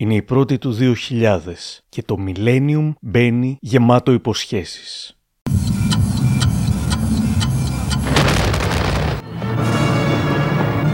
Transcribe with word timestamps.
Είναι 0.00 0.14
η 0.14 0.22
πρώτη 0.22 0.58
του 0.58 0.76
2000 0.80 1.38
και 1.88 2.02
το 2.02 2.16
Millennium 2.26 2.92
μπαίνει 3.00 3.58
γεμάτο 3.60 4.12
υποσχέσεις. 4.12 5.16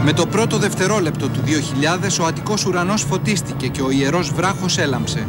Με 0.03 0.13
το 0.13 0.25
πρώτο 0.25 0.57
δευτερόλεπτο 0.57 1.29
του 1.29 1.39
2000 1.39 2.19
ο 2.21 2.25
Αττικός 2.25 2.65
ουρανός 2.65 3.01
φωτίστηκε 3.01 3.67
και 3.67 3.81
ο 3.81 3.89
ιερός 3.89 4.33
βράχος 4.33 4.77
έλαμψε. 4.77 5.27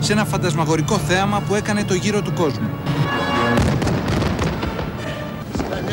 Σε 0.00 0.12
ένα 0.12 0.24
φαντασμαγορικό 0.24 0.98
θέαμα 0.98 1.40
που 1.40 1.54
έκανε 1.54 1.84
το 1.84 1.94
γύρο 1.94 2.22
του 2.22 2.32
κόσμου. 2.32 2.70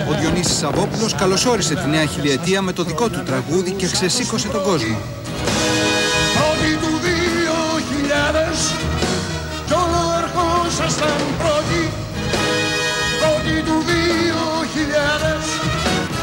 Ο 0.09 0.19
Διονύσης 0.19 0.57
Σαββόπουλος 0.57 1.15
καλωσόρισε 1.15 1.75
τη 1.75 1.89
νέα 1.89 2.05
χιλιετία 2.05 2.61
με 2.61 2.71
το 2.71 2.83
δικό 2.83 3.09
του 3.09 3.23
τραγούδι 3.23 3.71
και 3.71 3.85
ξεσήκωσε 3.85 4.47
τον 4.47 4.63
κόσμο. 4.63 4.97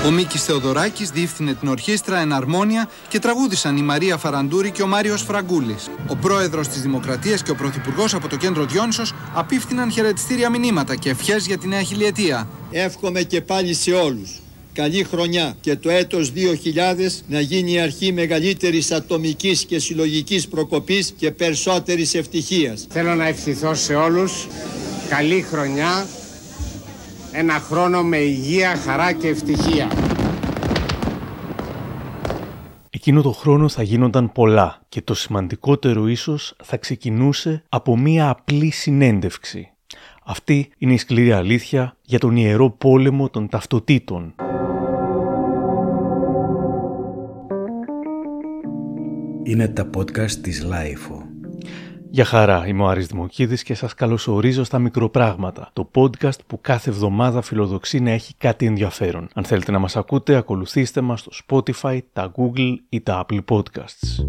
Ο 0.06 0.10
Μίκης 0.10 0.44
Θεοδωράκης 0.44 1.10
διεύθυνε 1.10 1.54
την 1.54 1.68
ορχήστρα 1.68 2.18
Εναρμόνια 2.18 2.88
και 3.08 3.18
τραγούδισαν 3.18 3.76
η 3.76 3.82
Μαρία 3.82 4.16
Φαραντούρη 4.16 4.70
και 4.70 4.82
ο 4.82 4.86
Μάριος 4.86 5.22
Φραγκούλης. 5.22 5.90
Ο 6.08 6.16
πρόεδρος 6.16 6.68
της 6.68 6.82
Δημοκρατίας 6.82 7.42
και 7.42 7.50
ο 7.50 7.54
πρωθυπουργός 7.54 8.14
από 8.14 8.28
το 8.28 8.36
κέντρο 8.36 8.64
Διόνυσος 8.64 9.14
απίφθηναν 9.34 9.90
χαιρετιστήρια 9.90 10.50
μηνύματα 10.50 10.96
και 10.96 11.10
ευχές 11.10 11.46
για 11.46 11.58
τη 11.58 11.68
νέα 11.68 11.82
χιλιετία. 11.82 12.48
Εύχομαι 12.70 13.22
και 13.22 13.40
πάλι 13.40 13.74
σε 13.74 13.90
όλους. 13.90 14.40
Καλή 14.72 15.04
χρονιά 15.04 15.56
και 15.60 15.76
το 15.76 15.90
έτος 15.90 16.32
2000 16.32 17.22
να 17.28 17.40
γίνει 17.40 17.72
η 17.72 17.80
αρχή 17.80 18.12
μεγαλύτερης 18.12 18.92
ατομικής 18.92 19.64
και 19.64 19.78
συλλογικής 19.78 20.48
προκοπής 20.48 21.14
και 21.16 21.30
περισσότερης 21.30 22.14
ευτυχίας. 22.14 22.86
Θέλω 22.90 23.14
να 23.14 23.26
ευχηθώ 23.26 23.74
σε 23.74 23.94
όλους 23.94 24.46
καλή 25.08 25.46
χρονιά, 25.50 26.06
ένα 27.32 27.52
χρόνο 27.52 28.02
με 28.02 28.16
υγεία, 28.16 28.76
χαρά 28.76 29.12
και 29.12 29.28
ευτυχία. 29.28 29.88
Εκείνο 32.90 33.22
το 33.22 33.32
χρόνο 33.32 33.68
θα 33.68 33.82
γίνονταν 33.82 34.32
πολλά 34.32 34.80
και 34.88 35.02
το 35.02 35.14
σημαντικότερο 35.14 36.08
ίσως 36.08 36.56
θα 36.62 36.76
ξεκινούσε 36.76 37.62
από 37.68 37.96
μία 37.96 38.28
απλή 38.28 38.70
συνέντευξη. 38.70 39.72
Αυτή 40.24 40.70
είναι 40.78 40.92
η 40.92 40.96
σκληρή 40.96 41.32
αλήθεια 41.32 41.96
για 42.02 42.18
τον 42.18 42.36
ιερό 42.36 42.70
πόλεμο 42.70 43.28
των 43.28 43.48
ταυτοτήτων. 43.48 44.34
Είναι 49.42 49.68
τα 49.68 49.90
podcast 49.96 50.30
της 50.30 50.62
LiFO. 50.62 51.31
Γεια 52.14 52.24
χαρά, 52.24 52.66
είμαι 52.66 52.82
ο 52.82 52.88
Άρης 52.88 53.06
Δημοκίδης 53.06 53.62
και 53.62 53.74
σας 53.74 53.94
καλωσορίζω 53.94 54.64
στα 54.64 54.78
Μικροπράγματα, 54.78 55.70
το 55.72 55.90
podcast 55.94 56.44
που 56.46 56.60
κάθε 56.60 56.90
εβδομάδα 56.90 57.42
φιλοδοξεί 57.42 58.00
να 58.00 58.10
έχει 58.10 58.34
κάτι 58.38 58.66
ενδιαφέρον. 58.66 59.28
Αν 59.34 59.44
θέλετε 59.44 59.70
να 59.72 59.78
μας 59.78 59.96
ακούτε, 59.96 60.36
ακολουθήστε 60.36 61.00
μας 61.00 61.20
στο 61.20 61.30
Spotify, 61.46 61.98
τα 62.12 62.32
Google 62.36 62.74
ή 62.88 63.00
τα 63.00 63.26
Apple 63.26 63.40
Podcasts. 63.48 64.24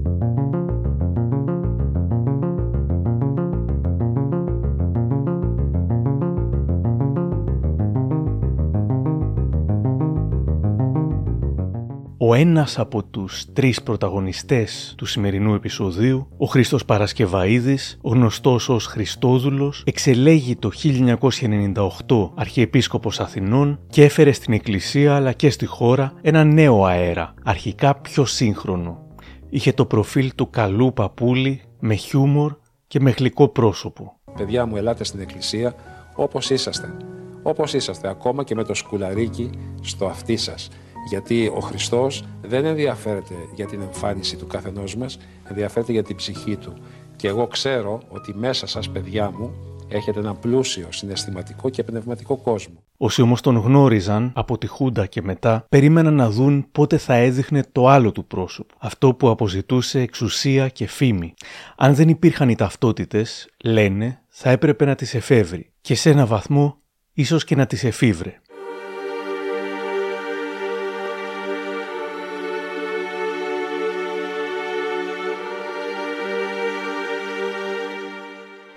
Ο 12.26 12.34
ένας 12.34 12.80
από 12.80 13.04
τους 13.04 13.46
τρεις 13.54 13.84
πρωταγωνιστές 13.84 14.94
του 14.98 15.06
σημερινού 15.06 15.54
επεισοδίου, 15.54 16.28
ο 16.38 16.46
Χρήστος 16.46 16.86
Παρασκευαίδης, 16.86 18.00
γνωστός 18.02 18.70
ως 18.70 18.86
Χριστόδουλος, 18.86 19.84
εξελέγει 19.86 20.56
το 20.56 20.70
1998 20.70 22.32
Αρχιεπίσκοπος 22.36 23.20
Αθηνών 23.20 23.80
και 23.90 24.04
έφερε 24.04 24.32
στην 24.32 24.54
Εκκλησία 24.54 25.16
αλλά 25.16 25.32
και 25.32 25.50
στη 25.50 25.66
χώρα 25.66 26.14
ένα 26.22 26.44
νέο 26.44 26.86
αέρα, 26.86 27.34
αρχικά 27.44 27.96
πιο 27.96 28.26
σύγχρονο. 28.26 29.08
Είχε 29.50 29.74
το 29.74 29.86
προφίλ 29.86 30.32
του 30.36 30.50
καλού 30.50 30.94
παππούλη, 30.94 31.62
με 31.80 31.96
χιούμορ 31.96 32.56
και 32.88 33.00
με 33.00 33.12
γλυκό 33.12 33.48
πρόσωπο. 33.48 34.14
Παιδιά 34.38 34.66
μου, 34.66 34.76
ελάτε 34.76 35.04
στην 35.04 35.20
εκκλησία 35.20 35.76
όπως 36.16 36.50
είσαστε. 36.50 36.98
Όπως 37.44 37.74
είσαστε, 37.74 38.10
ακόμα 38.10 38.44
και 38.44 38.56
με 38.56 38.64
το 38.64 38.74
σκουλαρίκι 38.74 39.50
στο 39.82 40.06
αυτί 40.06 40.38
σας. 40.38 40.70
Γιατί 41.10 41.52
ο 41.56 41.60
Χριστός 41.60 42.24
δεν 42.42 42.66
ενδιαφέρεται 42.66 43.34
για 43.56 43.66
την 43.66 43.82
εμφάνιση 43.82 44.36
του 44.36 44.48
καθενός 44.48 44.96
μας, 44.96 45.18
ενδιαφέρεται 45.50 45.92
για 45.92 46.04
την 46.04 46.16
ψυχή 46.16 46.56
του. 46.56 46.74
Και 47.16 47.28
εγώ 47.28 47.48
ξέρω 47.48 48.02
ότι 48.10 48.34
μέσα 48.36 48.68
σας, 48.68 48.90
παιδιά 48.90 49.32
μου, 49.32 49.54
έχετε 49.88 50.20
ένα 50.20 50.34
πλούσιο, 50.34 50.88
συναισθηματικό 50.90 51.70
και 51.70 51.84
πνευματικό 51.84 52.38
κόσμο. 52.38 52.84
Όσοι 52.98 53.22
όμως 53.22 53.42
τον 53.42 53.58
γνώριζαν 53.58 54.32
από 54.36 54.58
τη 54.58 54.68
Χούντα 54.68 55.06
και 55.06 55.22
μετά, 55.22 55.66
περίμεναν 55.70 56.14
να 56.14 56.30
δουν 56.30 56.68
πότε 56.72 56.98
θα 56.98 57.14
έδειχνε 57.14 57.64
το 57.72 57.88
άλλο 57.88 58.12
του 58.12 58.26
πρόσωπο. 58.26 58.74
Αυτό 58.78 59.14
που 59.14 59.30
αποζητούσε 59.30 60.00
εξουσία 60.00 60.70
και 60.70 60.88
φήμη. 60.88 61.34
Αν 61.78 61.96
δεν 61.96 62.10
υπήρχαν 62.10 62.50
οι 62.50 62.56
ταυτότητες, 62.56 63.50
λένε, 63.64 64.22
θα 64.30 64.50
έπρεπε 64.50 64.86
να 64.86 64.96
τις 64.96 65.14
εφεύρει. 65.14 65.72
Και 65.82 65.96
σε 65.96 66.10
ένα 66.10 66.26
βαθμό, 66.26 66.78
ίσως 67.14 67.44
και 67.44 67.56
να 67.56 67.66
τις 67.66 67.84
εφήβρε. 67.84 68.42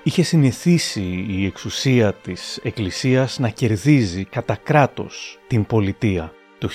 Είχε 0.06 0.22
συνηθίσει 0.22 1.26
η 1.28 1.46
εξουσία 1.46 2.12
της 2.12 2.60
Εκκλησίας 2.62 3.38
να 3.38 3.48
κερδίζει 3.48 4.24
κατά 4.24 4.56
κράτος 4.62 5.38
την 5.46 5.66
πολιτεία. 5.66 6.32
Το 6.58 6.68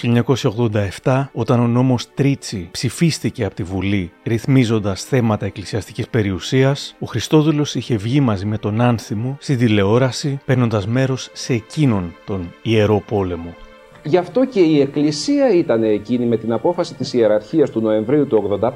1987, 1.03 1.29
όταν 1.33 1.59
ο 1.59 1.67
νόμος 1.67 2.13
Τρίτσι 2.13 2.69
ψηφίστηκε 2.71 3.45
από 3.45 3.55
τη 3.55 3.63
Βουλή 3.63 4.11
ρυθμίζοντας 4.23 5.03
θέματα 5.03 5.45
εκκλησιαστικής 5.45 6.07
περιουσίας, 6.07 6.95
ο 6.99 7.05
Χριστόδουλος 7.05 7.75
είχε 7.75 7.95
βγει 7.95 8.19
μαζί 8.19 8.45
με 8.45 8.57
τον 8.57 8.81
Άνθιμο 8.81 9.37
στη 9.39 9.55
τηλεόραση 9.55 10.39
παίρνοντας 10.45 10.87
μέρος 10.87 11.29
σε 11.33 11.53
εκείνον 11.53 12.15
τον 12.25 12.53
Ιερό 12.61 13.03
Πόλεμο. 13.07 13.55
Γι' 14.03 14.17
αυτό 14.17 14.45
και 14.45 14.59
η 14.59 14.79
Εκκλησία 14.79 15.53
ήταν 15.53 15.83
εκείνη 15.83 16.25
με 16.25 16.37
την 16.37 16.53
απόφαση 16.53 16.95
της 16.95 17.13
ιεραρχίας 17.13 17.69
του 17.69 17.81
Νοεμβρίου 17.81 18.27
του 18.27 18.59
85, 18.61 18.69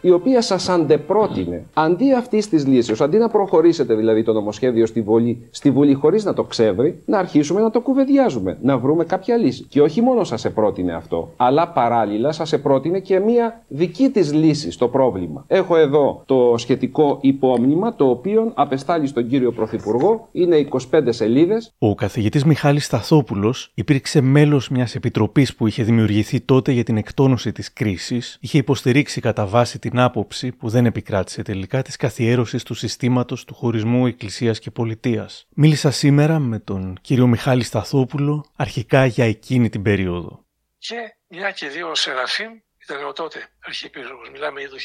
η 0.00 0.10
οποία 0.10 0.42
σας 0.42 0.68
αντεπρότεινε, 0.68 1.64
αντί 1.74 2.12
αυτής 2.12 2.48
της 2.48 2.66
λύσεως, 2.66 3.00
αντί 3.00 3.18
να 3.18 3.28
προχωρήσετε 3.28 3.94
δηλαδή 3.94 4.22
το 4.22 4.32
νομοσχέδιο 4.32 4.86
στη 4.86 5.00
Βουλή, 5.00 5.48
στη 5.50 5.70
Βουλή 5.70 5.94
χωρίς 5.94 6.24
να 6.24 6.32
το 6.32 6.44
ξεύρει, 6.44 7.02
να 7.04 7.18
αρχίσουμε 7.18 7.60
να 7.60 7.70
το 7.70 7.80
κουβεντιάζουμε, 7.80 8.58
να 8.62 8.78
βρούμε 8.78 9.04
κάποια 9.04 9.36
λύση. 9.36 9.64
Και 9.68 9.80
όχι 9.80 10.00
μόνο 10.00 10.24
σας 10.24 10.44
επρότεινε 10.44 10.94
αυτό, 10.94 11.32
αλλά 11.36 11.68
παράλληλα 11.68 12.32
σας 12.32 12.52
επρότεινε 12.52 12.98
και 12.98 13.18
μία 13.18 13.64
δική 13.68 14.08
της 14.08 14.34
λύση 14.34 14.70
στο 14.70 14.88
πρόβλημα. 14.88 15.44
Έχω 15.46 15.76
εδώ 15.76 16.22
το 16.26 16.54
σχετικό 16.56 17.18
υπόμνημα, 17.20 17.94
το 17.94 18.08
οποίο 18.08 18.52
απεστάλλει 18.54 19.06
στον 19.06 19.28
κύριο 19.28 19.52
Πρωθυπουργό, 19.52 20.28
είναι 20.32 20.56
25 20.56 20.78
σελίδες. 21.08 21.72
Ο 21.78 21.94
καθηγητής 21.94 22.44
Μιχάλης 22.44 22.84
Σταθόπουλος 22.84 23.72
υπήρξε 23.74 24.20
μέλος 24.20 24.69
μιας 24.70 24.94
επιτροπής 24.94 25.54
που 25.54 25.66
είχε 25.66 25.82
δημιουργηθεί 25.82 26.40
τότε 26.40 26.72
για 26.72 26.84
την 26.84 26.96
εκτόνωση 26.96 27.52
της 27.52 27.72
κρίσης, 27.72 28.36
είχε 28.40 28.58
υποστηρίξει 28.58 29.20
κατά 29.20 29.46
βάση 29.46 29.78
την 29.78 29.98
άποψη 29.98 30.52
που 30.52 30.68
δεν 30.68 30.86
επικράτησε 30.86 31.42
τελικά 31.42 31.82
της 31.82 31.96
καθιέρωσης 31.96 32.62
του 32.62 32.74
συστήματος 32.74 33.44
του 33.44 33.54
χωρισμού 33.54 34.06
εκκλησίας 34.06 34.58
και 34.58 34.70
πολιτείας. 34.70 35.46
Μίλησα 35.54 35.90
σήμερα 35.90 36.38
με 36.38 36.58
τον 36.58 36.98
κύριο 37.00 37.26
Μιχάλη 37.26 37.62
Σταθόπουλο 37.62 38.44
αρχικά 38.56 39.06
για 39.06 39.24
εκείνη 39.24 39.68
την 39.68 39.82
περίοδο. 39.82 40.44
Και 40.78 40.96
μια 41.28 41.50
και 41.50 41.68
δύο 41.68 41.94
Σεραφείμ 41.94 42.52
ήταν 42.78 43.04
ο 43.06 43.12
τότε 43.12 43.48
αρχιεπίσκοπος, 43.60 44.30
μιλάμε 44.30 44.60
για 44.60 44.68
το 44.68 44.76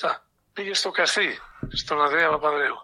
1987. 0.00 0.08
Πήγε 0.52 0.74
στο 0.74 0.90
Καστρί, 0.90 1.38
στον 1.68 2.00
Ανδρέα 2.00 2.28
Παπανδρέου. 2.28 2.76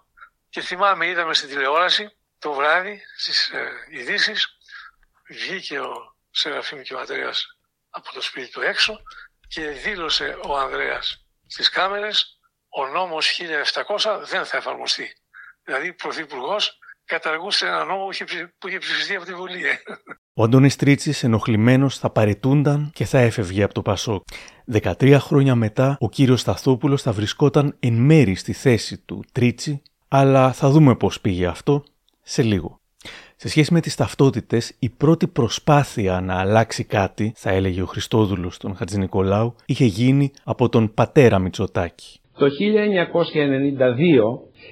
Και 0.49 0.60
θυμάμαι, 0.60 1.06
είδαμε 1.06 1.34
στην 1.34 1.49
τηλεόραση 1.49 2.10
το 2.38 2.52
βράδυ 2.52 3.00
στις 3.16 3.49
ε, 3.49 3.69
ειδήσεις, 3.90 4.58
βγήκε 5.28 5.78
ο 5.81 6.14
Σεραφείμ 6.30 6.80
και 6.80 6.94
ο 6.94 6.98
Ανδρέας 6.98 7.58
από 7.90 8.12
το 8.12 8.22
σπίτι 8.22 8.50
του 8.50 8.60
έξω 8.60 8.96
και 9.48 9.60
δήλωσε 9.68 10.36
ο 10.46 10.56
Ανδρέας 10.58 11.24
στις 11.46 11.68
κάμερες 11.70 12.38
ο 12.68 12.86
νόμος 12.86 13.28
1700 13.28 14.22
δεν 14.30 14.44
θα 14.44 14.56
εφαρμοστεί. 14.56 15.12
Δηλαδή 15.64 15.88
ο 15.88 15.94
Πρωθυπουργός 15.94 16.78
καταργούσε 17.04 17.66
ένα 17.66 17.84
νόμο 17.84 18.04
που 18.04 18.10
είχε, 18.12 18.24
ψη- 18.24 18.48
που 18.58 18.68
είχε 18.68 18.78
ψηφιστεί 18.78 19.14
από 19.16 19.24
τη 19.24 19.34
Βουλή. 19.34 19.66
ε. 19.66 19.74
Ο 20.34 20.42
Αντώνης 20.42 20.76
Τρίτσης 20.76 21.22
ενοχλημένος 21.22 21.98
θα 21.98 22.10
παρετούνταν 22.10 22.90
και 22.94 23.04
θα 23.04 23.18
έφευγε 23.18 23.62
από 23.62 23.74
το 23.74 23.82
Πασόκ. 23.82 24.26
13 24.72 25.16
χρόνια 25.20 25.54
μετά 25.54 25.96
ο 26.00 26.08
κύριος 26.08 26.40
Σταθόπουλος 26.40 27.02
θα 27.02 27.12
βρισκόταν 27.12 27.76
εν 27.80 27.92
μέρη 27.92 28.34
στη 28.34 28.52
θέση 28.52 28.98
του 28.98 29.24
Τρίτσι, 29.32 29.82
αλλά 30.08 30.52
θα 30.52 30.70
δούμε 30.70 30.96
πώς 30.96 31.20
πήγε 31.20 31.46
αυτό 31.46 31.84
σε 32.22 32.42
λίγο. 32.42 32.79
Σε 33.42 33.48
σχέση 33.48 33.72
με 33.72 33.81
τις 33.81 33.94
ταυτότητες, 33.94 34.76
η 34.78 34.88
πρώτη 34.88 35.26
προσπάθεια 35.26 36.20
να 36.20 36.40
αλλάξει 36.40 36.84
κάτι, 36.84 37.32
θα 37.37 37.50
έλεγε 37.50 37.82
ο 37.82 37.87
Χριστόδουλος 37.87 38.58
τον 38.58 38.75
Χατζηνικολάου, 38.75 39.54
είχε 39.66 39.84
γίνει 39.84 40.31
από 40.44 40.69
τον 40.69 40.94
πατέρα 40.94 41.38
Μητσοτάκη. 41.38 42.20
Το 42.38 42.46
1992 42.46 42.48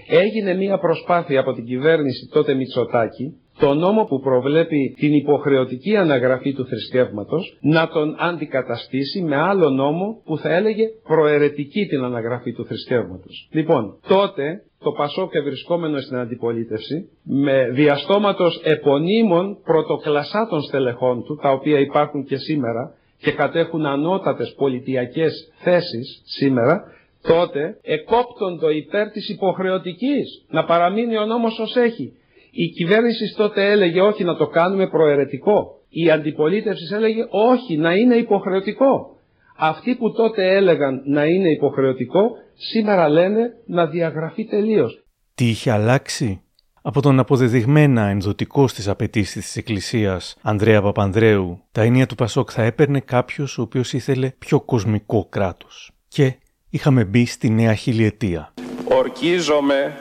έγινε 0.09 0.55
μια 0.55 0.79
προσπάθεια 0.79 1.41
από 1.41 1.53
την 1.53 1.65
κυβέρνηση 1.65 2.29
τότε 2.33 2.55
Μητσοτάκη 2.55 3.37
το 3.59 3.75
νόμο 3.75 4.05
που 4.05 4.21
προβλέπει 4.21 4.95
την 4.99 5.13
υποχρεωτική 5.13 5.97
αναγραφή 5.97 6.53
του 6.53 6.67
θρησκεύματος 6.67 7.59
να 7.61 7.89
τον 7.89 8.17
αντικαταστήσει 8.19 9.23
με 9.23 9.37
άλλο 9.37 9.71
νόμο 9.71 10.23
που 10.25 10.39
θα 10.39 10.55
έλεγε 10.55 10.85
προαιρετική 11.03 11.87
την 11.87 12.05
αναγραφή 12.05 12.53
του 12.53 12.65
θρησκεύματος. 12.67 13.49
Λοιπόν, 13.53 13.99
τότε 14.09 14.63
το 14.81 14.91
Πασόκ 14.91 15.33
βρισκόμενο 15.45 16.01
στην 16.01 16.17
αντιπολίτευση 16.17 17.09
με 17.23 17.69
διαστόματος 17.71 18.61
επωνύμων 18.65 19.59
πρωτοκλασσάτων 19.65 20.63
στελεχών 20.63 21.25
του, 21.25 21.39
τα 21.43 21.51
οποία 21.51 21.79
υπάρχουν 21.79 22.25
και 22.25 22.37
σήμερα 22.37 22.95
και 23.19 23.33
κατέχουν 23.33 23.87
ανώτατες 23.87 24.55
πολιτιακές 24.57 25.53
θέσεις 25.59 26.23
σήμερα, 26.25 26.85
τότε 27.23 27.79
εκόπτοντο 27.83 28.71
υπέρ 28.71 29.11
της 29.11 29.29
υποχρεωτικής 29.29 30.45
να 30.49 30.65
παραμείνει 30.65 31.17
ο 31.17 31.25
νόμος 31.25 31.59
ως 31.59 31.77
έχει. 31.77 32.13
Η 32.51 32.69
κυβέρνηση 32.69 33.35
τότε 33.37 33.71
έλεγε 33.71 34.01
όχι 34.01 34.25
να 34.25 34.37
το 34.37 34.47
κάνουμε 34.47 34.89
προαιρετικό. 34.89 35.79
Η 35.89 36.11
αντιπολίτευση 36.11 36.95
έλεγε 36.95 37.25
όχι 37.31 37.77
να 37.77 37.95
είναι 37.95 38.15
υποχρεωτικό. 38.15 39.18
Αυτοί 39.61 39.95
που 39.95 40.13
τότε 40.13 40.57
έλεγαν 40.57 41.03
να 41.05 41.25
είναι 41.25 41.51
υποχρεωτικό, 41.51 42.31
σήμερα 42.55 43.09
λένε 43.09 43.41
να 43.67 43.87
διαγραφεί 43.87 44.45
τελείως. 44.45 45.05
Τι 45.35 45.49
είχε 45.49 45.71
αλλάξει; 45.71 46.41
Από 46.83 47.03
τον 47.03 47.19
αποδεδειγμένα 47.19 48.07
ενδοτικό 48.09 48.69
στις 48.69 48.89
απαιτήσεις 48.89 49.45
της 49.45 49.57
Εκκλησίας 49.57 50.37
Ανδρέα 50.43 50.83
Παπανδρέου, 50.83 51.63
τα 51.73 51.83
ενία 51.83 52.07
του 52.07 52.15
Πασόκ 52.15 52.51
θα 52.53 52.63
έπαιρνε 52.63 53.01
κάποιος 53.01 53.59
ο 53.59 53.63
οποίος 53.63 53.93
ήθελε 53.93 54.31
πιο 54.39 54.61
κοσμικό 54.61 55.27
κράτος. 55.29 55.91
Και 56.09 56.35
είχαμε 56.71 57.05
μπει 57.05 57.27
στη 57.27 57.51
νέα 57.51 57.75
χιλιετία. 57.75 58.53
Ορκίζομαι. 58.99 59.97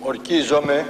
Ορκίζομαι 0.00 0.84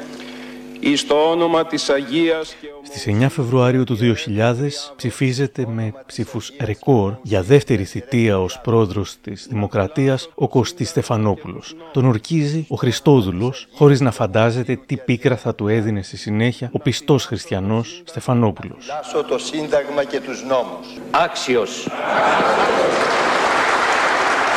εις 0.84 1.06
το 1.06 1.14
όνομα 1.14 1.66
της 1.66 1.88
Αγίας 1.88 2.54
και 2.60 2.68
Στις 2.82 3.06
9 3.06 3.26
Φεβρουαρίου 3.30 3.84
του 3.84 3.96
2000 3.96 4.92
ψηφίζεται 4.96 5.66
με 5.68 5.92
ψήφους 6.06 6.52
ρεκόρ 6.60 7.12
για 7.22 7.42
δεύτερη 7.42 7.84
θητεία 7.84 8.40
ως 8.40 8.60
πρόεδρος 8.62 9.16
της 9.20 9.46
Δημοκρατίας 9.50 10.28
ο 10.34 10.48
Κωστής 10.48 10.88
Στεφανόπουλος. 10.88 11.76
Τον 11.92 12.04
ορκίζει 12.04 12.66
ο 12.68 12.76
Χριστόδουλος 12.76 13.68
χωρίς 13.74 14.00
να 14.00 14.10
φαντάζεται 14.10 14.78
τι 14.86 14.96
πίκρα 14.96 15.36
θα 15.36 15.54
του 15.54 15.68
έδινε 15.68 16.02
στη 16.02 16.16
συνέχεια 16.16 16.70
ο 16.72 16.78
πιστός 16.78 17.24
χριστιανός 17.24 18.02
Στεφανόπουλος. 18.04 18.86
Λάσω 18.86 19.24
το 19.24 19.38
Σύνταγμα 19.38 20.04
και 20.04 20.20
τους 20.20 20.44
νόμους. 20.44 20.86
άξιος. 21.10 21.88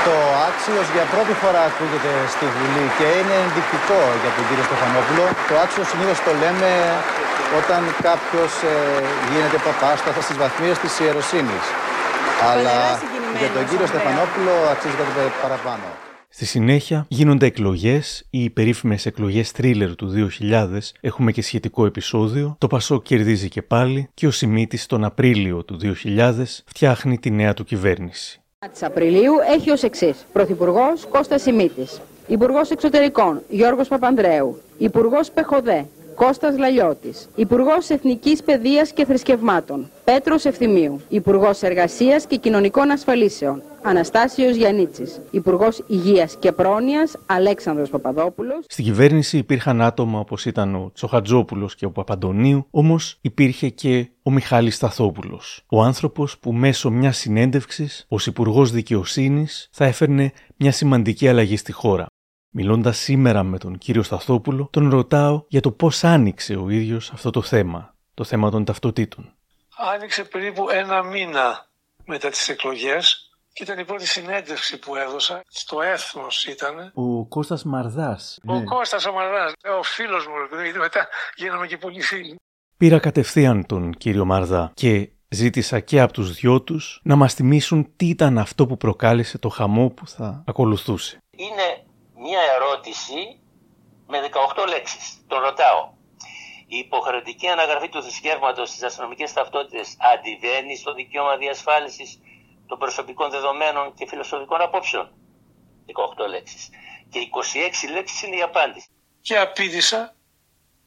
Το 0.07 0.15
άξιος 0.49 0.85
για 0.95 1.05
πρώτη 1.13 1.33
φορά 1.41 1.61
ακούγεται 1.69 2.11
στη 2.33 2.45
Βουλή 2.55 2.85
και 2.97 3.07
είναι 3.19 3.35
ενδεικτικό 3.45 4.01
για 4.21 4.31
τον 4.35 4.43
κύριο 4.47 4.65
Στεφανόπουλο. 4.69 5.25
Το 5.49 5.53
άξιος 5.63 5.87
συνήθως 5.91 6.19
το 6.27 6.31
λέμε 6.43 6.69
όταν 7.59 7.81
κάποιος 8.07 8.51
ε, 8.73 8.75
γίνεται 9.29 9.57
παπάς 9.67 9.97
στις 10.25 10.37
βαθμίες 10.41 10.77
της 10.83 10.93
ιεροσύνης. 11.03 11.65
Αλλά 12.49 12.77
για 13.39 13.49
τον 13.55 13.63
κύριο 13.69 13.87
Στεφανόπουλο 13.91 14.53
αξίζει 14.73 14.95
κάτι 14.99 15.11
παραπάνω. 15.43 15.87
Στη 16.37 16.45
συνέχεια 16.45 17.05
γίνονται 17.07 17.45
εκλογές, 17.45 18.05
οι 18.29 18.49
περίφημες 18.49 19.05
εκλογές 19.05 19.51
τρίλερ 19.51 19.95
του 19.95 20.07
2000. 20.51 20.79
Έχουμε 21.01 21.31
και 21.31 21.41
σχετικό 21.41 21.85
επεισόδιο. 21.85 22.55
Το 22.57 22.67
Πασό 22.67 23.01
κερδίζει 23.01 23.49
και 23.49 23.61
πάλι 23.61 24.09
και 24.13 24.27
ο 24.27 24.31
Σιμίτης 24.31 24.85
τον 24.85 25.03
Απρίλιο 25.03 25.63
του 25.63 25.79
2000 26.03 26.31
φτιάχνει 26.65 27.19
τη 27.19 27.29
νέα 27.31 27.53
του 27.53 27.63
κυβέρνηση 27.63 28.39
τη 28.73 28.85
Απριλίου 28.85 29.33
έχει 29.53 29.71
ως 29.71 29.83
εξής. 29.83 30.25
Πρωθυπουργός 30.33 31.05
Κώστας 31.09 31.41
Σιμίτης. 31.41 32.01
Υπουργός 32.27 32.69
Εξωτερικών 32.71 33.41
Γιώργος 33.49 33.87
Παπανδρέου. 33.87 34.61
Υπουργός 34.77 35.31
Πεχοδέ 35.31 35.85
Κώστας 36.15 36.57
Λαλιώτης, 36.57 37.27
Υπουργός 37.35 37.89
Εθνικής 37.89 38.43
Παιδείας 38.43 38.91
και 38.91 39.05
Θρησκευμάτων, 39.05 39.89
Πέτρος 40.03 40.45
Ευθυμίου, 40.45 41.01
Υπουργός 41.09 41.61
Εργασίας 41.61 42.25
και 42.25 42.35
Κοινωνικών 42.35 42.91
Ασφαλίσεων, 42.91 43.61
Αναστάσιος 43.81 44.55
Γιαννίτσης, 44.55 45.21
Υπουργός 45.31 45.83
Υγείας 45.87 46.35
και 46.39 46.51
Πρόνοιας, 46.51 47.15
Αλέξανδρος 47.25 47.89
Παπαδόπουλος. 47.89 48.65
Στην 48.67 48.85
κυβέρνηση 48.85 49.37
υπήρχαν 49.37 49.81
άτομα 49.81 50.19
όπως 50.19 50.45
ήταν 50.45 50.75
ο 50.75 50.91
Τσοχατζόπουλος 50.93 51.75
και 51.75 51.85
ο 51.85 51.91
Παπαντονίου, 51.91 52.67
όμως 52.71 53.17
υπήρχε 53.21 53.69
και 53.69 54.09
ο 54.23 54.31
Μιχάλης 54.31 54.75
Σταθόπουλος, 54.75 55.63
ο 55.69 55.81
άνθρωπος 55.81 56.37
που 56.37 56.53
μέσω 56.53 56.89
μιας 56.89 57.17
συνέντευξης 57.17 58.05
ως 58.07 58.27
Υπουργός 58.27 58.71
Δικαιοσύνης 58.71 59.69
θα 59.71 59.85
έφερνε 59.85 60.31
μια 60.55 60.71
σημαντική 60.71 61.27
αλλαγή 61.27 61.57
στη 61.57 61.71
χώρα. 61.71 62.05
Μιλώντας 62.57 62.97
σήμερα 62.97 63.43
με 63.43 63.57
τον 63.57 63.77
κύριο 63.77 64.03
Σταθόπουλο, 64.03 64.67
τον 64.71 64.89
ρωτάω 64.89 65.43
για 65.47 65.61
το 65.61 65.71
πώς 65.71 66.03
άνοιξε 66.03 66.55
ο 66.55 66.69
ίδιος 66.69 67.11
αυτό 67.11 67.29
το 67.29 67.41
θέμα, 67.41 67.95
το 68.13 68.23
θέμα 68.23 68.49
των 68.51 68.65
ταυτοτήτων. 68.65 69.33
Άνοιξε 69.93 70.23
περίπου 70.23 70.69
ένα 70.69 71.03
μήνα 71.03 71.67
μετά 72.05 72.29
τις 72.29 72.49
εκλογές 72.49 73.29
και 73.53 73.63
ήταν 73.63 73.79
η 73.79 73.85
πρώτη 73.85 74.07
συνέντευξη 74.07 74.79
που 74.79 74.95
έδωσα. 74.95 75.41
Στο 75.47 75.81
έθνος 75.81 76.45
ήταν. 76.45 76.91
Ο 76.93 77.25
Κώστας 77.25 77.63
Μαρδάς. 77.63 78.39
Ο 78.45 78.53
ναι. 78.53 78.63
Κώστας 78.63 79.05
ο 79.05 79.11
Μαρδάς, 79.11 79.53
ο 79.79 79.83
φίλος 79.83 80.27
μου, 80.27 80.61
γιατί 80.63 80.79
μετά 80.79 81.07
γίναμε 81.35 81.67
και 81.67 81.77
πολύ 81.77 82.01
φίλοι. 82.01 82.35
Πήρα 82.77 82.99
κατευθείαν 82.99 83.65
τον 83.65 83.93
κύριο 83.93 84.25
Μαρδά 84.25 84.71
και 84.73 85.09
ζήτησα 85.29 85.79
και 85.79 86.01
από 86.01 86.13
τους 86.13 86.33
δυο 86.33 86.61
τους 86.61 86.99
να 87.03 87.15
μας 87.15 87.33
θυμίσουν 87.33 87.91
τι 87.95 88.05
ήταν 88.09 88.37
αυτό 88.37 88.65
που 88.65 88.77
προκάλεσε 88.77 89.37
το 89.37 89.49
χαμό 89.49 89.89
που 89.89 90.07
θα 90.07 90.43
ακολουθούσε. 90.47 91.17
Είναι 91.29 91.84
μία 92.25 92.41
ερώτηση 92.55 93.39
με 94.07 94.17
18 94.55 94.67
λέξεις. 94.67 95.23
Τον 95.27 95.39
ρωτάω. 95.39 95.93
Η 96.67 96.77
υποχρεωτική 96.77 97.47
αναγραφή 97.47 97.89
του 97.89 98.01
θρησκεύματος 98.03 98.69
στις 98.69 98.83
αστυνομικές 98.83 99.33
ταυτότητες 99.33 99.97
αντιβαίνει 100.13 100.75
στο 100.75 100.93
δικαίωμα 100.93 101.37
διασφάλισης 101.37 102.19
των 102.67 102.77
προσωπικών 102.77 103.29
δεδομένων 103.29 103.93
και 103.93 104.07
φιλοσοφικών 104.07 104.61
απόψεων; 104.61 105.11
18 105.85 106.27
λέξεις. 106.29 106.69
Και 107.09 107.19
26 107.19 107.91
λέξεις 107.91 108.21
είναι 108.23 108.35
η 108.35 108.41
απάντηση. 108.41 108.87
Και 109.21 109.37
απήντησα 109.39 110.15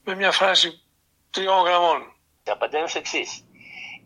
με 0.05 0.15
μια 0.15 0.33
φράση 0.33 0.83
τριών 1.31 1.65
γραμμών. 1.65 2.13
Και 2.43 2.51
απαντάω 2.51 2.83
ως 2.83 2.95
εξής 2.95 3.48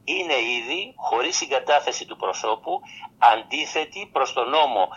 είναι 0.04 0.34
ήδη 0.58 0.94
χωρίς 0.96 1.36
συγκατάθεση 1.36 2.06
του 2.06 2.16
προσώπου 2.16 2.80
αντίθετη 3.18 4.08
προς 4.12 4.32
τον 4.32 4.48
νόμο 4.50 4.88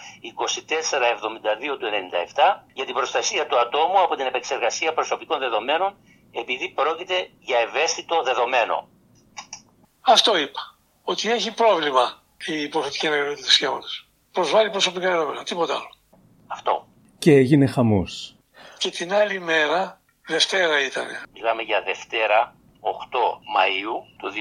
2472 1.74 1.78
του 1.80 1.88
97 2.36 2.64
για 2.74 2.86
την 2.86 2.94
προστασία 2.94 3.48
του 3.48 3.60
ατόμου 3.60 4.00
από 4.00 4.16
την 4.16 4.26
επεξεργασία 4.26 4.94
προσωπικών 4.94 5.40
δεδομένων 5.40 5.96
επειδή 6.32 6.70
πρόκειται 6.70 7.30
για 7.40 7.58
ευαίσθητο 7.60 8.24
δεδομένο. 8.24 8.88
Αυτό 10.02 10.38
είπα. 10.38 10.60
Ότι 11.04 11.32
έχει 11.32 11.54
πρόβλημα 11.54 12.22
η 12.46 12.62
υποθετική 12.62 13.08
αναγραφή 13.08 13.42
τους 13.44 13.54
σχέματος. 13.54 14.10
Προσβάλλει 14.32 14.70
προσωπικά 14.70 15.10
δεδομένα. 15.10 15.44
Τίποτα 15.44 15.74
άλλο. 15.74 15.90
Αυτό. 16.48 16.88
Και 17.20 17.32
έγινε 17.32 17.66
χαμός. 17.66 18.36
Και 18.78 18.90
την 18.90 19.14
άλλη 19.14 19.40
μέρα, 19.40 20.02
Δευτέρα 20.28 20.86
ήταν. 20.86 21.06
Μιλάμε 21.34 21.62
για 21.62 21.82
Δευτέρα 21.82 22.56
8 22.56 22.65
Μαΐου 23.56 23.96
του 24.18 24.32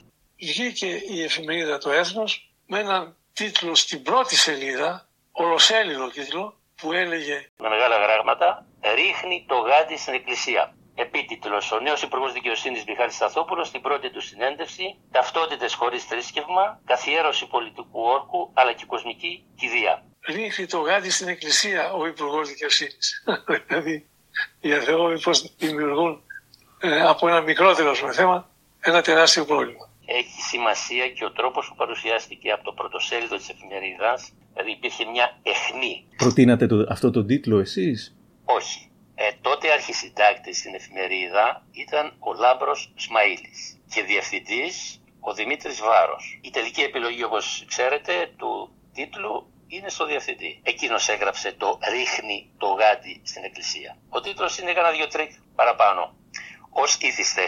2000 0.00 0.04
βγήκε 0.40 1.02
η 1.08 1.22
εφημερίδα 1.22 1.78
το 1.78 1.90
Έθνος 1.90 2.52
με 2.66 2.78
έναν 2.78 3.16
τίτλο 3.32 3.74
στην 3.74 4.02
πρώτη 4.02 4.36
σελίδα, 4.36 5.08
ολοσέλιδο 5.32 6.08
τίτλο, 6.08 6.58
που 6.80 6.92
έλεγε 6.92 7.50
με 7.56 7.68
μεγάλα 7.68 7.96
γράμματα 7.96 8.66
«Ρίχνει 8.94 9.44
το 9.48 9.54
γάντι 9.54 9.96
στην 9.96 10.14
εκκλησία». 10.14 10.72
Επίτιτλος 10.94 11.72
«Ο 11.72 11.80
νέος 11.80 12.02
Υπουργός 12.02 12.32
Δικαιοσύνης 12.32 12.84
Μιχάλης 12.84 13.14
Σταθόπουλος 13.14 13.68
στην 13.68 13.80
πρώτη 13.80 14.10
του 14.10 14.20
συνέντευξη 14.20 14.98
«Ταυτότητες 15.12 15.74
χωρίς 15.74 16.04
θρήσκευμα, 16.04 16.80
καθιέρωση 16.84 17.46
πολιτικού 17.46 18.00
όρκου 18.00 18.50
αλλά 18.54 18.72
και 18.72 18.84
κοσμική 18.86 19.44
κηδεία». 19.56 20.02
Ρίχνει 20.28 20.66
το 20.66 20.78
γάντι 20.78 21.10
στην 21.10 21.28
εκκλησία 21.28 21.92
ο 21.92 22.06
Υπουργός 22.06 22.48
Δικαιοσύνης. 22.48 23.24
δηλαδή 23.66 24.08
για 24.60 24.80
Θεό 24.80 25.06
μήπως 25.06 25.54
δημιουργούν 25.56 26.12
ε, 26.12 26.27
από 27.08 27.28
ένα 27.28 27.40
μικρότερο 27.40 27.94
θέμα 27.94 28.48
ένα 28.80 29.02
τεράστιο 29.02 29.44
πρόβλημα. 29.44 29.90
Έχει 30.06 30.40
σημασία 30.42 31.08
και 31.08 31.24
ο 31.24 31.32
τρόπος 31.32 31.68
που 31.68 31.74
παρουσιάστηκε 31.74 32.50
από 32.50 32.64
το 32.64 32.72
πρωτοσέλιδο 32.72 33.36
της 33.36 33.48
εφημερίδας, 33.48 34.32
δηλαδή 34.52 34.70
υπήρχε 34.70 35.04
μια 35.04 35.38
αιχμή. 35.42 36.06
Προτείνατε 36.16 36.66
το, 36.66 36.86
αυτό 36.88 37.10
τον 37.10 37.26
τίτλο 37.26 37.58
εσείς; 37.58 38.16
Όχι. 38.44 38.90
Ε, 39.14 39.30
τότε 39.40 39.72
αρχισυντάκτης 39.72 40.58
στην 40.58 40.74
εφημερίδα 40.74 41.66
ήταν 41.70 42.14
ο 42.18 42.32
Λάμπρος 42.32 42.92
Σμαήλης 42.96 43.80
και 43.94 44.02
διευθυντής 44.02 45.00
ο 45.20 45.34
Δημήτρης 45.34 45.80
Βάρος. 45.80 46.40
Η 46.42 46.50
τελική 46.50 46.80
επιλογή 46.80 47.22
όπως 47.24 47.64
ξέρετε 47.66 48.32
του 48.36 48.72
τίτλου 48.92 49.52
είναι 49.66 49.88
στο 49.88 50.06
διευθυντή. 50.06 50.60
Εκείνος 50.62 51.08
έγραψε 51.08 51.54
το 51.58 51.78
«Ρίχνει 51.90 52.50
το 52.58 52.66
γάντι 52.66 53.20
στην 53.24 53.44
εκκλησία». 53.44 53.96
Ο 54.08 54.20
τίτλος 54.20 54.58
είναι 54.58 54.72
κανένα 54.72 54.94
δυο 54.94 55.06
κλικ 55.06 55.30
παραπάνω 55.54 56.14
ως 56.70 56.98
ήθιστε. 57.00 57.42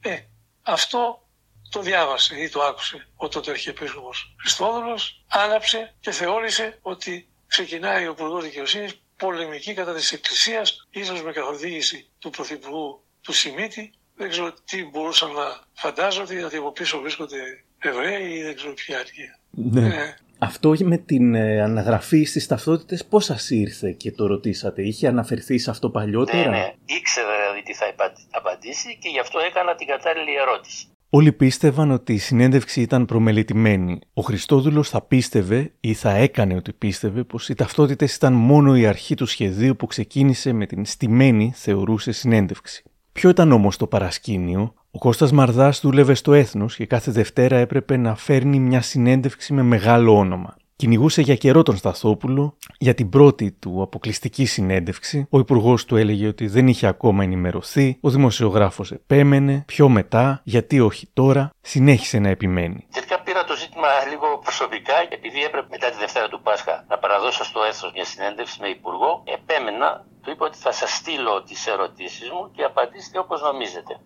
Ε, 0.00 0.18
αυτό 0.62 1.28
το 1.70 1.80
διάβασε 1.80 2.42
ή 2.42 2.48
το 2.48 2.62
άκουσε 2.62 3.08
ο 3.16 3.28
τότε 3.28 3.50
Αρχιεπίσκοπος 3.50 4.34
Χριστόδουλος, 4.40 5.24
άναψε 5.28 5.94
και 6.00 6.10
θεώρησε 6.10 6.78
ότι 6.82 7.28
ξεκινάει 7.46 8.06
ο 8.06 8.10
Υπουργός 8.10 8.44
Δικαιοσύνης 8.44 9.00
πολεμική 9.16 9.74
κατά 9.74 9.94
της 9.94 10.12
Εκκλησίας, 10.12 10.88
ίσως 10.90 11.22
με 11.22 11.32
καθοδήγηση 11.32 12.08
του 12.18 12.30
Πρωθυπουργού 12.30 13.04
του 13.20 13.32
Σιμίτη. 13.32 13.92
Δεν 14.16 14.28
ξέρω 14.30 14.54
τι 14.64 14.84
μπορούσαν 14.84 15.32
να 15.32 15.60
φαντάζονται, 15.72 16.34
γιατί 16.34 16.56
από 16.56 16.72
πίσω 16.72 17.00
βρίσκονται 17.00 17.64
Εβραίοι 17.78 18.32
ή 18.32 18.42
δεν 18.42 18.56
ξέρω 18.56 18.74
ποια 18.74 18.98
αρχεία. 18.98 19.38
Ναι. 19.50 19.86
Ε, 19.86 20.16
Αυτό 20.42 20.74
με 20.84 20.96
την 20.96 21.34
ε, 21.34 21.60
αναγραφή 21.62 22.24
στις 22.24 22.46
ταυτότητες 22.46 23.04
πώς 23.04 23.24
σας 23.24 23.50
ήρθε 23.50 23.90
και 23.92 24.12
το 24.12 24.26
ρωτήσατε; 24.26 24.82
Είχε 24.82 25.06
αναφερθεί 25.06 25.58
σε 25.58 25.70
αυτό 25.70 25.90
παλιότερα; 25.90 26.50
Ναι, 26.50 26.56
ναι. 26.56 26.72
Ήξερα 26.84 27.26
δηλαδή 27.40 27.62
τι 27.62 27.74
θα 27.74 27.86
υπα- 27.92 28.12
απαντήσει 28.30 28.98
και 29.00 29.08
γι' 29.08 29.18
αυτό 29.20 29.38
έκανα 29.38 29.74
την 29.74 29.86
κατάλληλη 29.86 30.34
ερώτηση. 30.40 30.86
Όλοι 31.10 31.32
πίστευαν 31.32 31.90
ότι 31.90 32.12
η 32.12 32.18
συνέντευξη 32.18 32.80
ήταν 32.80 33.04
προμελετημένη. 33.04 33.98
Ο 34.14 34.22
Χριστόδουλος 34.22 34.88
θα 34.88 35.02
πίστευε 35.02 35.72
ή 35.80 35.94
θα 35.94 36.10
έκανε 36.10 36.54
ότι 36.54 36.72
πίστευε 36.72 37.24
πως 37.24 37.48
οι 37.48 37.54
ταυτότητες 37.54 38.14
ήταν 38.14 38.32
μόνο 38.32 38.76
η 38.76 38.86
αρχή 38.86 39.14
του 39.14 39.26
σχεδίου 39.26 39.76
που 39.76 39.86
ξεκίνησε 39.86 40.52
με 40.52 40.66
την 40.66 40.84
στημένη 40.84 41.52
θεωρούσε 41.56 42.12
συνέντευξη. 42.12 42.82
Ποιο 43.12 43.30
ήταν 43.30 43.52
όμως 43.52 43.76
το 43.76 43.86
παρασκήνιο, 43.86 44.74
ο 44.90 44.98
Κώστας 44.98 45.32
Μαρδάς 45.32 45.80
δούλευε 45.80 46.14
στο 46.14 46.32
Έθνος 46.32 46.76
και 46.76 46.86
κάθε 46.86 47.10
Δευτέρα 47.10 47.56
έπρεπε 47.56 47.96
να 47.96 48.14
φέρνει 48.14 48.58
μια 48.58 48.80
συνέντευξη 48.80 49.52
με 49.52 49.62
μεγάλο 49.62 50.16
όνομα. 50.16 50.56
Κυνηγούσε 50.80 51.22
για 51.22 51.36
καιρό 51.36 51.62
τον 51.62 51.76
Σταθόπουλο. 51.76 52.56
Για 52.78 52.94
την 52.94 53.08
πρώτη 53.08 53.52
του 53.52 53.82
αποκλειστική 53.82 54.44
συνέντευξη, 54.44 55.26
ο 55.30 55.38
υπουργός 55.38 55.84
του 55.84 55.96
έλεγε 55.96 56.26
ότι 56.26 56.46
δεν 56.46 56.68
είχε 56.68 56.86
ακόμα 56.86 57.22
ενημερωθεί, 57.22 57.98
ο 58.00 58.10
δημοσιογράφος 58.10 58.92
επέμενε, 58.92 59.64
πιο 59.66 59.88
μετά, 59.88 60.40
γιατί 60.44 60.80
όχι 60.80 61.08
τώρα, 61.12 61.50
συνέχισε 61.60 62.18
να 62.18 62.28
επιμένει. 62.28 62.86
Τελικά 62.92 63.20
πήρα 63.20 63.44
το 63.44 63.56
ζήτημα 63.56 63.88
λίγο 64.10 64.38
προσωπικά, 64.44 64.94
επειδή 65.10 65.42
έπρεπε 65.44 65.66
μετά 65.70 65.90
τη 65.90 65.96
Δευτέρα 65.98 66.28
του 66.28 66.40
Πάσχα 66.42 66.84
να 66.88 66.98
παραδώσω 66.98 67.44
στο 67.44 67.60
έθνος 67.62 67.92
μια 67.94 68.04
συνέντευξη 68.04 68.58
με 68.60 68.68
υπουργό. 68.68 69.22
Επέμενα, 69.38 70.06
του 70.22 70.30
είπα 70.30 70.46
ότι 70.46 70.58
θα 70.58 70.72
σας 70.72 70.90
στείλω 70.94 71.42
τις 71.42 71.66
ερωτήσεις 71.66 72.30
μου 72.30 72.50
και 72.54 72.62
απαντήστε 72.62 73.18
όπως 73.18 73.40
νομίζετε. 73.42 74.00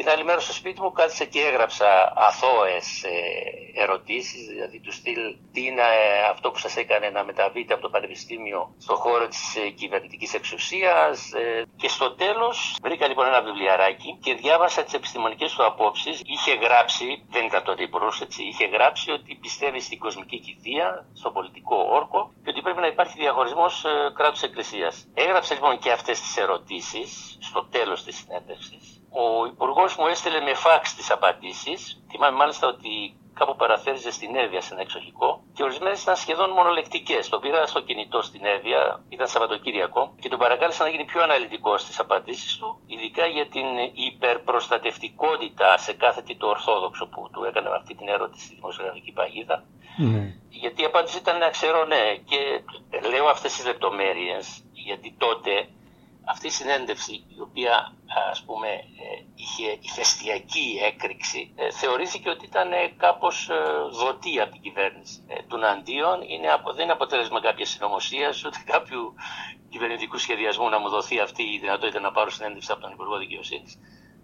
Την 0.00 0.08
άλλη 0.10 0.24
μέρα 0.24 0.40
στο 0.40 0.52
σπίτι 0.52 0.80
μου 0.80 0.92
κάθισα 0.92 1.24
και 1.24 1.40
έγραψα 1.40 2.12
αθώες 2.16 3.02
ε, 3.02 3.80
ερωτήσεις, 3.82 4.46
δηλαδή 4.46 4.80
του 4.80 4.92
στυλ 4.92 5.36
τι 5.52 5.66
είναι 5.66 5.80
ε, 5.80 6.22
αυτό 6.30 6.50
που 6.50 6.58
σας 6.58 6.76
έκανε 6.76 7.10
να 7.10 7.24
μεταβείτε 7.24 7.72
από 7.72 7.82
το 7.82 7.88
Πανεπιστήμιο 7.88 8.74
στο 8.78 8.94
χώρο 8.94 9.28
της 9.28 9.56
ε, 9.56 9.68
κυβερνητικής 9.70 10.34
εξουσίας 10.34 11.32
ε, 11.32 11.64
και 11.76 11.88
στο 11.88 12.14
τέλος 12.14 12.76
βρήκα 12.82 13.06
λοιπόν 13.08 13.26
ένα 13.26 13.42
βιβλιαράκι 13.42 14.18
και 14.22 14.34
διάβασα 14.34 14.82
τις 14.84 14.92
επιστημονικές 14.92 15.54
του 15.54 15.64
απόψεις. 15.64 16.20
Είχε 16.24 16.54
γράψει, 16.54 17.26
δεν 17.30 17.44
ήταν 17.44 17.62
τότε 17.64 17.82
υπουργός 17.82 18.20
έτσι, 18.20 18.42
είχε 18.42 18.66
γράψει 18.66 19.10
ότι 19.10 19.38
πιστεύει 19.40 19.80
στην 19.80 19.98
κοσμική 19.98 20.38
κηδεία, 20.40 21.06
στο 21.14 21.30
πολιτικό 21.30 21.76
όρκο 21.90 22.32
και 22.44 22.50
ότι 22.50 22.60
πρέπει 22.62 22.80
να 22.80 22.86
υπάρχει 22.86 23.14
διαχωρισμός 23.18 23.84
ε, 23.84 23.88
κράτους 24.14 24.42
εκκλησίας. 24.42 25.06
Έγραψε 25.14 25.54
λοιπόν 25.54 25.78
και 25.78 25.90
αυτές 25.90 26.20
τις 26.20 26.36
ερωτήσεις 26.36 27.38
στο 27.40 27.64
τέλος 27.70 28.04
της 28.04 28.16
συνέντευξης 28.16 28.99
ο 29.10 29.46
υπουργός 29.46 29.96
μου 29.96 30.06
έστειλε 30.06 30.40
με 30.40 30.54
φάξ 30.54 30.94
τις 30.94 31.10
απαντήσεις. 31.10 32.02
Θυμάμαι 32.10 32.36
μάλιστα 32.36 32.66
ότι 32.66 33.20
κάπου 33.34 33.56
παραθέριζε 33.56 34.10
στην 34.10 34.36
Εύβοια 34.36 34.60
σε 34.60 34.72
ένα 34.72 34.82
εξοχικό 34.82 35.42
και 35.54 35.62
ορισμένες 35.62 36.02
ήταν 36.02 36.16
σχεδόν 36.16 36.50
μονολεκτικές. 36.50 37.28
Το 37.28 37.38
πήρα 37.38 37.66
στο 37.66 37.80
κινητό 37.80 38.22
στην 38.22 38.44
Εύβοια, 38.44 39.04
ήταν 39.08 39.26
Σαββατοκύριακο, 39.26 40.14
και 40.20 40.28
τον 40.28 40.38
παρακάλεσα 40.38 40.84
να 40.84 40.90
γίνει 40.90 41.04
πιο 41.04 41.22
αναλυτικός 41.22 41.80
στις 41.80 41.98
απαντήσεις 41.98 42.56
του, 42.58 42.80
ειδικά 42.86 43.26
για 43.26 43.46
την 43.46 43.66
υπερπροστατευτικότητα 44.10 45.78
σε 45.78 45.92
κάθε 45.92 46.22
τι 46.22 46.36
το 46.36 46.46
Ορθόδοξο 46.46 47.06
που 47.06 47.28
του 47.32 47.44
έκανε 47.44 47.68
αυτή 47.76 47.94
την 47.94 48.08
ερώτηση 48.08 48.44
στη 48.44 48.54
δημοσιογραφική 48.54 49.12
παγίδα. 49.12 49.64
Ναι. 49.96 50.34
Γιατί 50.48 50.82
η 50.82 50.84
απάντηση 50.84 51.18
ήταν 51.18 51.38
να 51.38 51.48
ξέρω 51.48 51.84
ναι. 51.84 52.14
Και 52.24 52.40
λέω 53.08 53.26
αυτές 53.28 53.54
τις 53.54 53.66
λεπτομέρειες, 53.66 54.64
γιατί 54.72 55.14
τότε 55.18 55.68
αυτή 56.32 56.46
η 56.52 56.56
συνέντευξη 56.60 57.14
η 57.36 57.40
οποία 57.46 57.74
ας 58.32 58.40
πούμε 58.46 58.70
ε, 59.04 59.06
είχε 59.42 59.68
ηφαιστειακή 59.88 60.68
έκρηξη 60.90 61.40
ε, 61.62 61.64
θεωρήθηκε 61.80 62.28
ότι 62.34 62.44
ήταν 62.50 62.68
ε, 62.72 62.82
κάπως 63.04 63.36
δοτή 64.00 64.34
από 64.44 64.50
την 64.54 64.62
κυβέρνηση 64.66 65.16
του 65.48 65.56
Ναντίον 65.64 66.18
είναι, 66.32 66.48
δεν 66.76 66.84
είναι 66.84 66.96
αποτέλεσμα 66.98 67.38
κάποιας 67.48 67.68
συνωμοσίας 67.72 68.34
ούτε 68.46 68.58
κάποιου 68.72 69.02
κυβερνητικού 69.72 70.16
σχεδιασμού 70.24 70.68
να 70.74 70.78
μου 70.82 70.88
δοθεί 70.96 71.16
αυτή 71.26 71.42
η 71.54 71.58
δυνατότητα 71.62 72.00
να 72.00 72.12
πάρω 72.16 72.30
συνέντευξη 72.30 72.70
από 72.72 72.80
τον 72.84 72.92
Υπουργό 72.96 73.16
Δικαιοσύνης. 73.24 73.72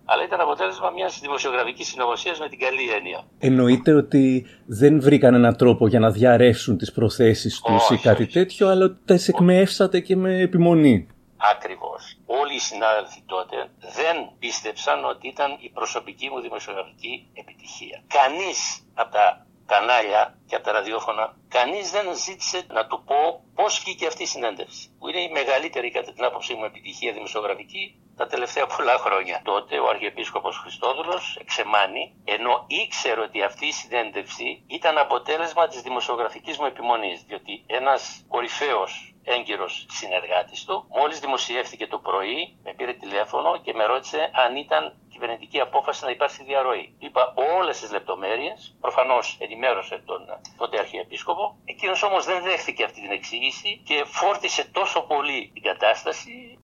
Αλλά 0.09 0.23
ήταν 0.25 0.41
αποτέλεσμα 0.41 0.91
μιας 0.91 1.21
δημοσιογραφικής 1.21 1.87
συνωμοσίας 1.87 2.39
με 2.39 2.49
την 2.49 2.59
καλή 2.59 2.91
έννοια. 2.97 3.21
Εννοείται 3.39 3.93
ότι 3.93 4.47
δεν 4.67 5.01
βρήκαν 5.01 5.35
έναν 5.35 5.57
τρόπο 5.57 5.89
για 5.89 6.01
να 6.01 6.11
διαρρεύσουν 6.11 6.77
τις 6.77 6.93
προθέσεις 6.93 7.61
τους 7.61 7.91
ή 7.91 7.97
κάτι 7.97 8.23
όχι. 8.23 8.33
τέτοιο, 8.33 8.69
αλλά 8.69 8.85
ότι 8.85 8.99
τα 9.05 9.19
εκμεύσατε 9.27 10.01
και 10.01 10.17
με 10.17 10.41
επιμονή. 10.41 11.09
Ακριβώς. 11.39 12.19
Όλοι 12.27 12.55
οι 12.55 12.59
συνάδελφοι 12.59 13.23
τότε 13.27 13.71
δεν 13.79 14.31
πίστεψαν 14.39 15.05
ότι 15.05 15.29
ήταν 15.29 15.57
η 15.61 15.69
προσωπική 15.71 16.31
μου 16.31 16.41
δημοσιογραφική 16.41 17.31
επιτυχία. 17.35 18.03
Κανείς 18.09 18.89
από 18.95 19.11
τα 19.13 19.47
κανάλια 19.67 20.39
και 20.47 20.55
από 20.55 20.65
τα 20.65 20.73
ραδιόφωνα, 20.73 21.37
κανείς 21.49 21.91
δεν 21.91 22.17
ζήτησε 22.17 22.67
να 22.69 22.87
του 22.87 23.03
πω 23.05 23.45
πώς 23.55 23.81
βγήκε 23.85 24.07
αυτή 24.07 24.23
η 24.23 24.27
συνέντευξη. 24.27 24.97
Που 24.99 25.09
είναι 25.09 25.21
η 25.21 25.31
μεγαλύτερη 25.31 25.91
κατά 25.91 26.13
την 26.13 26.25
άποψή 26.25 26.55
μου 26.55 26.65
επιτυχία 26.65 27.13
δημοσιογραφική 27.13 28.01
τα 28.17 28.27
τελευταία 28.27 28.67
πολλά 28.67 28.97
χρόνια. 28.99 29.41
Τότε 29.45 29.79
ο 29.79 29.89
Αρχιεπίσκοπος 29.89 30.57
Χριστόδουλος 30.59 31.37
εξεμάνει, 31.41 32.15
ενώ 32.25 32.65
ήξερε 32.67 33.21
ότι 33.21 33.43
αυτή 33.43 33.67
η 33.67 33.73
συνέντευξη 33.73 34.65
ήταν 34.67 34.99
αποτέλεσμα 34.99 35.67
της 35.69 35.81
δημοσιογραφικής 35.83 36.59
μου 36.59 36.67
επιμονής, 36.67 37.23
διότι 37.23 37.65
ένας 37.67 38.25
κορυφαίος 38.29 39.16
έγκυρος 39.27 39.87
συνεργάτης 39.91 40.65
του. 40.65 40.87
Μόλις 40.89 41.21
δημοσιεύτηκε 41.21 41.87
το 41.87 41.99
πρωί, 41.99 42.59
με 42.65 42.75
πήρε 42.77 42.93
τηλέφωνο 42.93 43.61
και 43.65 43.73
με 43.73 43.85
ρώτησε 43.85 44.31
αν 44.33 44.57
ήταν 44.57 44.83
κυβερνητική 45.13 45.61
απόφαση 45.61 46.05
να 46.05 46.11
υπάρξει 46.11 46.45
διαρροή. 46.45 46.95
Είπα 46.99 47.35
όλες 47.59 47.81
τις 47.81 47.93
λεπτομέρειες, 47.93 48.77
προφανώς 48.81 49.37
ενημέρωσε 49.41 50.03
τον 50.07 50.21
τότε 50.57 50.79
Αρχιεπίσκοπο. 50.79 51.57
Εκείνος 51.65 52.03
όμως 52.03 52.25
δεν 52.25 52.43
δέχθηκε 52.43 52.85
αυτή 52.85 53.01
την 53.01 53.11
εξήγηση 53.11 53.83
και 53.85 54.05
φόρτισε 54.07 54.65
τόσο 54.73 55.01
πολύ 55.01 55.51
την 55.55 55.63
κατάσταση 55.63 56.59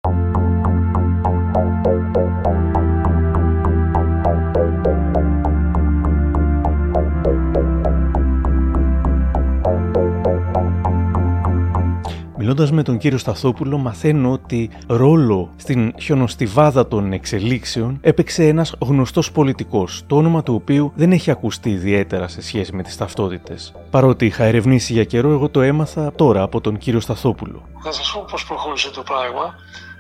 Μιλώντα 12.53 12.75
με 12.75 12.83
τον 12.83 12.99
κύριο 12.99 13.19
Σταθόπουλο, 13.19 13.79
μαθαίνω 13.79 14.33
ότι 14.33 14.71
ρόλο 14.87 15.55
στην 15.57 15.95
χιονοστιβάδα 16.01 16.89
των 16.89 17.13
εξελίξεων 17.13 17.99
έπαιξε 18.03 18.47
ένας 18.47 18.75
γνωστός 18.81 19.33
πολιτικός, 19.33 20.03
το 20.07 20.17
όνομα 20.17 20.43
του 20.43 20.55
οποίου 20.55 20.93
δεν 20.97 21.13
έχει 21.13 21.31
ακουστεί 21.31 21.71
ιδιαίτερα 21.71 22.29
σε 22.29 22.43
σχέση 22.43 22.75
με 22.75 22.83
τις 22.83 22.97
ταυτότητες. 22.97 23.75
Παρότι 23.91 24.27
είχα 24.27 24.45
ερευνήσει 24.45 24.93
για 24.93 25.05
καιρό, 25.05 25.31
εγώ 25.31 25.49
το 25.49 25.61
έμαθα 25.61 26.13
τώρα 26.13 26.43
από 26.43 26.61
τον 26.61 26.79
κύριο 26.79 27.01
Σταθόπουλο. 27.01 27.69
Θα 27.83 27.93
σας 27.93 28.13
πω 28.13 28.25
πώς 28.31 28.47
προχώρησε 28.47 28.91
το 28.91 29.03
πράγμα. 29.03 29.55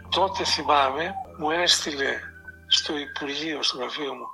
Τότε 0.08 0.44
θυμάμαι, 0.44 1.14
μου 1.38 1.50
έστειλε 1.50 2.10
στο 2.66 2.92
Υπουργείο, 2.98 3.62
στο 3.62 3.78
γραφείο 3.78 4.14
μου, 4.14 4.26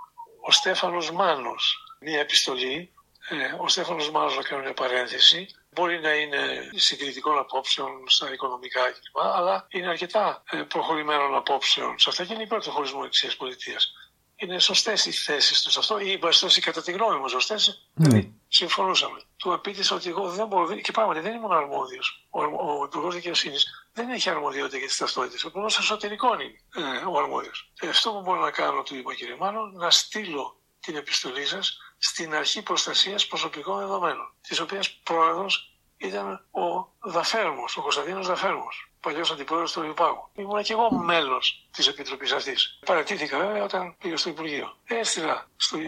ο 0.48 0.50
Στέφανος 0.50 1.12
Μάνος 1.12 1.76
μία 2.00 2.20
επιστολή. 2.20 2.90
Ε, 3.30 3.62
ο 3.62 3.68
Στέφανος 3.68 4.10
Μάνος 4.10 4.36
να 4.36 4.42
κάνω 4.42 4.62
μια 4.62 4.74
παρένθεση 4.74 5.46
μπορεί 5.76 6.00
να 6.00 6.14
είναι 6.14 6.70
συγκριτικών 6.74 7.38
απόψεων 7.38 7.90
στα 8.06 8.32
οικονομικά 8.32 8.80
κλπ. 8.90 9.18
Αλλά 9.34 9.66
είναι 9.70 9.88
αρκετά 9.88 10.42
ε, 10.50 10.56
προχωρημένων 10.56 11.34
απόψεων 11.34 11.98
σε 11.98 12.08
αυτά 12.10 12.24
και 12.24 12.34
είναι 12.34 12.42
υπέρ 12.42 12.62
του 12.62 12.70
χωρισμού 12.70 13.04
εξία 13.04 13.30
πολιτείας. 13.38 13.92
Είναι 14.38 14.58
σωστές 14.58 15.06
οι 15.06 15.12
θέσεις 15.12 15.62
τους 15.62 15.72
σε 15.72 15.78
αυτό, 15.78 15.98
ή 15.98 16.20
οι 16.56 16.60
κατά 16.60 16.82
τη 16.82 16.92
γνώμη 16.92 17.18
μου 17.18 17.28
σωστές. 17.28 17.90
Δηλαδή, 17.94 18.34
συμφωνούσαμε. 18.48 19.18
Του 19.36 19.52
απίτησα 19.52 19.94
ότι 19.94 20.08
εγώ 20.08 20.28
δεν 20.30 20.46
μπορώ, 20.46 20.74
και 20.76 20.92
πράγματι 20.92 21.20
δεν 21.20 21.34
ήμουν 21.34 21.52
αρμόδιος. 21.52 22.26
Ο, 22.30 22.42
ο 22.42 22.84
Υπουργός 22.84 23.14
Δικαιοσύνης 23.14 23.88
δεν 23.92 24.08
έχει 24.08 24.30
αρμοδιότητα 24.30 24.76
για 24.76 24.86
τις 24.86 24.96
ταυτότητες. 24.96 25.44
Ο 25.44 25.48
Υπουργός 25.48 25.78
Εσωτερικών 25.78 26.40
είναι 26.40 26.58
ε, 26.74 27.04
ο 27.06 27.18
αρμόδιος. 27.18 27.72
Ε, 27.80 27.88
αυτό 27.88 28.12
που 28.12 28.20
μπορώ 28.20 28.40
να 28.40 28.50
κάνω, 28.50 28.82
του 28.82 28.96
είπα 28.96 29.14
κύριε 29.14 29.36
Μάνο, 29.38 29.66
να 29.66 29.90
στείλω 29.90 30.60
την 30.80 30.96
επιστολή 30.96 31.46
σας 31.46 31.78
στην 32.08 32.34
Αρχή 32.34 32.62
Προστασίας 32.62 33.26
Προσωπικών 33.26 33.78
Δεδομένων, 33.78 34.32
της 34.48 34.60
οποίας 34.60 34.90
πρόεδρος 34.90 35.70
ήταν 35.96 36.46
ο 36.50 36.88
Δαφέρμος, 37.00 37.76
ο 37.76 37.82
Κωνσταντίνος 37.82 38.26
Δαφέρμος, 38.26 38.90
παλιός 39.00 39.30
αντιπρόεδρος 39.30 39.72
του 39.72 39.82
Λιπάγου. 39.82 40.28
Ήμουν 40.34 40.62
και 40.62 40.72
εγώ 40.72 40.90
μέλος 40.90 41.68
της 41.70 41.86
Επιτροπής 41.88 42.32
αυτής. 42.32 42.78
Παρατήθηκα 42.86 43.38
βέβαια 43.38 43.64
όταν 43.64 43.94
πήγα 43.98 44.16
στο 44.16 44.28
Υπουργείο. 44.30 44.76
Έστειλα 44.84 45.46
στον 45.56 45.80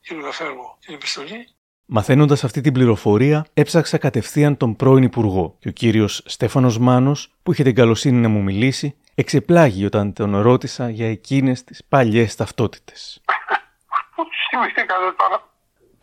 κύριο 0.00 0.22
Δαφέρμο 0.22 0.78
την 0.80 0.94
επιστολή 0.94 1.48
Μαθαίνοντας 1.88 2.44
αυτή 2.44 2.60
την 2.60 2.72
πληροφορία, 2.72 3.46
έψαξα 3.54 3.98
κατευθείαν 3.98 4.56
τον 4.56 4.76
πρώην 4.76 5.02
Υπουργό 5.02 5.56
και 5.58 5.68
ο 5.68 5.72
κύριος 5.72 6.22
Στέφανος 6.26 6.78
Μάνος, 6.78 7.32
που 7.42 7.52
είχε 7.52 7.62
την 7.62 7.74
καλοσύνη 7.74 8.20
να 8.20 8.28
μου 8.28 8.42
μιλήσει, 8.42 8.96
εξεπλάγει 9.14 9.84
όταν 9.84 10.12
τον 10.12 10.40
ρώτησα 10.40 10.90
για 10.90 11.10
εκείνες 11.10 11.64
τις 11.64 11.84
παλιές 11.88 12.34
ταυτότητες. 12.34 13.20
Πού 14.14 14.22
θυμηθήκατε 14.50 15.12
τώρα. 15.16 15.55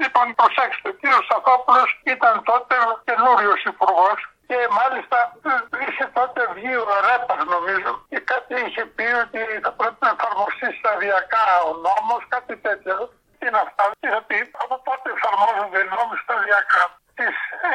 Λοιπόν, 0.03 0.27
προσέξτε, 0.39 0.85
ο 0.91 0.93
κύριος 0.99 1.25
Σαφόπουλος 1.31 1.89
ήταν 2.13 2.33
τότε 2.49 2.75
καινούριος 3.07 3.61
υπουργός 3.71 4.19
Και 4.49 4.59
μάλιστα 4.79 5.17
είχε 5.85 6.05
τότε 6.17 6.41
βγει 6.55 6.75
ο 6.83 6.85
Ρέπαρ 7.07 7.39
νομίζω 7.55 7.91
και 8.11 8.19
κάτι 8.31 8.53
είχε 8.65 8.83
πει 8.95 9.07
ότι 9.23 9.39
θα 9.63 9.71
πρέπει 9.79 10.01
να 10.07 10.11
εφαρμοστεί 10.15 10.67
σταδιακά 10.79 11.45
ο 11.69 11.71
νόμος, 11.85 12.21
κάτι 12.33 12.55
τέτοιο. 12.65 12.95
Τι 13.37 13.43
είναι 13.47 13.61
αυτά, 13.67 13.83
είχε 14.03 14.21
πει 14.29 14.37
από 14.63 14.75
πότε 14.87 15.07
εφαρμόζονται 15.15 15.79
οι 15.83 15.87
νόμοι 15.95 16.15
σταδιακά; 16.23 16.83
Στι 17.13 17.27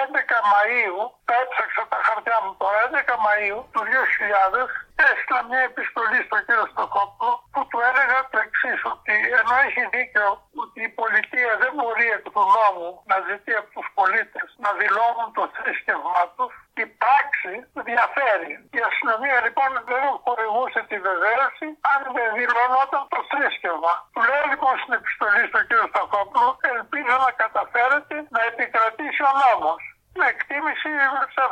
11 0.04 0.38
Μαΐου, 0.52 1.00
τα 1.28 1.34
έψαξα 1.42 1.82
τα 1.92 1.98
χαρτιά 2.06 2.36
μου 2.42 2.52
τώρα, 2.60 2.78
11 2.88 3.14
Μαΐου 3.26 3.60
του 3.72 3.82
2000 3.90 4.87
έστειλα 5.06 5.40
μια 5.50 5.62
επιστολή 5.70 6.20
στον 6.26 6.40
κύριο 6.46 6.66
Στοχόπουλο 6.72 7.32
που 7.52 7.60
του 7.70 7.78
έλεγα 7.88 8.18
το 8.32 8.38
εξής, 8.46 8.80
ότι 8.92 9.14
ενώ 9.38 9.54
έχει 9.66 9.82
δίκιο 9.96 10.28
ότι 10.62 10.78
η 10.88 10.90
πολιτεία 11.00 11.52
δεν 11.62 11.72
μπορεί 11.76 12.06
εκ 12.16 12.22
του 12.34 12.44
νόμου 12.56 12.88
να 13.10 13.16
ζητεί 13.28 13.52
από 13.60 13.68
τους 13.76 13.88
πολίτες 13.98 14.46
να 14.64 14.70
δηλώνουν 14.80 15.28
το 15.38 15.44
θρήσκευμά 15.56 16.22
τους, 16.36 16.52
η 16.82 16.86
πράξη 17.00 17.54
διαφέρει. 17.88 18.52
Η 18.78 18.80
αστυνομία 18.88 19.38
λοιπόν 19.46 19.70
δεν 19.90 20.04
χορηγούσε 20.24 20.80
τη 20.90 20.96
βεβαίωση 21.08 21.66
αν 21.92 22.00
δεν 22.16 22.28
δηλώνονταν 22.40 23.02
το 23.12 23.20
θρήσκευμα. 23.30 23.94
Του 24.14 24.22
λέω 24.28 24.44
λοιπόν 24.52 24.74
στην 24.82 24.92
επιστολή 25.00 25.42
στον 25.50 25.62
κύριο 25.66 25.86
Στοχόπουλο, 25.92 26.48
ελπίζω 26.74 27.14
να 27.24 27.30
καταφέρετε 27.42 28.14
να 28.34 28.40
επικρατήσει 28.50 29.22
ο 29.30 29.32
νόμος. 29.42 29.80
Με 30.20 30.26
εκτίμηση 30.34 30.90
σε 31.34 31.44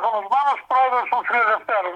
πρόεδρος 0.68 1.06
των 1.12 1.20
Φιλελευθέρων 1.28 1.94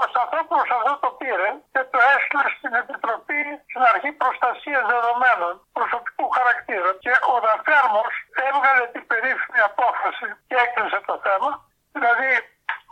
ο 0.00 0.02
Σταθόπουλος 0.10 0.68
αυτό 0.78 0.92
το 1.04 1.10
πήρε 1.20 1.48
και 1.72 1.82
το 1.92 1.98
έστειλε 2.14 2.46
στην 2.58 2.72
Επιτροπή 2.82 3.42
στην 3.70 3.82
Αρχή 3.92 4.10
Προστασίας 4.22 4.84
Δεδομένων 4.92 5.52
προσωπικού 5.78 6.26
χαρακτήρα. 6.36 6.90
Και 7.04 7.14
ο 7.32 7.34
Δαφέρμος 7.46 8.12
έβγαλε 8.48 8.84
την 8.94 9.04
περίφημη 9.10 9.60
απόφαση 9.70 10.28
και 10.48 10.56
έκλεισε 10.64 11.00
το 11.10 11.14
θέμα. 11.26 11.50
Δηλαδή 11.96 12.30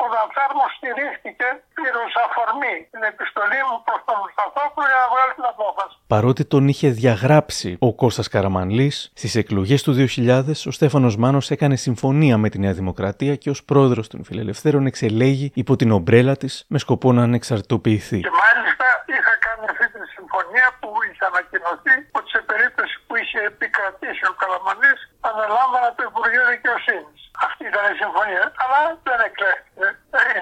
ο 0.02 0.06
Δαφέρμος 0.14 0.70
στηρίχθηκε 0.76 1.48
πήρε 1.76 1.98
ως 2.06 2.14
αφορμή 2.26 2.76
την 2.92 3.02
επιστολή 3.12 3.60
μου 3.68 3.76
προς 3.86 4.00
τον 4.08 4.18
Σταθόπουλο 4.34 4.86
για 4.92 5.00
να 5.04 5.08
βγάλει 5.12 5.32
την 5.38 5.46
απόφαση. 5.54 5.94
Παρότι 6.14 6.42
τον 6.52 6.62
είχε 6.72 6.88
διαγράψει 7.00 7.70
ο 7.88 7.90
Κώστας 7.94 8.28
Καραμανλής, 8.28 8.96
στις 9.20 9.34
εκλογές 9.42 9.80
του 9.82 9.92
2000 9.92 10.66
ο 10.70 10.70
Στέφανος 10.78 11.14
Μάνος 11.16 11.50
έκανε 11.50 11.76
συμφωνία 11.76 12.36
με 12.42 12.48
τη 12.48 12.58
Νέα 12.64 12.72
Δημοκρατία 12.80 13.34
και 13.42 13.50
ως 13.54 13.64
πρόεδρος 13.64 14.06
των 14.08 14.24
Φιλελευθέρων 14.24 14.86
εξελέγει 14.86 15.50
υπό 15.54 15.72
την 15.76 15.90
ομπρέλα 15.98 16.34
της 16.36 16.64
με 16.68 16.78
σκοπό 16.84 17.08
να 17.12 17.22
ανεξαρτητοποιηθεί. 17.22 18.20
Και 18.26 18.36
μάλιστα 18.44 18.86
είχα 19.16 19.34
κάνει 19.46 19.64
αυτή 19.72 19.86
τη 19.94 20.02
συμφωνία 20.16 20.66
που 20.80 20.88
είχε 21.06 21.24
ανακοινωθεί 21.30 21.94
ότι 22.18 22.28
σε 22.34 22.40
περίπτωση 22.50 22.94
που 23.06 23.12
είχε 23.20 23.38
επικρατήσει 23.52 24.22
ο 24.30 24.34
Καλαμανής 24.40 25.00
αναλάμβανε 25.30 25.90
το 25.96 26.02
Υπουργείο 26.10 26.44
Δικαιοσύνης. 26.54 27.20
Αυτή 27.46 27.62
ήταν 27.72 27.84
η 27.92 27.94
συμφωνία, 28.02 28.44
αλλά 28.62 28.80
δεν 29.08 29.20
εκλέχθηκε 29.28 29.65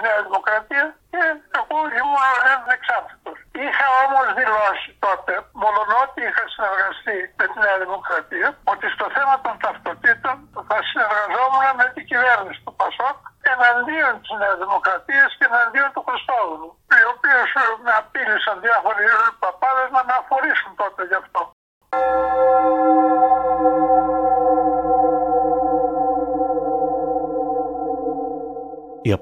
η 0.04 0.06
Νέα 0.06 0.22
Δημοκρατία 0.22 0.93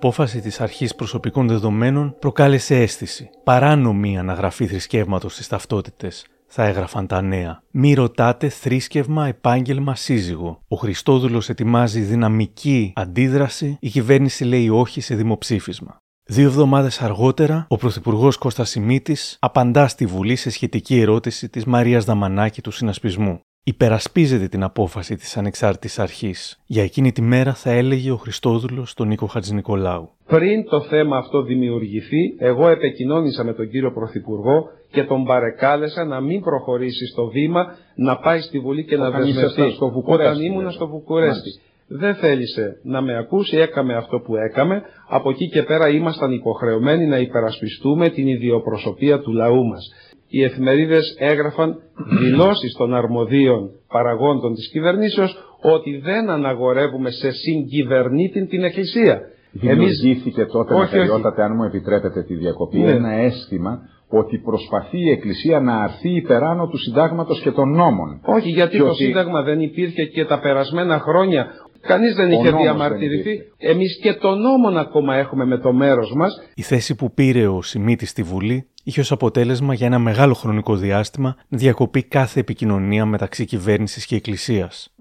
απόφαση 0.02 0.40
της 0.40 0.60
αρχής 0.60 0.94
προσωπικών 0.94 1.48
δεδομένων 1.48 2.16
προκάλεσε 2.18 2.76
αίσθηση. 2.76 3.30
Παράνομη 3.44 4.18
αναγραφή 4.18 4.66
θρησκεύματος 4.66 5.32
στις 5.32 5.48
ταυτότητες, 5.48 6.26
θα 6.46 6.64
έγραφαν 6.64 7.06
τα 7.06 7.22
νέα. 7.22 7.62
Μη 7.70 7.94
ρωτάτε 7.94 8.48
θρήσκευμα, 8.48 9.26
επάγγελμα, 9.26 9.94
σύζυγο. 9.94 10.60
Ο 10.68 10.76
Χριστόδουλος 10.76 11.48
ετοιμάζει 11.48 12.00
δυναμική 12.00 12.92
αντίδραση, 12.94 13.76
η 13.80 13.88
κυβέρνηση 13.88 14.44
λέει 14.44 14.68
όχι 14.68 15.00
σε 15.00 15.14
δημοψήφισμα. 15.14 15.96
Δύο 16.24 16.46
εβδομάδες 16.46 17.00
αργότερα, 17.00 17.66
ο 17.68 17.76
Πρωθυπουργός 17.76 18.36
Κώστας 18.36 18.70
Σιμίτης 18.70 19.36
απαντά 19.40 19.88
στη 19.88 20.06
Βουλή 20.06 20.36
σε 20.36 20.50
σχετική 20.50 21.00
ερώτηση 21.00 21.48
της 21.48 21.64
Μαρίας 21.64 22.04
Δαμανάκη 22.04 22.60
του 22.60 22.70
Συνασπισμού 22.70 23.40
υπερασπίζεται 23.64 24.48
την 24.48 24.62
απόφαση 24.62 25.16
της 25.16 25.36
ανεξάρτητης 25.36 25.98
αρχής. 25.98 26.60
Για 26.66 26.82
εκείνη 26.82 27.12
τη 27.12 27.22
μέρα 27.22 27.54
θα 27.54 27.70
έλεγε 27.70 28.10
ο 28.10 28.16
Χριστόδουλος 28.16 28.90
στον 28.90 29.08
Νίκο 29.08 29.26
Χατζηνικολάου. 29.26 30.10
Πριν 30.26 30.64
το 30.68 30.80
θέμα 30.80 31.16
αυτό 31.16 31.42
δημιουργηθεί, 31.42 32.34
εγώ 32.38 32.68
επικοινώνησα 32.68 33.44
με 33.44 33.52
τον 33.52 33.68
κύριο 33.68 33.92
Πρωθυπουργό 33.92 34.68
και 34.90 35.04
τον 35.04 35.24
παρεκάλεσα 35.24 36.04
να 36.04 36.20
μην 36.20 36.40
προχωρήσει 36.40 37.06
στο 37.06 37.26
βήμα, 37.26 37.76
να 37.94 38.16
πάει 38.16 38.40
στη 38.40 38.58
Βουλή 38.58 38.84
και 38.84 38.96
να 38.96 39.10
δεσμευτεί. 39.10 39.76
Όταν 40.04 40.40
ήμουν 40.40 40.70
στο 40.70 40.88
Βουκουρέστι. 40.88 41.50
Δεν 41.86 42.14
θέλησε 42.14 42.80
να 42.82 43.00
με 43.00 43.18
ακούσει, 43.18 43.56
έκαμε 43.56 43.94
αυτό 43.94 44.18
που 44.18 44.36
έκαμε. 44.36 44.82
Από 45.08 45.30
εκεί 45.30 45.48
και 45.48 45.62
πέρα 45.62 45.88
ήμασταν 45.88 46.32
υποχρεωμένοι 46.32 47.06
να 47.06 47.18
υπερασπιστούμε 47.18 48.08
την 48.08 48.26
ιδιοπροσωπεία 48.26 49.20
του 49.20 49.32
λαού 49.32 49.66
μας 49.66 49.90
οι 50.34 50.42
εφημερίδες 50.42 51.14
έγραφαν 51.18 51.76
δηλώσεις 52.20 52.72
των 52.78 52.94
αρμοδίων 52.94 53.70
παραγόντων 53.88 54.54
της 54.54 54.68
κυβερνήσεως 54.72 55.36
ότι 55.74 55.98
δεν 55.98 56.30
αναγορεύουμε 56.30 57.10
σε 57.10 57.30
συγκυβερνήτη 57.30 58.46
την 58.46 58.64
Εκκλησία. 58.64 59.20
Δημιουργήθηκε 59.52 60.40
Εμείς... 60.40 60.52
τότε, 60.52 60.74
όχι, 60.74 60.96
με 60.96 61.42
αν 61.44 61.52
μου 61.56 61.64
επιτρέπετε 61.64 62.22
τη 62.22 62.34
διακοπή, 62.34 62.78
ναι. 62.78 62.90
ένα 62.90 63.12
αίσθημα 63.12 63.80
ότι 64.08 64.38
προσπαθεί 64.38 64.98
η 64.98 65.10
Εκκλησία 65.10 65.60
να 65.60 65.82
αρθεί 65.82 66.10
υπεράνω 66.16 66.66
του 66.66 66.78
συντάγματος 66.78 67.40
και 67.40 67.50
των 67.50 67.70
νόμων. 67.70 68.20
Όχι, 68.24 68.48
γιατί 68.48 68.78
το 68.78 68.92
Σύνταγμα 68.92 69.42
δεν 69.42 69.60
υπήρχε 69.60 70.04
και 70.04 70.24
τα 70.24 70.38
περασμένα 70.40 70.98
χρόνια 70.98 71.46
Κανείς 71.82 72.14
δεν 72.14 72.30
είχε 72.30 72.50
διαμαρτυρηθεί. 72.50 73.38
Εμείς 73.58 73.98
και 74.02 74.12
τον 74.12 74.40
νόμο 74.40 74.78
ακόμα 74.78 75.16
έχουμε 75.16 75.44
με 75.44 75.58
το 75.58 75.72
μέρος 75.72 76.12
μας. 76.16 76.42
Η 76.54 76.62
θέση 76.62 76.94
που 76.94 77.14
πήρε 77.14 77.46
ο 77.46 77.62
Σιμίτης 77.62 78.10
στη 78.10 78.22
Βουλή 78.22 78.66
είχε 78.84 79.00
ως 79.00 79.12
αποτέλεσμα 79.12 79.74
για 79.74 79.86
ένα 79.86 79.98
μεγάλο 79.98 80.34
χρονικό 80.34 80.76
διάστημα 80.76 81.36
να 81.48 81.58
διακοπεί 81.58 82.02
κάθε 82.02 82.40
επικοινωνία 82.40 83.06
μεταξύ 83.06 83.44
κυβέρνησης 83.44 84.06
και 84.06 84.16
εκκλησίας. 84.16 84.94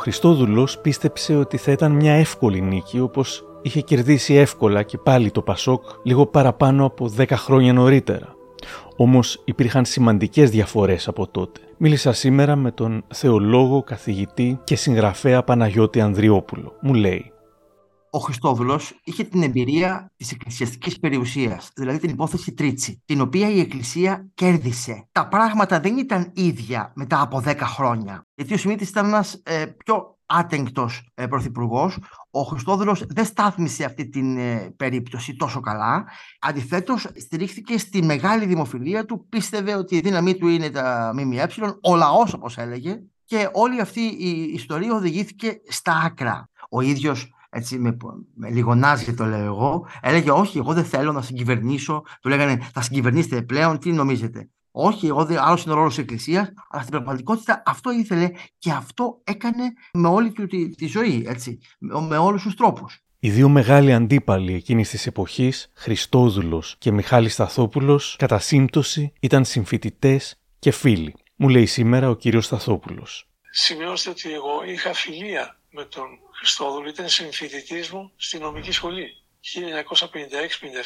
Χριστόδουλος 0.00 0.78
πίστεψε 0.78 1.36
ότι 1.36 1.56
θα 1.56 1.72
ήταν 1.72 1.92
μια 1.92 2.12
εύκολη 2.12 2.60
νίκη 2.60 3.00
όπως 3.00 3.44
είχε 3.62 3.80
κερδίσει 3.80 4.34
εύκολα 4.34 4.82
και 4.82 4.98
πάλι 4.98 5.30
το 5.30 5.42
Πασόκ 5.42 5.82
λίγο 6.02 6.26
παραπάνω 6.26 6.84
από 6.84 7.12
10 7.16 7.24
χρόνια 7.30 7.72
νωρίτερα. 7.72 8.34
Όμως 8.96 9.42
υπήρχαν 9.44 9.84
σημαντικές 9.84 10.50
διαφορές 10.50 11.08
από 11.08 11.26
τότε. 11.26 11.60
Μίλησα 11.76 12.12
σήμερα 12.12 12.56
με 12.56 12.70
τον 12.70 13.04
θεολόγο, 13.08 13.82
καθηγητή 13.82 14.60
και 14.64 14.76
συγγραφέα 14.76 15.42
Παναγιώτη 15.42 16.00
Ανδριόπουλο. 16.00 16.72
Μου 16.80 16.94
λέει 16.94 17.32
ο 18.10 18.18
Χριστόδουλο 18.18 18.80
είχε 19.04 19.24
την 19.24 19.42
εμπειρία 19.42 20.12
της 20.16 20.32
εκκλησιαστικής 20.32 20.98
περιουσίας, 20.98 21.70
δηλαδή 21.74 21.98
την 21.98 22.10
υπόθεση 22.10 22.52
Τρίτσι, 22.52 23.02
την 23.04 23.20
οποία 23.20 23.50
η 23.50 23.60
Εκκλησία 23.60 24.30
κέρδισε. 24.34 25.08
Τα 25.12 25.28
πράγματα 25.28 25.80
δεν 25.80 25.98
ήταν 25.98 26.32
ίδια 26.34 26.92
μετά 26.94 27.20
από 27.20 27.42
10 27.46 27.56
χρόνια. 27.58 28.26
Γιατί 28.34 28.54
ο 28.54 28.56
Σιμίτη 28.56 28.84
ήταν 28.84 29.06
ένας 29.06 29.40
ε, 29.42 29.66
πιο 29.66 30.18
άτεγκτος 30.26 31.10
ε, 31.14 31.26
πρωθυπουργός. 31.26 31.98
Ο 32.30 32.42
Χριστόδουλο 32.42 32.96
δεν 33.08 33.24
στάθμισε 33.24 33.84
αυτή 33.84 34.08
την 34.08 34.38
ε, 34.38 34.74
περίπτωση 34.76 35.36
τόσο 35.36 35.60
καλά. 35.60 36.06
Αντιθέτως, 36.40 37.08
στηρίχθηκε 37.16 37.78
στη 37.78 38.02
μεγάλη 38.02 38.46
δημοφιλία 38.46 39.04
του, 39.04 39.26
πίστευε 39.28 39.74
ότι 39.74 39.96
η 39.96 40.00
δύναμή 40.00 40.36
του 40.36 40.48
είναι 40.48 40.70
τα 40.70 41.12
ΜΜΕ, 41.14 41.48
ο 41.82 41.96
λαός 41.96 42.32
όπως 42.32 42.58
έλεγε, 42.58 43.02
και 43.24 43.48
όλη 43.52 43.80
αυτή 43.80 44.00
η 44.00 44.52
ιστορία 44.54 44.94
οδηγήθηκε 44.94 45.60
στα 45.68 46.02
άκρα. 46.04 46.48
Ο 46.70 46.80
ίδιος 46.80 47.32
έτσι 47.50 47.78
με, 47.78 47.96
με 48.34 48.50
λιγονάζει 48.50 49.14
το 49.14 49.24
λέω 49.24 49.44
εγώ, 49.44 49.86
έλεγε 50.00 50.30
όχι 50.30 50.58
εγώ 50.58 50.72
δεν 50.72 50.84
θέλω 50.84 51.12
να 51.12 51.22
συγκυβερνήσω, 51.22 52.04
του 52.20 52.28
λέγανε 52.28 52.68
θα 52.72 52.82
συγκυβερνήσετε 52.82 53.42
πλέον, 53.42 53.78
τι 53.78 53.92
νομίζετε. 53.92 54.48
Όχι, 54.70 55.06
εγώ 55.06 55.24
δεν, 55.24 55.38
άλλος 55.38 55.64
είναι 55.64 55.72
ο 55.72 55.76
ρόλος 55.76 55.94
της 55.94 56.02
Εκκλησίας, 56.02 56.52
αλλά 56.70 56.82
στην 56.82 56.94
πραγματικότητα 56.94 57.62
αυτό 57.66 57.90
ήθελε 57.90 58.30
και 58.58 58.70
αυτό 58.70 59.20
έκανε 59.24 59.72
με 59.92 60.08
όλη 60.08 60.32
του 60.32 60.46
τη, 60.46 60.68
τη 60.68 60.86
ζωή, 60.86 61.24
έτσι, 61.26 61.58
με, 61.78 62.00
με 62.00 62.16
όλους 62.16 62.42
τους 62.42 62.54
τρόπους. 62.54 63.04
Οι 63.18 63.30
δύο 63.30 63.48
μεγάλοι 63.48 63.92
αντίπαλοι 63.92 64.54
εκείνης 64.54 64.90
της 64.90 65.06
εποχής, 65.06 65.70
Χριστόδουλος 65.74 66.76
και 66.78 66.92
Μιχάλης 66.92 67.32
Σταθόπουλος, 67.32 68.16
κατά 68.18 68.38
σύμπτωση 68.38 69.12
ήταν 69.20 69.44
συμφοιτητές 69.44 70.40
και 70.58 70.70
φίλοι. 70.70 71.14
Μου 71.36 71.48
λέει 71.48 71.66
σήμερα 71.66 72.08
ο 72.08 72.14
κύριος 72.14 72.44
Σταθόπουλος. 72.44 73.28
Σημειώστε 73.50 74.10
ότι 74.10 74.32
εγώ 74.32 74.64
είχα 74.72 74.92
φιλία 74.92 75.59
με 75.70 75.84
τον 75.84 76.18
Χριστόδουλο 76.38 76.88
ήταν 76.88 77.08
συμφοιτητής 77.08 77.90
μου 77.90 78.12
στη 78.16 78.38
νομική 78.38 78.72
σχολή. 78.72 79.16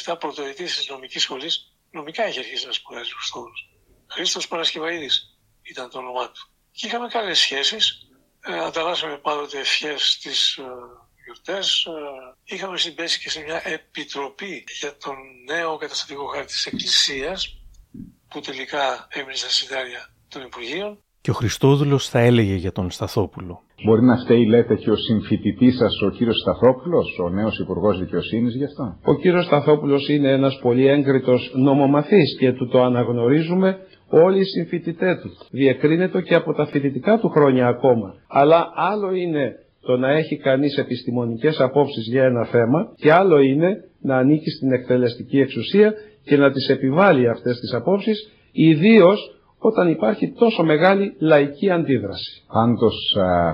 1956-57 0.05 0.16
πρωτοετής 0.18 0.77
της 0.77 0.88
νομικής 0.88 1.23
σχολής 1.23 1.75
νομικά 1.90 2.29
είχε 2.29 2.38
αρχίσει 2.38 2.66
να 2.66 2.73
σπουδάζει 2.73 3.12
ο 3.12 3.16
Χριστόδουλος. 3.16 3.68
Χρήστος 4.07 4.49
Παρασκευαίδης 4.49 5.38
ήταν 5.62 5.90
το 5.90 5.99
όνομά 5.99 6.31
του. 6.31 6.49
Και 6.73 6.87
είχαμε 6.87 7.09
καλές 7.09 7.38
σχέσεις. 7.38 8.09
Ε, 8.40 8.59
ανταλλάσσαμε 8.59 9.18
πάντοτε 9.18 9.59
ευχές 9.59 10.11
στις 10.11 10.57
ε, 10.57 10.64
γιορτές. 11.25 11.85
Ε, 11.85 12.55
είχαμε 12.55 12.79
συμπέσει 12.79 13.20
και 13.20 13.31
σε 13.31 13.40
μια 13.40 13.62
επιτροπή 13.68 14.64
για 14.81 14.97
τον 14.97 15.16
νέο 15.44 15.77
καταστατικό 15.77 16.27
χάρτη 16.27 16.53
της 16.53 16.66
Εκκλησίας, 16.66 17.59
που 18.29 18.40
τελικά 18.40 19.07
έμεινε 19.11 19.35
στα 19.35 19.49
συντάρια 19.49 20.14
των 20.29 20.42
Υπουργείων. 20.42 21.03
Και 21.25 21.31
ο 21.31 21.35
Χριστόδουλος 21.35 22.09
θα 22.09 22.19
έλεγε 22.19 22.55
για 22.55 22.73
τον 22.73 22.91
Σταθόπουλο. 22.91 23.61
Μπορεί 23.85 24.03
να 24.03 24.17
φταίει, 24.17 24.47
λέτε, 24.47 24.75
και 24.75 24.91
ο 24.91 24.97
συμφοιτητής 24.97 25.77
σας, 25.77 26.03
ο 26.03 26.11
κύριος 26.11 26.39
Σταθόπουλος, 26.41 27.19
ο 27.25 27.29
νέος 27.29 27.59
Υπουργός 27.59 27.99
Δικαιοσύνης, 27.99 28.55
γι' 28.55 28.65
αυτό; 28.65 28.97
Ο 29.05 29.15
κύριος 29.15 29.45
Σταθόπουλος 29.45 30.09
είναι 30.09 30.31
ένας 30.33 30.59
πολύ 30.63 30.87
έγκριτος 30.87 31.53
νομομαθής 31.55 32.37
και 32.39 32.53
του 32.53 32.69
το 32.69 32.83
αναγνωρίζουμε 32.83 33.79
όλοι 34.09 34.39
οι 34.39 34.45
συμφοιτητές 34.45 35.21
του. 35.21 35.31
Διεκρίνεται 35.51 36.21
και 36.23 36.35
από 36.35 36.53
τα 36.53 36.67
φοιτητικά 36.67 37.19
του 37.19 37.29
χρόνια 37.29 37.67
ακόμα. 37.67 38.15
Αλλά 38.29 38.73
άλλο 38.75 39.15
είναι 39.15 39.53
το 39.81 39.97
να 39.97 40.11
έχει 40.11 40.37
κανείς 40.37 40.77
επιστημονικές 40.77 41.61
απόψεις 41.61 42.07
για 42.07 42.25
ένα 42.25 42.45
θέμα 42.45 42.93
και 42.97 43.13
άλλο 43.13 43.39
είναι 43.39 43.71
να 44.01 44.17
ανήκει 44.17 44.51
στην 44.51 44.73
εκτελεστική 44.73 45.39
εξουσία 45.39 45.95
και 46.25 46.37
να 46.37 46.51
τις 46.51 46.69
επιβάλλει 46.69 47.29
αυτές 47.29 47.59
τις 47.61 47.73
απόψεις, 47.73 48.33
ιδίως 48.53 49.35
όταν 49.70 49.88
υπάρχει 49.88 50.33
τόσο 50.33 50.62
μεγάλη 50.64 51.14
λαϊκή 51.18 51.70
αντίδραση. 51.70 52.33
Πάντως 52.53 52.96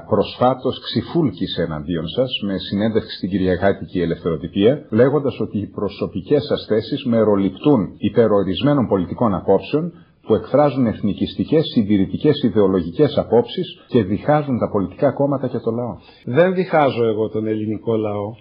προσφάτως 0.09 0.81
ξυφούλκησε 0.87 1.63
εναντίον 1.63 2.09
σας 2.09 2.31
με 2.47 2.59
συνέντευξη 2.59 3.17
στην 3.17 3.29
Κυριακάτικη 3.29 4.01
Ελευθεροτυπία 4.01 4.87
λέγοντας 4.91 5.41
ότι 5.41 5.59
οι 5.59 5.67
προσωπικές 5.67 6.43
σας 6.43 6.67
θέσεις 6.69 7.05
μεροληπτούν 7.05 7.81
υπερορισμένων 7.99 8.87
πολιτικών 8.89 9.35
απόψεων 9.35 9.93
που 10.27 10.35
εκφράζουν 10.35 10.87
εθνικιστικές, 10.87 11.65
συντηρητικές, 11.75 12.43
ιδεολογικές 12.43 13.17
απόψεις 13.17 13.67
και 13.89 14.03
διχάζουν 14.03 14.59
τα 14.59 14.69
πολιτικά 14.71 15.13
κόμματα 15.13 15.49
και 15.49 15.59
το 15.59 15.71
λαό. 15.71 15.97
Δεν 16.25 16.55
διχάζω 16.55 17.05
εγώ 17.05 17.29
τον 17.29 17.47
ελληνικό 17.47 17.97
λαό. 17.97 18.35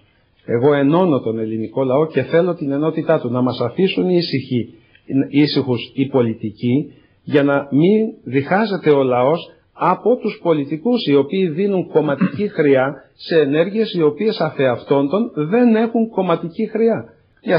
Εγώ 0.45 0.73
ενώνω 0.73 1.19
τον 1.19 1.39
ελληνικό 1.39 1.83
λαό 1.83 2.07
και 2.07 2.21
θέλω 2.21 2.53
την 2.55 2.71
ενότητά 2.71 3.19
του 3.19 3.29
να 3.29 3.41
μας 3.41 3.59
αφήσουν 3.59 4.09
ήσυχοι, 4.09 4.73
ήσυχους 5.29 5.91
οι 5.93 6.05
πολιτικοί 6.05 6.93
για 7.33 7.43
να 7.43 7.67
μην 7.71 8.01
διχάζεται 8.23 8.89
ο 8.91 9.03
λαός 9.03 9.39
από 9.73 10.15
τους 10.15 10.39
πολιτικούς 10.43 11.05
οι 11.07 11.15
οποίοι 11.15 11.47
δίνουν 11.47 11.87
κομματική 11.87 12.47
χρειά 12.47 12.85
σε 13.15 13.39
ενέργειες 13.39 13.93
οι 13.93 14.01
οποίες 14.01 14.39
αφεαυτόντων 14.39 15.31
δεν 15.35 15.75
έχουν 15.75 16.09
κομματική 16.09 16.65
χρειά. 16.67 16.99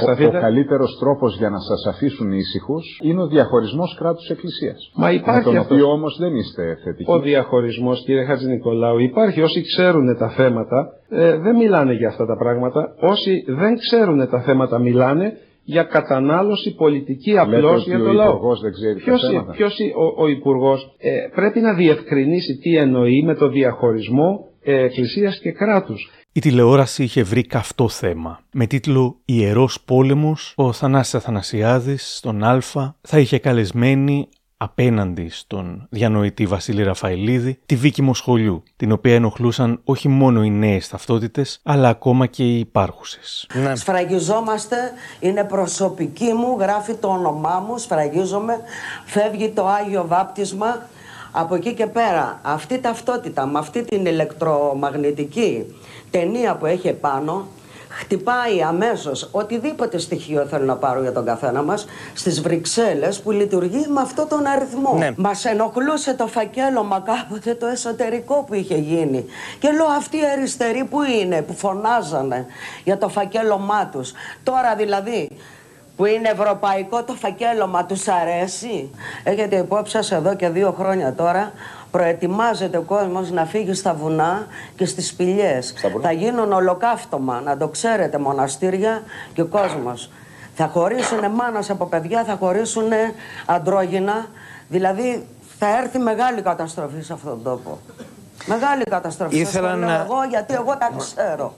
Ο, 0.06 0.26
ο 0.26 0.30
καλύτερος 0.30 0.98
τρόπος 1.00 1.36
για 1.36 1.50
να 1.50 1.58
σας 1.58 1.94
αφήσουν 1.94 2.32
ήσυχους 2.32 2.98
είναι 3.02 3.22
ο 3.22 3.26
διαχωρισμός 3.26 3.94
κράτου-εκκλησία. 3.98 4.74
Μα 4.94 5.10
υπάρχει 5.12 5.38
με 5.38 5.44
τον 5.44 5.56
αυτός. 5.56 5.76
οποίο 5.76 5.92
όμως 5.92 6.16
δεν 6.18 6.34
είστε 6.34 6.62
θετικοί. 6.84 7.10
Ο 7.10 7.18
διαχωρισμός, 7.20 8.02
κύριε 8.04 8.24
Χατζη 8.24 8.46
Νικολάου, 8.46 8.98
υπάρχει. 8.98 9.40
Όσοι 9.40 9.62
ξέρουν 9.62 10.16
τα 10.18 10.28
θέματα 10.28 10.92
ε, 11.08 11.36
δεν 11.36 11.56
μιλάνε 11.56 11.92
για 11.92 12.08
αυτά 12.08 12.26
τα 12.26 12.36
πράγματα. 12.36 12.94
Όσοι 13.00 13.44
δεν 13.46 13.78
ξέρουν 13.78 14.28
τα 14.30 14.40
θέματα 14.40 14.78
μιλάνε 14.78 15.32
για 15.64 15.82
κατανάλωση 15.82 16.74
πολιτική 16.74 17.38
απλώς 17.38 17.84
για 17.86 17.98
το 17.98 18.12
λαό. 18.12 18.56
δεν 18.62 18.72
ξέρει 18.72 18.94
Ποιος, 18.94 19.20
τα 19.20 19.28
θέματα. 19.28 19.52
ποιος 19.52 19.76
ο, 19.96 20.22
ο 20.22 20.28
Υπουργός 20.28 20.94
ε, 20.98 21.10
πρέπει 21.34 21.60
να 21.60 21.74
διευκρινίσει 21.74 22.56
τι 22.56 22.76
εννοεί 22.76 23.22
με 23.22 23.34
το 23.34 23.48
διαχωρισμό 23.48 24.48
ε, 24.62 24.84
εκκλησίας 24.84 25.38
και 25.38 25.50
κράτους. 25.52 26.10
Η 26.32 26.40
τηλεόραση 26.40 27.02
είχε 27.02 27.22
βρει 27.22 27.46
καυτό 27.46 27.88
θέμα. 27.88 28.40
Με 28.52 28.66
τίτλο 28.66 29.16
«Ιερός 29.24 29.82
πόλεμος», 29.84 30.54
ο 30.56 30.72
Θανάσης 30.72 31.14
Αθανασιάδης 31.14 32.16
στον 32.16 32.44
Α 32.44 32.60
θα 33.00 33.18
είχε 33.18 33.38
καλεσμένη 33.38 34.28
απέναντι 34.62 35.28
στον 35.28 35.86
διανοητή 35.90 36.46
Βασίλη 36.46 36.82
Ραφαηλίδη 36.82 37.58
τη 37.66 37.76
Βίκη 37.76 38.02
Μοσχολιού, 38.02 38.62
την 38.76 38.92
οποία 38.92 39.14
ενοχλούσαν 39.14 39.80
όχι 39.84 40.08
μόνο 40.08 40.42
οι 40.42 40.50
νέες 40.50 40.88
ταυτότητες, 40.88 41.60
αλλά 41.62 41.88
ακόμα 41.88 42.26
και 42.26 42.44
οι 42.44 42.58
υπάρχουσες. 42.58 43.46
Σφραγιζόμαστε, 43.74 44.76
είναι 45.20 45.44
προσωπική 45.44 46.32
μου, 46.32 46.56
γράφει 46.58 46.94
το 46.94 47.08
όνομά 47.08 47.64
μου, 47.66 47.78
σφραγίζομαι, 47.78 48.56
φεύγει 49.04 49.48
το 49.48 49.66
Άγιο 49.66 50.06
Βάπτισμα. 50.06 50.88
Από 51.32 51.54
εκεί 51.54 51.74
και 51.74 51.86
πέρα, 51.86 52.40
αυτή 52.42 52.74
η 52.74 52.78
ταυτότητα 52.78 53.46
με 53.46 53.58
αυτή 53.58 53.84
την 53.84 54.06
ηλεκτρομαγνητική 54.06 55.64
ταινία 56.10 56.56
που 56.56 56.66
έχει 56.66 56.88
επάνω, 56.88 57.46
χτυπάει 57.90 58.62
αμέσως 58.62 59.28
οτιδήποτε 59.32 59.98
στοιχείο 59.98 60.46
θέλω 60.46 60.64
να 60.64 60.76
πάρω 60.76 61.00
για 61.00 61.12
τον 61.12 61.24
καθένα 61.24 61.62
μας 61.62 61.86
στις 62.14 62.40
Βρυξέλλες 62.40 63.20
που 63.20 63.30
λειτουργεί 63.30 63.86
με 63.88 64.00
αυτόν 64.00 64.28
τον 64.28 64.46
αριθμό. 64.46 64.94
Ναι. 64.98 65.10
Μας 65.16 65.44
ενοχλούσε 65.44 66.14
το 66.14 66.26
φακέλωμα 66.26 67.00
κάποτε 67.00 67.54
το 67.54 67.66
εσωτερικό 67.66 68.44
που 68.46 68.54
είχε 68.54 68.76
γίνει. 68.76 69.24
Και 69.58 69.70
λέω 69.70 69.86
αυτοί 69.86 70.16
οι 70.16 70.24
αριστεροί 70.36 70.84
που 70.84 71.02
είναι, 71.02 71.42
που 71.42 71.54
φωνάζανε 71.54 72.46
για 72.84 72.98
το 72.98 73.08
φακέλωμά 73.08 73.86
τους. 73.86 74.12
Τώρα 74.42 74.74
δηλαδή 74.74 75.28
που 75.96 76.06
είναι 76.06 76.28
ευρωπαϊκό 76.28 77.02
το 77.02 77.12
φακέλωμα 77.12 77.84
τους 77.84 78.08
αρέσει; 78.08 78.90
Έχετε 79.24 79.56
υπόψη 79.56 79.92
σας 79.92 80.10
εδώ 80.10 80.36
και 80.36 80.48
δύο 80.48 80.74
χρόνια 80.78 81.14
τώρα 81.14 81.52
προετοιμάζεται 81.90 82.76
ο 82.76 82.82
κόσμος 82.82 83.30
να 83.30 83.44
φύγει 83.44 83.74
στα 83.74 83.94
βουνά 83.94 84.46
και 84.76 84.84
στις 84.86 85.06
σπηλιές. 85.08 85.74
Θα 86.02 86.12
γίνουν 86.12 86.52
ολοκαύτωμα, 86.52 87.40
να 87.40 87.56
το 87.56 87.68
ξέρετε, 87.68 88.18
μοναστήρια 88.18 89.02
και 89.32 89.40
ο 89.40 89.46
κόσμος. 89.46 90.10
Θα 90.54 90.66
χωρίσουν 90.66 91.30
μάνας 91.30 91.70
από 91.70 91.86
παιδιά, 91.86 92.24
θα 92.24 92.36
χωρίσουν 92.40 92.88
αντρόγυνα. 93.46 94.26
Δηλαδή 94.68 95.26
θα 95.58 95.78
έρθει 95.78 95.98
μεγάλη 95.98 96.42
καταστροφή 96.42 97.02
σε 97.02 97.12
αυτόν 97.12 97.30
τον 97.30 97.42
τόπο. 97.42 97.78
Μεγάλη 98.46 98.82
καταστροφή. 98.82 99.38
Σας 99.38 99.48
Ήθελα 99.48 99.70
το 99.70 99.76
λέω 99.78 99.88
να- 99.88 99.94
εγώ 99.94 100.24
γιατί 100.28 100.54
εγώ 100.54 100.76
τα 100.78 100.90
ξέρω. 100.98 101.54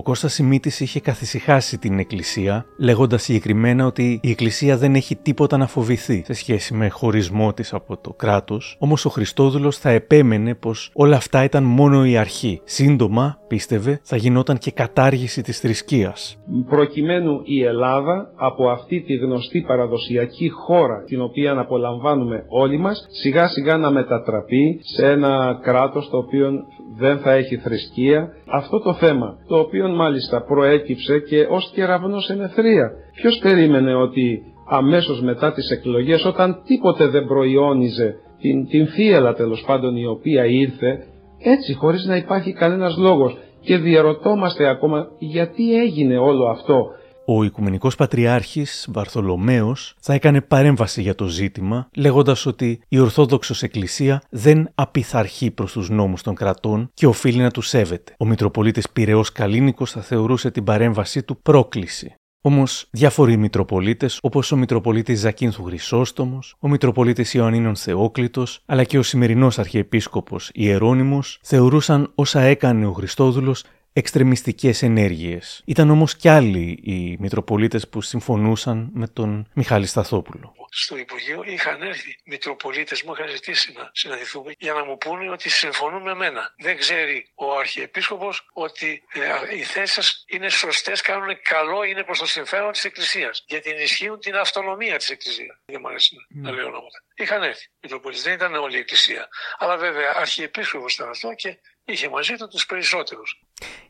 Ο 0.00 0.02
Κώστας 0.02 0.32
Σιμίτης 0.32 0.80
είχε 0.80 1.00
καθησυχάσει 1.00 1.78
την 1.78 1.98
Εκκλησία, 1.98 2.64
λέγοντας 2.78 3.22
συγκεκριμένα 3.22 3.86
ότι 3.86 4.20
η 4.22 4.30
Εκκλησία 4.30 4.76
δεν 4.76 4.94
έχει 4.94 5.16
τίποτα 5.16 5.56
να 5.56 5.66
φοβηθεί 5.66 6.22
σε 6.24 6.32
σχέση 6.32 6.74
με 6.74 6.88
χωρισμό 6.88 7.52
της 7.52 7.72
από 7.74 7.96
το 7.96 8.12
κράτος, 8.12 8.76
όμως 8.78 9.04
ο 9.04 9.08
Χριστόδουλος 9.08 9.78
θα 9.78 9.90
επέμενε 9.90 10.54
πως 10.54 10.90
όλα 10.94 11.16
αυτά 11.16 11.44
ήταν 11.44 11.64
μόνο 11.64 12.06
η 12.06 12.16
αρχή. 12.16 12.60
Σύντομα, 12.64 13.38
πίστευε, 13.48 14.00
θα 14.02 14.16
γινόταν 14.16 14.58
και 14.58 14.70
κατάργηση 14.70 15.42
της 15.42 15.60
θρησκείας. 15.60 16.38
προκειμένου 16.68 17.40
η 17.44 17.62
Ελλάδα 17.62 18.32
από 18.36 18.70
αυτή 18.70 19.00
τη 19.00 19.14
γνωστή 19.14 19.60
παραδοσιακή 19.60 20.48
χώρα 20.48 21.02
την 21.02 21.20
οποία 21.20 21.58
απολαμβάνουμε 21.58 22.44
όλοι 22.48 22.78
μας 22.78 23.06
σιγά 23.10 23.48
σιγά 23.48 23.76
να 23.76 23.90
μετατραπεί 23.90 24.80
σε 24.82 25.06
ένα 25.06 25.58
κράτος 25.62 26.08
το 26.10 26.16
οποίο 26.16 26.50
δεν 26.96 27.18
θα 27.18 27.32
έχει 27.32 27.56
θρησκεία. 27.56 28.28
Αυτό 28.46 28.80
το 28.80 28.94
θέμα 28.94 29.36
το 29.46 29.58
οποίο 29.58 29.88
μάλιστα 29.88 30.42
προέκυψε 30.42 31.18
και 31.18 31.46
ως 31.50 31.70
κεραυνός 31.74 32.30
εν 32.30 32.40
ευθρία. 32.40 32.90
Ποιος 33.14 33.38
περίμενε 33.42 33.94
ότι 33.94 34.42
αμέσως 34.68 35.20
μετά 35.22 35.52
τις 35.52 35.70
εκλογές 35.70 36.24
όταν 36.24 36.62
τίποτε 36.66 37.06
δεν 37.06 37.24
προϊόνιζε 37.26 38.14
την, 38.40 38.68
την 38.68 38.86
θύελα 38.86 39.34
τέλος 39.34 39.64
πάντων 39.66 39.96
η 39.96 40.06
οποία 40.06 40.44
ήρθε 40.44 41.06
έτσι 41.38 41.74
χωρίς 41.74 42.04
να 42.04 42.16
υπάρχει 42.16 42.52
κανένας 42.52 42.96
λόγος 42.96 43.36
και 43.60 43.76
διαρωτόμαστε 43.76 44.68
ακόμα 44.68 45.06
γιατί 45.18 45.80
έγινε 45.80 46.18
όλο 46.18 46.46
αυτό; 46.46 46.86
Ο 47.32 47.44
Οικουμενικός 47.44 47.94
Πατριάρχης 47.94 48.88
Βαρθολομαίος 48.92 49.94
θα 50.00 50.14
έκανε 50.14 50.40
παρέμβαση 50.40 51.02
για 51.02 51.14
το 51.14 51.26
ζήτημα, 51.26 51.88
λέγοντας 51.96 52.46
ότι 52.46 52.80
η 52.88 52.98
Ορθόδοξος 52.98 53.62
Εκκλησία 53.62 54.22
δεν 54.30 54.70
απειθαρχεί 54.74 55.50
προς 55.50 55.72
τους 55.72 55.90
νόμους 55.90 56.22
των 56.22 56.34
κρατών 56.34 56.90
και 56.94 57.06
οφείλει 57.06 57.42
να 57.42 57.50
τους 57.50 57.68
σέβεται. 57.68 58.14
Ο 58.18 58.24
Μητροπολίτης 58.24 58.90
Πυραιός 58.90 59.32
Καλίνικος 59.32 59.90
θα 59.90 60.00
θεωρούσε 60.00 60.50
την 60.50 60.64
παρέμβασή 60.64 61.22
του 61.22 61.42
πρόκληση. 61.42 62.14
Όμως, 62.42 62.88
διάφοροι 62.90 63.36
Μητροπολίτες, 63.36 64.18
όπως 64.22 64.52
ο 64.52 64.56
Μητροπολίτης 64.56 65.20
Ζακίνθου 65.20 65.64
Χρυσόστομος, 65.64 66.56
ο 66.58 66.68
Μητροπολίτης 66.68 67.34
Ιωαννίνων 67.34 67.76
Θεόκλητος, 67.76 68.62
αλλά 68.66 68.84
και 68.84 68.98
ο 68.98 69.02
σημερινός 69.02 69.58
Αρχιεπίσκοπος 69.58 70.50
Ιερώνυμο, 70.52 71.22
θεωρούσαν 71.42 72.12
όσα 72.14 72.40
έκανε 72.40 72.86
ο 72.86 72.92
Χριστόδουλος 72.92 73.64
εξτρεμιστικές 73.92 74.82
ενέργειες. 74.82 75.62
Ήταν 75.64 75.90
όμως 75.90 76.16
κι 76.16 76.28
άλλοι 76.28 76.80
οι 76.82 77.16
Μητροπολίτες 77.20 77.88
που 77.88 78.00
συμφωνούσαν 78.00 78.90
με 78.92 79.08
τον 79.08 79.48
Μιχάλη 79.54 79.86
Σταθόπουλο. 79.86 80.54
στο 80.72 80.96
Υπουργείο 80.96 81.42
είχαν 81.46 81.82
έρθει 81.82 82.16
Μητροπολίτες 82.24 83.02
μου, 83.02 83.12
είχαν 83.12 83.28
ζητήσει 83.28 83.72
να 83.72 83.90
συναντηθούμε 83.92 84.52
για 84.58 84.72
να 84.72 84.84
μου 84.84 84.96
πούνε 84.98 85.30
ότι 85.30 85.48
συμφωνούν 85.48 86.02
με 86.02 86.14
μένα. 86.14 86.54
Δεν 86.58 86.76
ξέρει 86.76 87.30
ο 87.34 87.58
Αρχιεπίσκοπος 87.58 88.48
ότι 88.52 89.02
ε, 89.50 89.56
οι 89.56 89.62
θέσεις 89.62 89.94
σας 89.94 90.24
είναι 90.28 90.48
σωστές, 90.48 91.00
κάνουν 91.00 91.28
καλό, 91.42 91.82
είναι 91.82 92.02
προς 92.04 92.18
το 92.18 92.26
συμφέρον 92.26 92.72
της 92.72 92.84
Εκκλησίας. 92.84 93.44
Γιατί 93.46 93.70
ενισχύουν 93.70 94.18
την 94.20 94.34
αυτονομία 94.36 94.96
της 94.96 95.10
Εκκλησίας. 95.10 95.58
Δεν 95.64 95.78
μου 95.82 95.88
αρέσει 95.88 96.16
να- 96.28 96.42
να 96.50 96.56
λέω 96.56 96.66
ονόματα. 96.66 96.98
Είχαν 97.14 97.42
έρθει 97.42 97.66
Μητροπολίτες, 97.82 98.24
δεν 98.24 98.34
ήταν 98.34 98.54
όλη 98.54 98.76
η 98.76 98.78
Εκκλησία. 98.78 99.28
Αλλά 99.58 99.76
βέβαια 99.76 100.12
Αρχιεπίσκοπος 100.16 100.94
ήταν 100.94 101.08
αυτό 101.08 101.32
και 101.36 101.58
είχε 101.84 102.08
μαζί 102.08 102.34
του 102.34 102.48
τους 102.48 102.66
περισσότερους. 102.66 103.44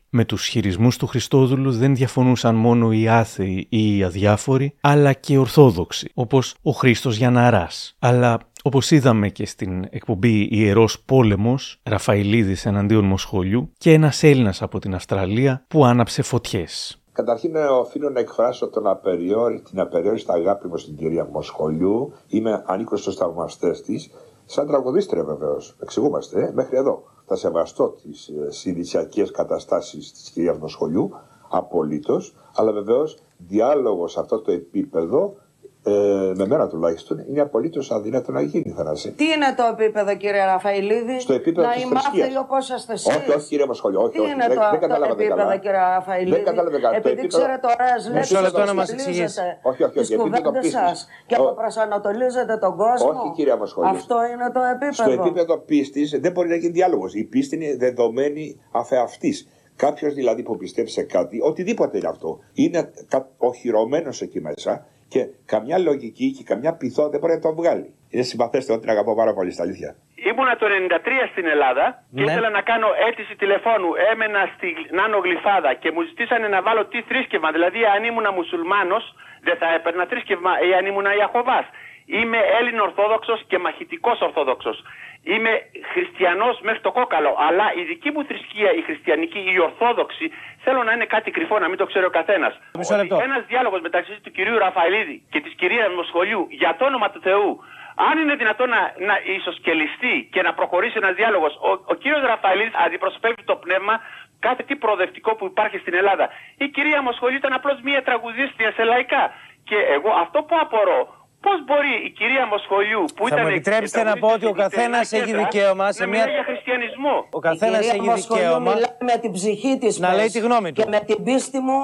Με 0.09 0.25
τους 0.25 0.45
χειρισμούς 0.45 0.97
του 0.97 1.07
Χριστόδουλου 1.07 1.71
δεν 1.71 1.95
διαφωνούσαν 1.95 2.55
μόνο 2.55 2.91
οι 2.91 3.07
άθεοι 3.07 3.67
ή 3.69 3.97
οι 3.97 4.03
αδιάφοροι, 4.03 4.75
αλλά 4.81 5.13
και 5.13 5.33
οι 5.33 5.37
ορθόδοξοι, 5.37 6.11
όπως 6.13 6.55
ο 6.61 6.71
Χρήστος 6.71 7.15
Γιαναράς. 7.15 7.95
Αλλά 7.99 8.39
όπως 8.63 8.91
είδαμε 8.91 9.29
και 9.29 9.45
στην 9.45 9.87
εκπομπή 9.89 10.47
«Ιερός 10.51 10.99
πόλεμος», 10.99 11.79
Ραφαηλίδης 11.83 12.65
εναντίον 12.65 13.05
Μοσχολιού 13.05 13.71
και 13.77 13.93
ένας 13.93 14.23
Έλληνας 14.23 14.61
από 14.61 14.79
την 14.79 14.95
Αυστραλία 14.95 15.65
που 15.67 15.85
άναψε 15.85 16.21
φωτιές. 16.21 17.01
Καταρχήν 17.13 17.55
ε, 17.55 17.63
οφείλω 17.63 18.09
να 18.09 18.19
εκφράσω 18.19 18.69
τον 18.69 18.87
απεριόρι, 18.87 19.61
την 19.61 19.79
απεριόριστη 19.79 20.31
αγάπη 20.31 20.67
μου 20.67 20.77
στην 20.77 20.95
κυρία 20.95 21.27
Μοσχολιού. 21.31 22.13
Είμαι 22.27 22.63
ανήκω 22.65 22.95
στους 22.95 23.15
θαυμαστές 23.15 23.81
της. 23.81 24.09
Σαν 24.45 24.67
τραγουδίστρια 24.67 25.23
βεβαίως, 25.23 25.75
εξηγούμαστε, 25.81 26.43
ε, 26.43 26.51
μέχρι 26.53 26.77
εδώ. 26.77 27.03
Θα 27.33 27.39
σεβαστώ 27.39 27.89
τις 27.89 28.27
ε, 28.27 28.51
συνδυσιακέ 28.51 29.23
καταστάσεις 29.23 30.11
της 30.11 30.29
κυρίας 30.29 30.57
Μοσχολιού, 30.57 31.11
απολύτως. 31.49 32.35
Αλλά 32.55 32.71
βεβαίως 32.71 33.17
διάλογος 33.37 34.11
σε 34.11 34.19
αυτό 34.19 34.41
το 34.41 34.51
επίπεδο 34.51 35.35
ε, 35.83 35.91
με 36.35 36.45
μένα 36.47 36.67
τουλάχιστον, 36.67 37.23
είναι 37.29 37.41
απολύτως 37.41 37.91
αδύνατο 37.91 38.31
να 38.31 38.41
γίνει 38.41 38.73
θανάση. 38.77 39.11
Τι 39.11 39.25
είναι 39.25 39.53
το 39.57 39.63
επίπεδο, 39.71 40.15
κύριε 40.15 40.43
Ραφαηλίδη, 40.45 41.19
Στο 41.19 41.33
επίπεδο 41.33 41.67
να 41.67 41.73
της 41.73 41.83
είμαστε 41.83 42.09
θρησκείας. 42.09 42.43
όπως 42.43 42.69
είστε 42.69 42.93
εσείς; 42.93 43.15
Όχι, 43.15 43.31
όχι, 43.31 43.47
κύριε 43.47 43.65
Μασχολιό, 43.65 44.01
όχι, 44.01 44.11
Τι 44.11 44.19
όχι. 44.19 44.31
είναι 44.31 44.47
δεν, 44.47 44.55
το, 44.57 44.61
δεν 44.61 44.71
το 44.71 44.77
καταλάβατε 44.79 45.21
επίπεδο, 45.23 45.41
καλά. 45.41 45.57
κύριε 45.57 45.77
Ραφαηλίδη; 45.77 46.35
Δεν 46.35 46.43
καταλάβατε 46.45 46.79
καλά. 46.83 46.89
Το 46.91 46.97
Επειδή 46.97 47.19
επίπεδο- 47.19 47.37
ξέρετε 47.43 47.67
ωραίε 47.73 48.13
λέξει, 48.13 48.33
Μισό 48.33 48.41
λεπτό 48.45 48.63
να 48.65 48.73
μας 48.73 48.91
εξηγήσει. 48.91 49.39
Όχι, 49.61 49.83
όχι, 49.83 49.93
τις 49.93 50.01
όχι, 50.01 50.13
επίπεδο 50.13 50.41
κουβέντες 50.43 50.61
πίστης. 50.71 50.79
σας 50.89 51.07
και 51.27 51.35
Ο- 51.39 51.43
αποπροσανατολίζετε 51.43 52.57
τον 52.57 52.73
κόσμο. 52.77 53.09
Όχι, 53.09 53.31
κύριε 53.35 53.55
Μασχολιό. 53.55 53.89
Αυτό 53.89 54.15
είναι 54.33 54.47
το 54.53 54.61
επίπεδο. 54.73 54.93
Στο 54.93 55.11
επίπεδο 55.11 55.57
πίστης 55.57 56.19
δεν 56.23 56.31
μπορεί 56.31 56.49
να 56.49 56.55
γίνει 56.55 56.71
διάλογος. 56.71 57.13
Η 57.13 57.23
πίστη 57.23 57.55
είναι 57.55 57.75
δεδομένη 57.77 58.59
αφεαυτής. 58.71 59.47
Κάποιος 59.75 60.13
δηλαδή 60.13 60.43
που 60.43 60.57
πιστεύει 60.57 60.89
σε 60.89 61.01
κάτι, 61.03 61.39
οτιδήποτε 61.41 61.97
είναι 61.97 62.07
αυτό, 62.07 62.39
είναι 62.53 62.91
κα- 63.07 63.29
οχυρωμένος 63.37 64.21
εκεί 64.21 64.41
μέσα 64.41 64.85
και 65.13 65.21
καμιά 65.53 65.77
λογική 65.89 66.27
και 66.37 66.43
καμιά 66.51 66.71
πειθό 66.81 67.03
δεν 67.11 67.19
μπορεί 67.19 67.33
να 67.33 67.43
το 67.47 67.51
βγάλει. 67.59 67.87
Είναι 68.13 68.23
συμπαθέστε 68.31 68.71
ότι 68.73 68.81
την 68.81 68.91
αγαπώ 68.95 69.11
πάρα 69.21 69.33
πολύ 69.37 69.51
στα 69.55 69.63
αλήθεια. 69.63 69.89
Ήμουνα 70.29 70.53
το 70.61 70.65
93 70.67 71.27
στην 71.31 71.45
Ελλάδα 71.55 71.85
και 72.15 72.23
Ναι. 72.23 72.31
ήθελα 72.31 72.49
να 72.57 72.61
κάνω 72.71 72.87
αίτηση 73.05 73.33
τηλεφώνου. 73.41 73.89
Έμενα 74.11 74.41
στη 74.55 74.67
Νάνο 74.97 75.17
Γλυφάδα 75.25 75.71
και 75.81 75.89
μου 75.93 76.01
ζητήσανε 76.09 76.47
να 76.55 76.59
βάλω 76.67 76.81
τι 76.91 76.99
θρήσκευμα. 77.09 77.49
Δηλαδή, 77.55 77.79
αν 77.95 78.01
ήμουν 78.09 78.27
μουσουλμάνος, 78.37 79.03
δεν 79.47 79.55
θα 79.61 79.67
έπαιρνα 79.77 80.03
θρήσκευμα 80.11 80.51
ή 80.67 80.69
αν 80.77 80.83
ήμουν 80.89 81.07
Ιαχωβάς. 81.21 81.65
Είμαι 82.05 82.37
Έλλην 82.59 82.79
Ορθόδοξος 82.79 83.43
και 83.47 83.57
μαχητικός 83.57 84.21
Ορθόδοξος. 84.21 84.83
Είμαι 85.23 85.61
χριστιανός 85.93 86.59
μέχρι 86.61 86.81
το 86.81 86.91
κόκαλο. 86.91 87.35
Αλλά 87.47 87.73
η 87.73 87.83
δική 87.83 88.11
μου 88.11 88.23
θρησκεία, 88.25 88.71
η 88.73 88.81
χριστιανική, 88.81 89.39
η 89.53 89.59
Ορθόδοξη, 89.59 90.31
θέλω 90.63 90.83
να 90.83 90.91
είναι 90.91 91.05
κάτι 91.05 91.31
κρυφό, 91.31 91.59
να 91.59 91.67
μην 91.67 91.77
το 91.77 91.85
ξέρει 91.85 92.05
ο 92.05 92.09
καθένας. 92.09 92.59
Μισό 92.77 92.95
λεπτό. 92.95 93.19
Ένας 93.23 93.45
διάλογος 93.45 93.81
μεταξύ 93.81 94.19
του 94.23 94.31
κυρίου 94.31 94.57
Ραφαηλίδη 94.57 95.23
και 95.29 95.41
της 95.41 95.53
κυρίας 95.53 95.93
Μοσχολιού 95.95 96.47
για 96.49 96.75
το 96.77 96.85
όνομα 96.85 97.09
του 97.09 97.21
Θεού, 97.21 97.63
αν 98.09 98.19
είναι 98.19 98.35
δυνατόν 98.35 98.69
να, 98.69 98.93
να 98.97 99.15
ισοσκελιστεί 99.35 100.29
και 100.31 100.41
να 100.41 100.53
προχωρήσει 100.53 100.97
ένας 100.97 101.15
διάλογος, 101.15 101.53
ο, 101.55 101.71
ο 101.85 101.93
κύριος 101.93 102.21
Ραφαηλίδης 102.21 102.73
αντιπροσωπεύει 102.85 103.43
το 103.43 103.55
πνεύμα 103.55 104.01
κάθε 104.39 104.63
τι 104.63 104.75
προοδευτικό 104.75 105.35
που 105.35 105.45
υπάρχει 105.45 105.77
στην 105.77 105.93
Ελλάδα. 105.93 106.29
Η 106.57 106.67
κυρία 106.67 107.01
Μοσχολιού 107.01 107.35
ήταν 107.35 107.53
απλώς 107.53 107.79
μία 107.81 108.03
τραγουδίστρια 108.03 108.71
σε 108.71 108.83
λαϊκά. 108.83 109.33
Και 109.63 109.75
εγώ 109.75 110.09
αυτό 110.09 110.43
που 110.43 110.55
απορώ, 110.59 111.20
πώς 111.45 111.57
μπορεί 111.67 111.93
η 112.05 112.09
κυρία 112.09 112.45
Μοσχολιού 112.45 113.03
που 113.15 113.27
Θα 113.27 113.35
ήταν. 113.35 113.41
μου 113.41 113.47
επιτρέψετε 113.53 114.03
να 114.03 114.17
πω 114.17 114.27
ότι 114.27 114.45
ο 114.45 114.51
καθένας 114.63 115.11
έχει 115.11 115.33
δικαίωμα 115.35 115.91
σε 115.91 116.01
να 116.03 116.07
μια- 116.09 116.19
μιλάει 116.19 116.33
για 116.33 116.43
χριστιανισμό. 116.43 117.15
Ο 117.29 117.39
καθένας 117.39 117.79
Η 117.79 117.81
κυρία 117.81 117.93
έχει 117.93 118.09
Μοσχολιού 118.09 118.41
δικαίωμα. 118.43 118.71
μιλάει 118.73 118.95
με 119.09 119.15
την 119.21 119.31
ψυχή 119.31 119.77
της 119.77 119.99
να 119.99 120.07
πες. 120.07 120.17
λέει 120.17 120.27
τη 120.27 120.39
γνώμη 120.39 120.71
του. 120.71 120.81
Και 120.81 120.87
με 120.89 120.99
την 120.99 121.23
πίστη 121.23 121.59
μου 121.59 121.79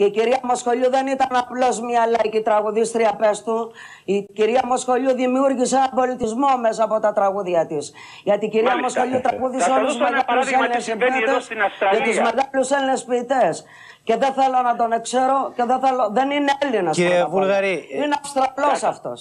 και 0.00 0.06
η 0.06 0.10
κυρία 0.10 0.40
Μοσχολιού 0.42 0.90
δεν 0.90 1.06
ήταν 1.06 1.36
απλώς 1.36 1.80
μια 1.80 2.06
λαϊκή 2.06 2.40
τραγουδίστρια 2.40 3.14
πες 3.18 3.42
του. 3.42 3.72
Η 4.04 4.22
κυρία 4.22 4.62
Μοσχολιού 4.64 5.12
δημιούργησε 5.14 5.76
ένα 5.76 5.90
πολιτισμό 5.94 6.56
μέσα 6.60 6.84
από 6.84 7.00
τα 7.00 7.12
τραγούδια 7.12 7.66
της. 7.66 7.92
Γιατί 8.24 8.44
η 8.44 8.48
κυρία 8.48 8.68
Μάλιστα. 8.74 9.00
Μοσχολιού 9.00 9.22
Θα 9.22 9.28
τραγούδισε 9.28 9.64
σας 9.68 9.76
όλους 9.76 9.88
τους 9.88 9.98
δώσω 9.98 10.12
ένα 10.12 10.24
μεγάλους 10.26 10.26
παράδειγμα 10.26 10.60
τι 10.60 10.64
Έλληνες 10.66 10.84
συμβαίνει 10.84 11.16
εδώ 11.16 11.40
συμπαίτες 11.40 11.44
στην 11.44 11.56
και 11.56 11.62
Αυστραλία. 11.68 12.04
τους 12.06 12.18
μεγάλους 12.28 12.70
Έλληνες 12.76 13.04
ποιητές. 13.04 13.54
Και 14.06 14.16
δεν 14.22 14.32
θέλω 14.38 14.58
να 14.68 14.76
τον 14.80 14.90
ξέρω 15.06 15.36
και 15.56 15.64
δεν, 15.70 15.78
θέλω, 15.84 16.04
δεν 16.18 16.30
είναι 16.30 16.52
Έλληνας. 16.66 16.96
Κύριε 16.96 17.10
πρώτα 17.10 17.24
απ' 17.24 17.34
όλα. 17.34 17.42
Βουλγαρή, 17.44 17.74
Είναι 18.02 18.16
Αυστραλός 18.22 18.82
αυτός. 18.92 19.20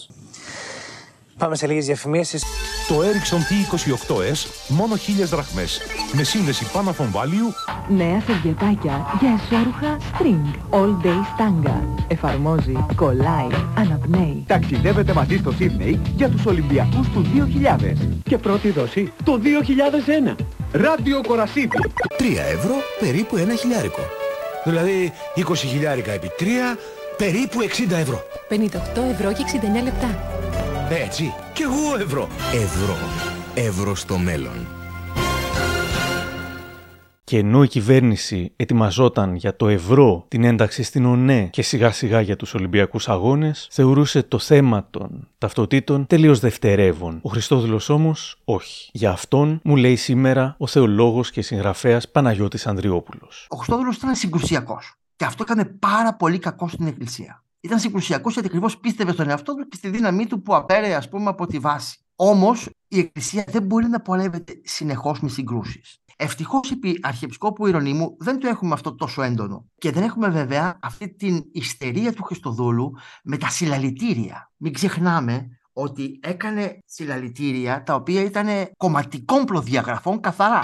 Πάμε 1.39 1.55
σε 1.55 1.67
λίγες 1.67 1.85
διαφημίσεις. 1.85 2.43
Το 2.87 2.95
Ericsson 2.99 3.35
T28S 3.35 4.47
μόνο 4.67 4.95
1000 4.95 4.97
δραχμές 5.25 5.81
με 6.11 6.23
σύνδεση 6.23 6.65
Panafon 6.73 7.15
Value 7.15 7.53
Νέα 7.89 8.21
σερβιετάκια 8.25 9.05
για 9.19 9.39
εσώρουχα 9.43 9.97
Spring 9.97 10.75
All 10.75 11.05
Day 11.05 11.19
Stanga. 11.37 11.73
Εφαρμόζει, 12.07 12.85
κολλάει, 12.95 13.47
αναπνέει. 13.77 14.43
Ταξιδεύετε 14.47 15.13
μαζί 15.13 15.37
στο 15.37 15.51
Σίδνεϊ 15.51 15.99
για 16.15 16.29
τους 16.29 16.45
Ολυμπιακούς 16.45 17.09
του 17.09 17.25
2000. 17.33 17.93
Και 18.23 18.37
πρώτη 18.37 18.69
δόση 18.69 19.11
το 19.23 19.39
2001. 20.31 20.35
Ράδιο 20.71 21.21
Κορασίδη. 21.27 21.77
3 22.17 22.23
ευρώ 22.53 22.75
περίπου 22.99 23.37
ένα 23.37 23.55
χιλιάρικο. 23.55 24.01
Δηλαδή 24.63 25.11
20 25.35 25.55
χιλιάρικα 25.55 26.11
επί 26.11 26.31
3 26.39 26.43
περίπου 27.17 27.59
60 27.61 27.91
ευρώ. 27.91 28.23
58 28.49 28.55
ευρώ 29.11 29.33
και 29.33 29.43
69 29.79 29.83
λεπτά. 29.83 30.37
Έτσι. 30.91 31.33
Κι 31.53 31.61
εγώ 31.61 32.01
ευρώ. 32.01 32.27
Ευρώ. 32.53 32.95
Ευρώ 33.55 33.95
στο 33.95 34.17
μέλλον. 34.17 34.67
Και 37.23 37.37
ενώ 37.37 37.63
η 37.63 37.67
κυβέρνηση 37.67 38.53
ετοιμαζόταν 38.55 39.35
για 39.35 39.55
το 39.55 39.67
ευρώ, 39.67 40.25
την 40.27 40.43
ένταξη 40.43 40.83
στην 40.83 41.05
ΟΝΕ 41.05 41.43
και 41.51 41.61
σιγά 41.61 41.91
σιγά 41.91 42.21
για 42.21 42.35
τους 42.35 42.53
Ολυμπιακούς 42.53 43.09
Αγώνες, 43.09 43.67
θεωρούσε 43.71 44.23
το 44.23 44.39
θέμα 44.39 44.87
των 44.89 45.27
ταυτοτήτων 45.37 46.07
τελείως 46.07 46.39
δευτερεύον. 46.39 47.19
Ο 47.21 47.29
Χριστόδουλος 47.29 47.89
όμως 47.89 48.41
όχι. 48.43 48.89
Για 48.93 49.11
αυτόν 49.11 49.59
μου 49.63 49.75
λέει 49.75 49.95
σήμερα 49.95 50.55
ο 50.57 50.67
θεολόγος 50.67 51.31
και 51.31 51.41
συγγραφέας 51.41 52.09
Παναγιώτης 52.09 52.67
Ανδριόπουλος. 52.67 53.47
Ο 53.49 53.55
Χριστόδουλος 53.55 53.95
ήταν 53.95 54.15
συγκρουσιακός. 54.15 54.93
Και 55.15 55.25
αυτό 55.25 55.43
έκανε 55.47 55.65
πάρα 55.65 56.13
πολύ 56.13 56.39
κακό 56.39 56.67
στην 56.67 56.87
Εκκλησία. 56.87 57.43
Ήταν 57.61 57.79
συγκρουσιακός 57.79 58.33
γιατί 58.33 58.47
ακριβώς 58.47 58.77
πίστευε 58.77 59.11
στον 59.11 59.29
εαυτό 59.29 59.55
του 59.55 59.67
και 59.67 59.75
στη 59.75 59.89
δύναμή 59.89 60.25
του 60.25 60.41
που 60.41 60.55
απέρε, 60.55 60.95
ας 60.95 61.09
πούμε, 61.09 61.29
από 61.29 61.45
τη 61.45 61.59
βάση. 61.59 61.97
Όμως 62.15 62.69
η 62.87 62.99
Εκκλησία 62.99 63.43
δεν 63.47 63.63
μπορεί 63.63 63.87
να 63.87 64.01
πορεύεται 64.01 64.61
συνεχώς 64.63 65.21
με 65.21 65.29
συγκρούσεις. 65.29 65.97
Ευτυχώς 66.21 66.71
επί 66.71 66.99
Αρχιεπισκόπου 67.01 67.65
Ιερονίμου 67.65 68.15
δεν 68.19 68.39
το 68.39 68.47
έχουμε 68.47 68.73
αυτό 68.73 68.95
τόσο 68.95 69.21
έντονο. 69.21 69.69
Και 69.77 69.91
δεν 69.91 70.03
έχουμε 70.03 70.29
βέβαια 70.29 70.79
αυτή 70.81 71.15
την 71.15 71.43
ιστερία 71.51 72.13
του 72.13 72.23
Χριστοδούλου 72.23 72.91
με 73.23 73.37
τα 73.37 73.49
συλλαλητήρια. 73.49 74.51
Μην 74.57 74.73
ξεχνάμε 74.73 75.47
ότι 75.73 76.19
έκανε 76.23 76.79
συλλαλητήρια 76.85 77.83
τα 77.83 77.95
οποία 77.95 78.23
ήταν 78.23 78.47
κομματικών 78.77 79.45
προδιαγραφών 79.45 80.19
καθαρά. 80.19 80.61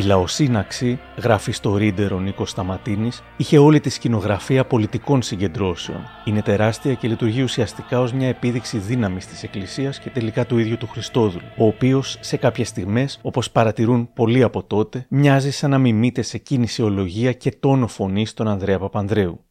Η 0.00 0.02
λαοσύναξη, 0.02 0.98
γράφει 1.16 1.52
στο 1.52 1.76
Ρίντερ 1.76 2.12
ο 2.12 2.20
Νίκος 2.20 2.50
Σταματίνης, 2.50 3.22
είχε 3.36 3.58
όλη 3.58 3.80
τη 3.80 3.90
σκηνογραφία 3.90 4.64
πολιτικών 4.64 5.22
συγκεντρώσεων. 5.22 5.98
Είναι 6.24 6.42
τεράστια 6.42 6.94
και 6.94 7.08
λειτουργεί 7.08 7.42
ουσιαστικά 7.42 8.00
ως 8.00 8.12
μια 8.12 8.28
επίδειξη 8.28 8.78
δύναμης 8.78 9.26
της 9.26 9.42
Εκκλησίας 9.42 9.98
και 9.98 10.10
τελικά 10.10 10.46
του 10.46 10.58
ίδιου 10.58 10.76
του 10.76 10.86
Χριστόδουλου, 10.86 11.44
ο 11.56 11.66
οποίος 11.66 12.16
σε 12.20 12.36
κάποιες 12.36 12.68
στιγμές, 12.68 13.18
όπως 13.22 13.50
παρατηρούν 13.50 14.08
πολλοί 14.14 14.42
από 14.42 14.62
τότε, 14.62 15.06
μοιάζει 15.08 15.50
σαν 15.50 15.70
να 15.70 15.78
μιμείται 15.78 16.22
σε 16.22 16.38
κινησιολογία 16.38 17.32
και 17.32 17.50
τόνο 17.60 17.86
φωνής 17.86 18.34
τον 18.34 18.48
Ανδρέα 18.48 18.78
Παπανδρέου. 18.78 19.44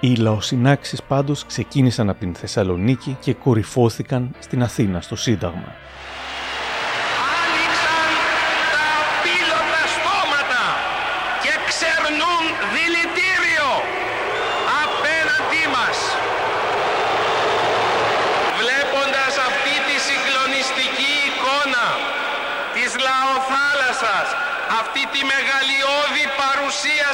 Οι 0.00 0.14
λαοσυνάξεις 0.14 1.02
πάντως 1.02 1.46
ξεκίνησαν 1.46 2.08
από 2.08 2.18
την 2.18 2.34
Θεσσαλονίκη 2.34 3.16
και 3.20 3.34
κορυφώθηκαν 3.34 4.34
στην 4.38 4.62
Αθήνα, 4.62 5.00
στο 5.00 5.16
Σύνταγμα. 5.16 5.72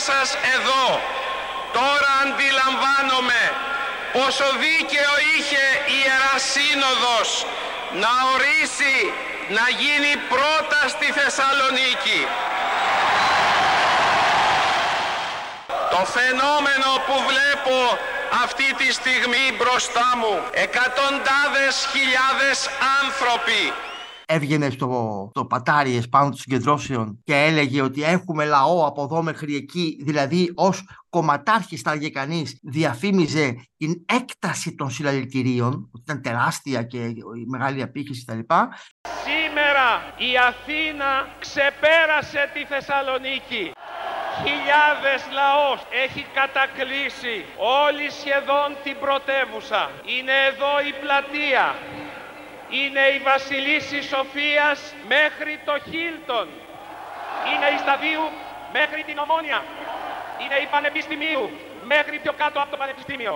Σας 0.09 0.29
εδώ, 0.57 0.87
τώρα 1.79 2.13
αντιλαμβάνομαι 2.25 3.43
πόσο 4.13 4.47
δίκαιο 4.65 5.15
είχε 5.33 5.65
η 5.95 5.97
Ιερά 5.99 6.37
Σύνοδος 6.53 7.29
να 8.03 8.13
ορίσει 8.35 8.97
να 9.57 9.65
γίνει 9.81 10.13
πρώτα 10.33 10.81
στη 10.95 11.09
Θεσσαλονίκη. 11.19 12.21
Το 15.93 16.01
φαινόμενο 16.17 16.89
που 17.07 17.17
βλέπω 17.31 17.77
αυτή 18.45 18.69
τη 18.81 18.89
στιγμή 18.99 19.45
μπροστά 19.59 20.09
μου, 20.21 20.35
εκατοντάδες 20.65 21.75
χιλιάδες 21.93 22.59
άνθρωποι 23.01 23.63
έβγαινε 24.27 24.71
στο, 24.71 25.31
το 25.35 25.45
πατάρι 25.45 26.03
πάνω 26.11 26.29
των 26.29 26.39
συγκεντρώσεων 26.39 27.21
και 27.25 27.35
έλεγε 27.35 27.83
ότι 27.83 28.03
έχουμε 28.03 28.45
λαό 28.45 28.87
από 28.87 29.03
εδώ 29.03 29.23
μέχρι 29.23 29.57
εκεί, 29.57 29.99
δηλαδή 30.05 30.53
ως 30.55 30.83
κομματάρχης 31.09 31.81
θα 31.81 31.91
έλεγε 31.91 32.09
κανείς, 32.09 32.59
διαφήμιζε 32.63 33.57
την 33.77 34.05
έκταση 34.07 34.75
των 34.75 34.91
συλλαλητηρίων, 34.91 35.91
ότι 35.93 36.03
ήταν 36.03 36.23
τεράστια 36.23 36.83
και 36.83 36.99
η 37.43 37.45
μεγάλη 37.47 37.83
απήχηση 37.83 38.25
κτλ. 38.25 38.39
Σήμερα 39.27 39.89
η 40.31 40.33
Αθήνα 40.51 41.11
ξεπέρασε 41.39 42.51
τη 42.55 42.65
Θεσσαλονίκη. 42.65 43.65
Χιλιάδες 44.45 45.23
λαός 45.41 45.81
έχει 46.05 46.23
κατακλείσει 46.41 47.37
όλη 47.83 48.07
σχεδόν 48.21 48.69
την 48.85 48.97
πρωτεύουσα. 49.05 49.83
Είναι 50.15 50.37
εδώ 50.51 50.73
η 50.91 50.93
πλατεία 51.03 51.65
είναι 52.81 53.05
η 53.17 53.19
Βασιλίση 53.31 53.99
Σοφίας 54.13 54.79
μέχρι 55.15 55.55
το 55.67 55.75
Χίλτον. 55.89 56.47
Είναι 57.51 57.69
η 57.77 57.79
Σταδίου 57.85 58.25
μέχρι 58.79 59.01
την 59.09 59.17
Ομόνια. 59.25 59.61
Είναι 60.43 60.57
η 60.65 60.67
Πανεπιστημίου 60.75 61.45
μέχρι 61.93 62.17
πιο 62.23 62.33
κάτω 62.43 62.59
από 62.63 62.71
το 62.75 62.79
Πανεπιστήμιο. 62.83 63.35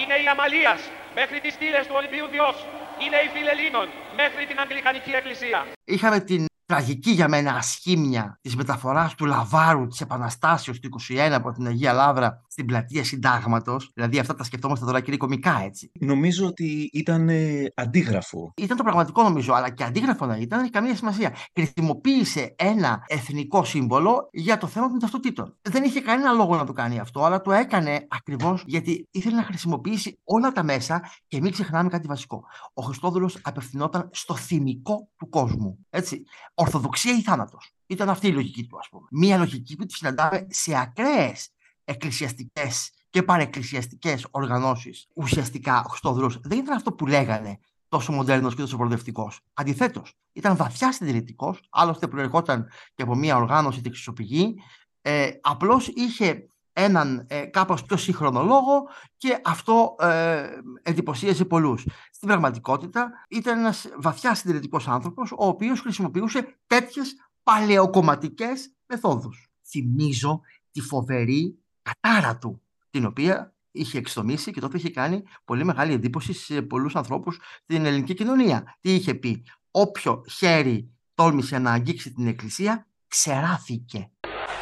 Είναι 0.00 0.16
η 0.24 0.26
Αμαλίας 0.32 0.80
μέχρι 1.18 1.38
τις 1.40 1.52
στήλες 1.56 1.84
του 1.86 1.94
Ολυμπίου 1.98 2.26
Διός. 2.34 2.56
Είναι 3.02 3.18
η 3.26 3.28
Φιλελίνων 3.34 3.86
μέχρι 4.20 4.42
την 4.46 4.60
Αγγλικανική 4.60 5.12
Εκκλησία. 5.20 5.60
Είχαμε 5.84 6.20
την 6.20 6.42
τραγική 6.66 7.10
για 7.10 7.28
μένα 7.28 7.54
ασχήμια 7.54 8.38
της 8.42 8.56
μεταφοράς 8.56 9.14
του 9.14 9.24
Λαβάρου 9.24 9.86
της 9.86 10.00
Επαναστάσεως 10.00 10.80
του 10.80 10.88
21 11.08 11.16
από 11.16 11.52
την 11.52 11.66
Αγία 11.66 11.92
Λάβρα 11.92 12.44
στην 12.48 12.66
πλατεία 12.66 13.04
Συντάγματος. 13.04 13.90
Δηλαδή, 13.94 14.18
αυτά 14.18 14.34
τα 14.34 14.44
σκεφτόμαστε 14.44 14.84
τώρα 14.84 15.00
και 15.00 15.04
είναι 15.08 15.16
κομικά 15.16 15.60
έτσι. 15.64 15.90
Νομίζω 16.00 16.46
ότι 16.46 16.90
ήταν 16.92 17.28
ε, 17.28 17.72
αντίγραφο. 17.74 18.52
Ήταν 18.56 18.76
το 18.76 18.82
πραγματικό 18.82 19.22
νομίζω, 19.22 19.52
αλλά 19.52 19.70
και 19.70 19.84
αντίγραφο 19.84 20.26
να 20.26 20.36
ήταν, 20.36 20.60
έχει 20.60 20.70
καμία 20.70 20.96
σημασία. 20.96 21.34
Χρησιμοποίησε 21.54 22.54
ένα 22.58 23.04
εθνικό 23.06 23.64
σύμβολο 23.64 24.28
για 24.32 24.58
το 24.58 24.66
θέμα 24.66 24.88
των 24.88 24.98
ταυτοτήτων. 24.98 25.56
Δεν 25.62 25.84
είχε 25.84 26.00
κανένα 26.00 26.32
λόγο 26.32 26.56
να 26.56 26.64
το 26.64 26.72
κάνει 26.72 26.98
αυτό, 26.98 27.24
αλλά 27.24 27.40
το 27.40 27.52
έκανε 27.52 28.06
ακριβώς 28.08 28.64
γιατί 28.66 29.08
ήθελε 29.10 29.36
να 29.36 29.42
χρησιμοποιήσει 29.42 30.18
όλα 30.24 30.52
τα 30.52 30.62
μέσα 30.62 31.02
και 31.28 31.40
μην 31.40 31.52
ξεχνάμε 31.52 31.88
κάτι 31.88 32.06
βασικό. 32.06 32.44
Ο 32.74 32.82
Χριστόδουλος 32.82 33.38
απευθυνόταν 33.42 34.08
στο 34.12 34.36
θυμικό 34.36 35.08
του 35.16 35.28
κόσμου. 35.28 35.86
Έτσι. 35.90 36.24
Ορθοδοξία 36.58 37.12
ή 37.12 37.22
θάνατος. 37.22 37.70
Ήταν 37.86 38.08
αυτή 38.08 38.26
η 38.26 38.32
λογική 38.32 38.66
του, 38.66 38.78
ας 38.78 38.88
πούμε. 38.88 39.06
Μία 39.10 39.36
λογική 39.36 39.76
που 39.76 39.86
τη 39.86 39.94
συναντάμε 39.94 40.46
σε 40.50 40.78
ακραίες 40.78 41.48
εκκλησιαστικές 41.84 42.90
και 43.10 43.22
παρεκκλησιαστικές 43.22 44.26
οργανώσεις. 44.30 45.06
Ουσιαστικά 45.14 45.82
ο 45.86 45.88
Χριστόδουλος 45.88 46.40
δεν 46.42 46.58
ήταν 46.58 46.76
αυτό 46.76 46.92
που 46.92 47.06
λέγανε 47.06 47.58
τόσο 47.88 48.12
μοντέρνος 48.12 48.54
και 48.54 48.60
τόσο 48.60 48.76
προοδευτικός. 48.76 49.40
Αντιθέτως, 49.54 50.12
ήταν 50.32 50.56
βαθιά 50.56 50.92
συντηρητικός, 50.92 51.60
άλλωστε 51.70 52.08
προερχόταν 52.08 52.68
και 52.94 53.02
από 53.02 53.14
μια 53.14 53.36
οργάνωση 53.36 53.80
τη 53.80 53.88
εξισοπηγή. 53.88 54.54
Ε, 55.02 55.30
Απλώς 55.40 55.88
είχε 55.88 56.48
έναν 56.78 57.26
ε, 57.28 57.44
κάπως 57.44 57.82
πιο 57.82 57.96
σύγχρονο 57.96 58.42
λόγο 58.42 58.88
και 59.16 59.40
αυτό 59.44 59.96
ε, 60.00 60.48
εντυπωσίασε 60.82 61.44
πολλούς. 61.44 61.86
Στην 62.12 62.28
πραγματικότητα 62.28 63.10
ήταν 63.28 63.58
ένας 63.58 63.88
βαθιά 63.98 64.34
συντηρητικός 64.34 64.88
άνθρωπος 64.88 65.32
ο 65.32 65.46
οποίος 65.46 65.80
χρησιμοποιούσε 65.80 66.58
τέτοιες 66.66 67.14
παλαιοκομματικές 67.42 68.74
μεθόδους. 68.86 69.50
Θυμίζω 69.68 70.40
τη 70.70 70.80
φοβερή 70.80 71.58
κατάρα 71.82 72.38
του, 72.38 72.62
την 72.90 73.04
οποία 73.06 73.54
είχε 73.70 73.98
εξτομίσει 73.98 74.52
και 74.52 74.60
τότε 74.60 74.76
είχε 74.76 74.90
κάνει 74.90 75.22
πολύ 75.44 75.64
μεγάλη 75.64 75.92
εντύπωση 75.92 76.32
σε 76.32 76.62
πολλούς 76.62 76.96
ανθρώπους 76.96 77.40
στην 77.62 77.84
ελληνική 77.84 78.14
κοινωνία. 78.14 78.76
Τι 78.80 78.94
είχε 78.94 79.14
πει, 79.14 79.44
όποιο 79.70 80.24
χέρι 80.30 80.90
τόλμησε 81.14 81.58
να 81.58 81.72
αγγίξει 81.72 82.12
την 82.12 82.26
εκκλησία, 82.26 82.86
ξεράθηκε. 83.08 84.10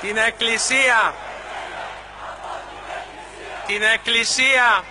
Την 0.01 0.17
εκκλησία, 0.17 1.13
την 3.67 3.83
εκκλησία, 3.83 4.85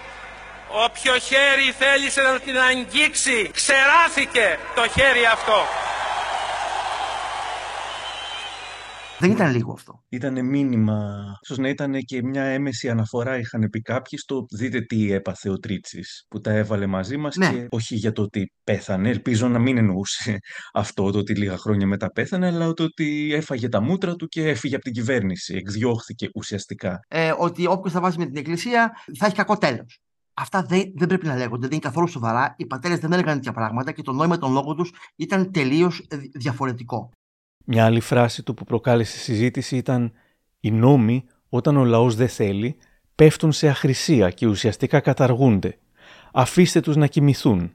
όποιο 0.85 1.17
χέρι 1.17 1.75
θέλησε 1.79 2.21
να 2.21 2.39
την 2.39 2.59
αγγίξει, 2.59 3.51
ξεράθηκε 3.53 4.59
το 4.75 4.87
χέρι 4.87 5.25
αυτό. 5.25 5.67
Δεν 9.23 9.31
ήταν 9.31 9.51
λίγο 9.51 9.71
αυτό. 9.71 10.03
Ήταν 10.09 10.45
μήνυμα. 10.45 11.23
ίσως 11.41 11.57
να 11.57 11.69
ήταν 11.69 11.93
και 11.99 12.23
μια 12.23 12.43
έμεση 12.43 12.89
αναφορά, 12.89 13.37
είχαν 13.37 13.69
πει 13.69 13.81
κάποιοι, 13.81 14.19
στο 14.19 14.45
δείτε 14.51 14.81
τι 14.81 15.11
έπαθε 15.11 15.49
ο 15.49 15.57
Τρίτσης, 15.59 16.25
που 16.27 16.39
τα 16.39 16.51
έβαλε 16.51 16.85
μαζί 16.87 17.17
μας 17.17 17.35
Ναι. 17.35 17.49
και 17.49 17.67
όχι 17.69 17.95
για 17.95 18.11
το 18.11 18.21
ότι 18.21 18.51
πέθανε. 18.63 19.09
Ελπίζω 19.09 19.47
να 19.47 19.59
μην 19.59 19.77
εννοούσε 19.77 20.37
αυτό, 20.73 21.11
το 21.11 21.17
ότι 21.17 21.35
λίγα 21.35 21.57
χρόνια 21.57 21.87
μετά 21.87 22.11
πέθανε, 22.11 22.47
αλλά 22.47 22.73
το 22.73 22.83
ότι 22.83 23.33
έφαγε 23.33 23.69
τα 23.69 23.81
μούτρα 23.81 24.15
του 24.15 24.27
και 24.27 24.47
έφυγε 24.49 24.75
από 24.75 24.83
την 24.83 24.93
κυβέρνηση. 24.93 25.55
Εκδιώχθηκε 25.55 26.29
ουσιαστικά. 26.35 26.99
Ε, 27.07 27.33
ότι 27.37 27.67
όποιος 27.67 27.93
θα 27.93 27.99
βάζει 27.99 28.17
με 28.17 28.25
την 28.25 28.35
εκκλησία 28.37 28.91
θα 29.17 29.25
έχει 29.25 29.35
κακό 29.35 29.57
τέλος. 29.57 29.99
Αυτά 30.33 30.63
δεν, 30.63 30.81
δεν 30.95 31.07
πρέπει 31.07 31.25
να 31.25 31.35
λέγονται, 31.35 31.61
δεν 31.67 31.71
είναι 31.71 31.81
καθόλου 31.81 32.07
σοβαρά. 32.07 32.53
Οι 32.57 32.65
πατέρες 32.65 32.99
δεν 32.99 33.11
έλεγαν 33.13 33.33
τέτοια 33.35 33.51
πράγματα 33.51 33.91
και 33.91 34.01
το 34.01 34.11
νόημα 34.11 34.37
των 34.37 34.51
λόγων 34.51 34.75
τους 34.75 34.91
ήταν 35.15 35.51
τελείως 35.51 36.07
διαφορετικό. 36.33 37.09
Μια 37.65 37.85
άλλη 37.85 37.99
φράση 37.99 38.43
του 38.43 38.53
που 38.53 38.63
προκάλεσε 38.63 39.17
συζήτηση 39.17 39.77
ήταν 39.77 40.11
«Οι 40.59 40.71
νόμοι, 40.71 41.25
όταν 41.49 41.77
ο 41.77 41.83
λαός 41.83 42.15
δεν 42.15 42.27
θέλει, 42.27 42.75
πέφτουν 43.15 43.51
σε 43.51 43.67
αχρησία 43.67 44.29
και 44.29 44.47
ουσιαστικά 44.47 44.99
καταργούνται. 44.99 45.77
Αφήστε 46.33 46.79
τους 46.79 46.95
να 46.95 47.07
κοιμηθούν». 47.07 47.71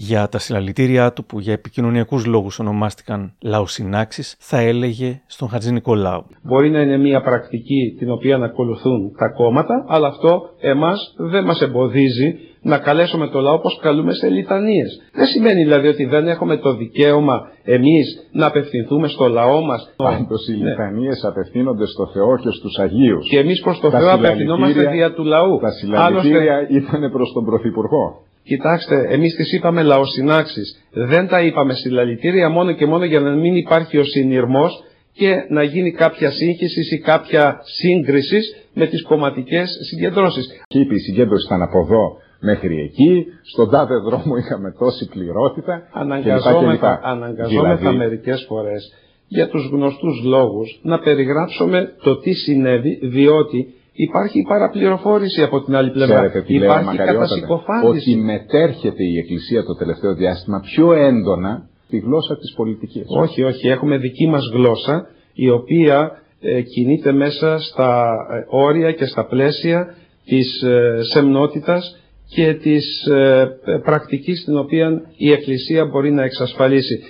Για 0.00 0.28
τα 0.28 0.38
συλλαλητήριά 0.38 1.12
του 1.12 1.24
που 1.24 1.40
για 1.40 1.52
επικοινωνιακούς 1.52 2.26
λόγους 2.26 2.58
ονομάστηκαν 2.58 3.34
λαοσυνάξεις, 3.42 4.36
θα 4.38 4.58
έλεγε 4.58 5.22
στον 5.26 5.48
Χατζη 5.48 5.72
Νικολάου. 5.72 6.26
Μπορεί 6.42 6.70
να 6.70 6.80
είναι 6.80 6.96
μια 6.96 7.20
πρακτική 7.22 7.94
την 7.98 8.10
οποία 8.10 8.38
να 8.38 8.46
ακολουθούν 8.46 9.12
τα 9.18 9.28
κόμματα, 9.28 9.84
αλλά 9.88 10.08
αυτό 10.08 10.40
εμάς 10.60 11.14
δεν 11.30 11.44
μας 11.44 11.60
εμποδίζει 11.60 12.34
να 12.68 12.78
καλέσουμε 12.78 13.26
το 13.28 13.40
λαό 13.40 13.54
όπως 13.54 13.78
καλούμε 13.82 14.12
σε 14.12 14.28
λιτανίες. 14.28 14.90
Δεν 15.12 15.26
σημαίνει 15.26 15.62
δηλαδή 15.62 15.88
ότι 15.88 16.04
δεν 16.04 16.28
έχουμε 16.28 16.56
το 16.56 16.74
δικαίωμα 16.76 17.36
εμείς 17.64 18.06
να 18.32 18.46
απευθυνθούμε 18.46 19.08
στο 19.08 19.28
λαό 19.28 19.60
μας. 19.60 19.92
Πάντως 19.96 20.48
οι 20.48 20.52
Ναι. 20.56 20.70
λιτανίες 20.70 21.24
απευθύνονται 21.24 21.86
στο 21.86 22.06
Θεό 22.14 22.36
και 22.42 22.50
στους 22.50 22.78
Αγίους. 22.78 23.28
Και 23.28 23.38
εμείς 23.38 23.60
προς 23.60 23.80
το 23.80 23.90
Τα 23.90 23.98
Θεό 23.98 24.12
απευθυνόμαστε 24.12 24.72
συλλαλητήρια- 24.72 25.06
δια 25.08 25.16
του 25.16 25.24
λαού. 25.24 25.58
Τα 25.60 25.70
συλλαλητήρια 25.70 26.66
ήταν 26.70 27.10
προς 27.12 27.32
τον 27.34 27.44
Πρωθυπουργό. 27.44 28.04
Κοιτάξτε, 28.44 29.06
εμείς 29.10 29.34
τις 29.34 29.52
είπαμε 29.52 29.82
λαοσυνάξεις. 29.82 30.82
Δεν 30.92 31.28
τα 31.28 31.40
είπαμε 31.42 31.72
συλλαλητήρια 31.74 32.48
μόνο 32.48 32.72
και 32.72 32.86
μόνο 32.86 33.04
για 33.04 33.20
να 33.20 33.30
μην 33.34 33.54
υπάρχει 33.54 33.98
ο 33.98 34.04
συνειρμός 34.04 34.82
και 35.12 35.34
να 35.48 35.62
γίνει 35.62 35.92
κάποια 35.92 36.30
σύγχυσης 36.30 36.90
ή 36.92 36.98
κάποια 36.98 37.60
σύγκρισης 37.62 38.56
με 38.74 38.86
τις 38.86 39.02
κομματικές 39.02 39.68
συγκεντρώσεις. 39.88 40.46
Και 40.66 40.78
είπε 40.78 40.94
η 40.94 40.98
συγκέντρωση 40.98 41.46
ήταν 41.46 41.62
από 41.62 41.78
εδώ 41.78 42.16
μέχρι 42.40 42.80
εκεί, 42.80 43.26
στον 43.42 43.70
τάδε 43.70 43.96
δρόμο 43.96 44.36
είχαμε 44.36 44.74
τόση 44.78 45.08
πληρότητα 45.08 45.82
Αναγκαζόμεθα, 45.92 46.94
κλπ. 46.94 47.06
αναγκαζόμεθα 47.06 47.76
Δηλαδή, 47.76 47.96
μερικές 47.96 48.44
φορές 48.48 48.92
για 49.28 49.48
τους 49.48 49.70
γνωστούς 49.72 50.22
λόγους 50.24 50.80
να 50.82 50.98
περιγράψουμε 50.98 51.94
το 52.02 52.18
τι 52.18 52.32
συνέβη 52.32 52.98
διότι 53.02 53.74
υπάρχει 53.92 54.42
παραπληροφόρηση 54.48 55.42
από 55.42 55.62
την 55.62 55.76
άλλη 55.76 55.90
πλευρά. 55.90 56.14
Ξέρετε 56.14 56.42
τι 56.42 56.58
λέω, 56.58 56.70
υπάρχει 56.70 56.84
μακαριότατε, 56.84 57.18
κατασυκοφάντηση. 57.18 58.10
ότι 58.10 58.20
μετέρχεται 58.20 59.04
η 59.04 59.18
Εκκλησία 59.18 59.64
το 59.64 59.74
τελευταίο 59.74 60.14
διάστημα 60.14 60.60
πιο 60.60 60.92
έντονα 60.92 61.68
τη 61.88 61.98
γλώσσα 61.98 62.38
της 62.38 62.52
πολιτικής. 62.56 63.04
Όχι, 63.08 63.42
όχι. 63.42 63.68
Έχουμε 63.68 63.96
δική 63.96 64.26
μας 64.26 64.50
γλώσσα 64.54 65.06
η 65.32 65.48
οποία 65.48 66.22
ε, 66.40 66.60
κινείται 66.60 67.12
μέσα 67.12 67.58
στα 67.58 68.16
ε, 68.30 68.56
όρια 68.56 68.92
και 68.92 69.04
στα 69.04 69.26
πλαίσια 69.26 69.94
της 70.24 70.62
ε, 70.62 71.00
σεμνότητας 71.02 71.96
και 72.28 72.54
της 72.54 73.06
ε, 73.06 73.58
ε, 73.64 73.76
πρακτικής 73.76 74.44
την 74.44 74.56
οποία 74.58 75.02
η 75.16 75.32
Εκκλησία 75.32 75.84
μπορεί 75.84 76.10
να 76.10 76.24
εξασφαλίσει. 76.24 77.00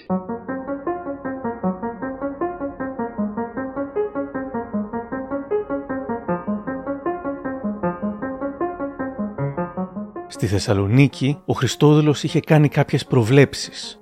Στη 10.28 10.46
Θεσσαλονίκη, 10.46 11.42
ο 11.46 11.52
Χριστόδουλος 11.52 12.22
είχε 12.22 12.40
κάνει 12.40 12.68
κάποιες 12.68 13.04
προβλέψεις. 13.04 13.98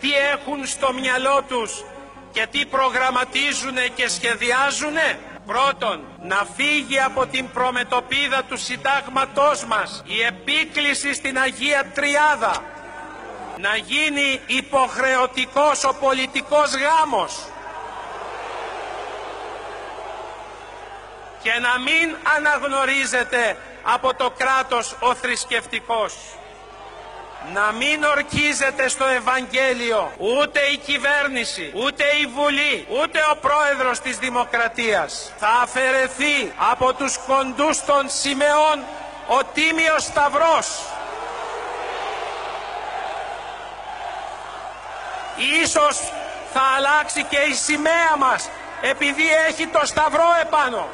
τι 0.00 0.08
έχουν 0.34 0.66
στο 0.66 0.88
μυαλό 1.00 1.42
τους 1.48 1.84
και 2.32 2.46
τι 2.50 2.66
προγραμματίζουν 2.66 3.76
και 3.94 4.08
σχεδιάζουν. 4.08 4.96
Πρώτον, 5.50 6.04
να 6.22 6.46
φύγει 6.56 7.00
από 7.00 7.26
την 7.26 7.50
προμετωπίδα 7.50 8.42
του 8.48 8.56
συντάγματός 8.56 9.64
μας 9.64 10.02
η 10.06 10.22
επίκληση 10.22 11.14
στην 11.14 11.38
Αγία 11.38 11.84
Τριάδα. 11.94 12.62
Να 13.56 13.76
γίνει 13.76 14.40
υποχρεωτικός 14.46 15.84
ο 15.84 15.94
πολιτικός 16.00 16.70
γάμος. 16.74 17.38
και 21.42 21.52
να 21.60 21.78
μην 21.78 22.16
αναγνωρίζεται 22.36 23.56
από 23.82 24.14
το 24.14 24.32
κράτος 24.36 24.96
ο 25.00 25.14
θρησκευτικός. 25.14 26.14
Να 27.52 27.72
μην 27.72 28.04
ορκίζεται 28.04 28.88
στο 28.88 29.04
Ευαγγέλιο 29.04 30.12
ούτε 30.18 30.60
η 30.60 30.76
κυβέρνηση, 30.76 31.72
ούτε 31.74 32.04
η 32.04 32.26
Βουλή, 32.26 32.86
ούτε 33.02 33.18
ο 33.32 33.36
πρόεδρος 33.36 34.00
της 34.00 34.18
Δημοκρατίας. 34.18 35.32
Θα 35.38 35.48
αφαιρεθεί 35.62 36.52
από 36.70 36.94
τους 36.94 37.18
κοντούς 37.26 37.84
των 37.84 38.08
σημεών 38.08 38.84
ο 39.26 39.44
Τίμιος 39.54 40.02
Σταυρός. 40.02 40.68
Ίσως 45.62 45.98
θα 46.52 46.62
αλλάξει 46.76 47.24
και 47.24 47.38
η 47.38 47.54
σημαία 47.54 48.16
μας 48.18 48.50
επειδή 48.80 49.24
έχει 49.48 49.66
το 49.66 49.80
Σταυρό 49.84 50.28
επάνω. 50.40 50.88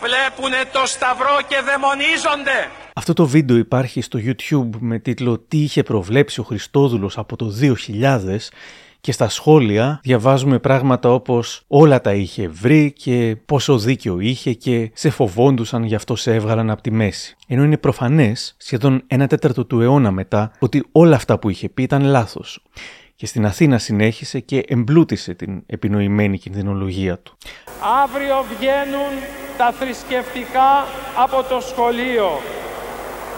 Βλέπουνε 0.00 0.64
το 0.72 0.86
Σταυρό 0.86 1.38
και 1.48 1.60
δαιμονίζονται. 1.60 2.70
Αυτό 2.96 3.12
το 3.12 3.26
βίντεο 3.26 3.56
υπάρχει 3.56 4.00
στο 4.00 4.18
YouTube 4.22 4.68
με 4.78 4.98
τίτλο 4.98 5.38
«Τι 5.38 5.62
είχε 5.62 5.82
προβλέψει 5.82 6.40
ο 6.40 6.42
Χριστόδουλος 6.42 7.18
από 7.18 7.36
το 7.36 7.52
2000» 7.60 8.36
και 9.00 9.12
στα 9.12 9.28
σχόλια 9.28 10.00
διαβάζουμε 10.02 10.58
πράγματα 10.58 11.12
όπως 11.12 11.64
όλα 11.66 12.00
τα 12.00 12.12
είχε 12.12 12.48
βρει 12.48 12.92
και 12.92 13.36
πόσο 13.46 13.78
δίκιο 13.78 14.20
είχε 14.20 14.52
και 14.52 14.90
σε 14.94 15.10
φοβόντουσαν 15.10 15.82
γι' 15.82 15.94
αυτό 15.94 16.16
σε 16.16 16.34
έβγαλαν 16.34 16.70
από 16.70 16.82
τη 16.82 16.90
μέση. 16.90 17.36
Ενώ 17.46 17.64
είναι 17.64 17.76
προφανές, 17.76 18.54
σχεδόν 18.58 19.02
ένα 19.06 19.26
τέταρτο 19.26 19.64
του 19.64 19.80
αιώνα 19.80 20.10
μετά, 20.10 20.52
ότι 20.58 20.84
όλα 20.92 21.16
αυτά 21.16 21.38
που 21.38 21.50
είχε 21.50 21.68
πει 21.68 21.82
ήταν 21.82 22.04
λάθος 22.04 22.62
και 23.16 23.26
στην 23.26 23.46
Αθήνα 23.46 23.78
συνέχισε 23.78 24.40
και 24.40 24.64
εμπλούτησε 24.66 25.34
την 25.34 25.62
επινοημένη 25.66 26.38
κινδυνολογία 26.38 27.18
του. 27.18 27.36
Αύριο 28.04 28.44
βγαίνουν 28.56 29.12
τα 29.56 29.72
θρησκευτικά 29.72 30.86
από 31.24 31.42
το 31.48 31.60
σχολείο. 31.60 32.28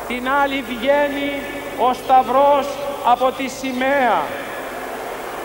Την 0.08 0.28
άλλη 0.28 0.64
βγαίνει 0.68 1.30
ο 1.78 1.92
Σταυρός 1.92 2.66
από 3.04 3.32
τη 3.32 3.48
σημαία. 3.48 4.22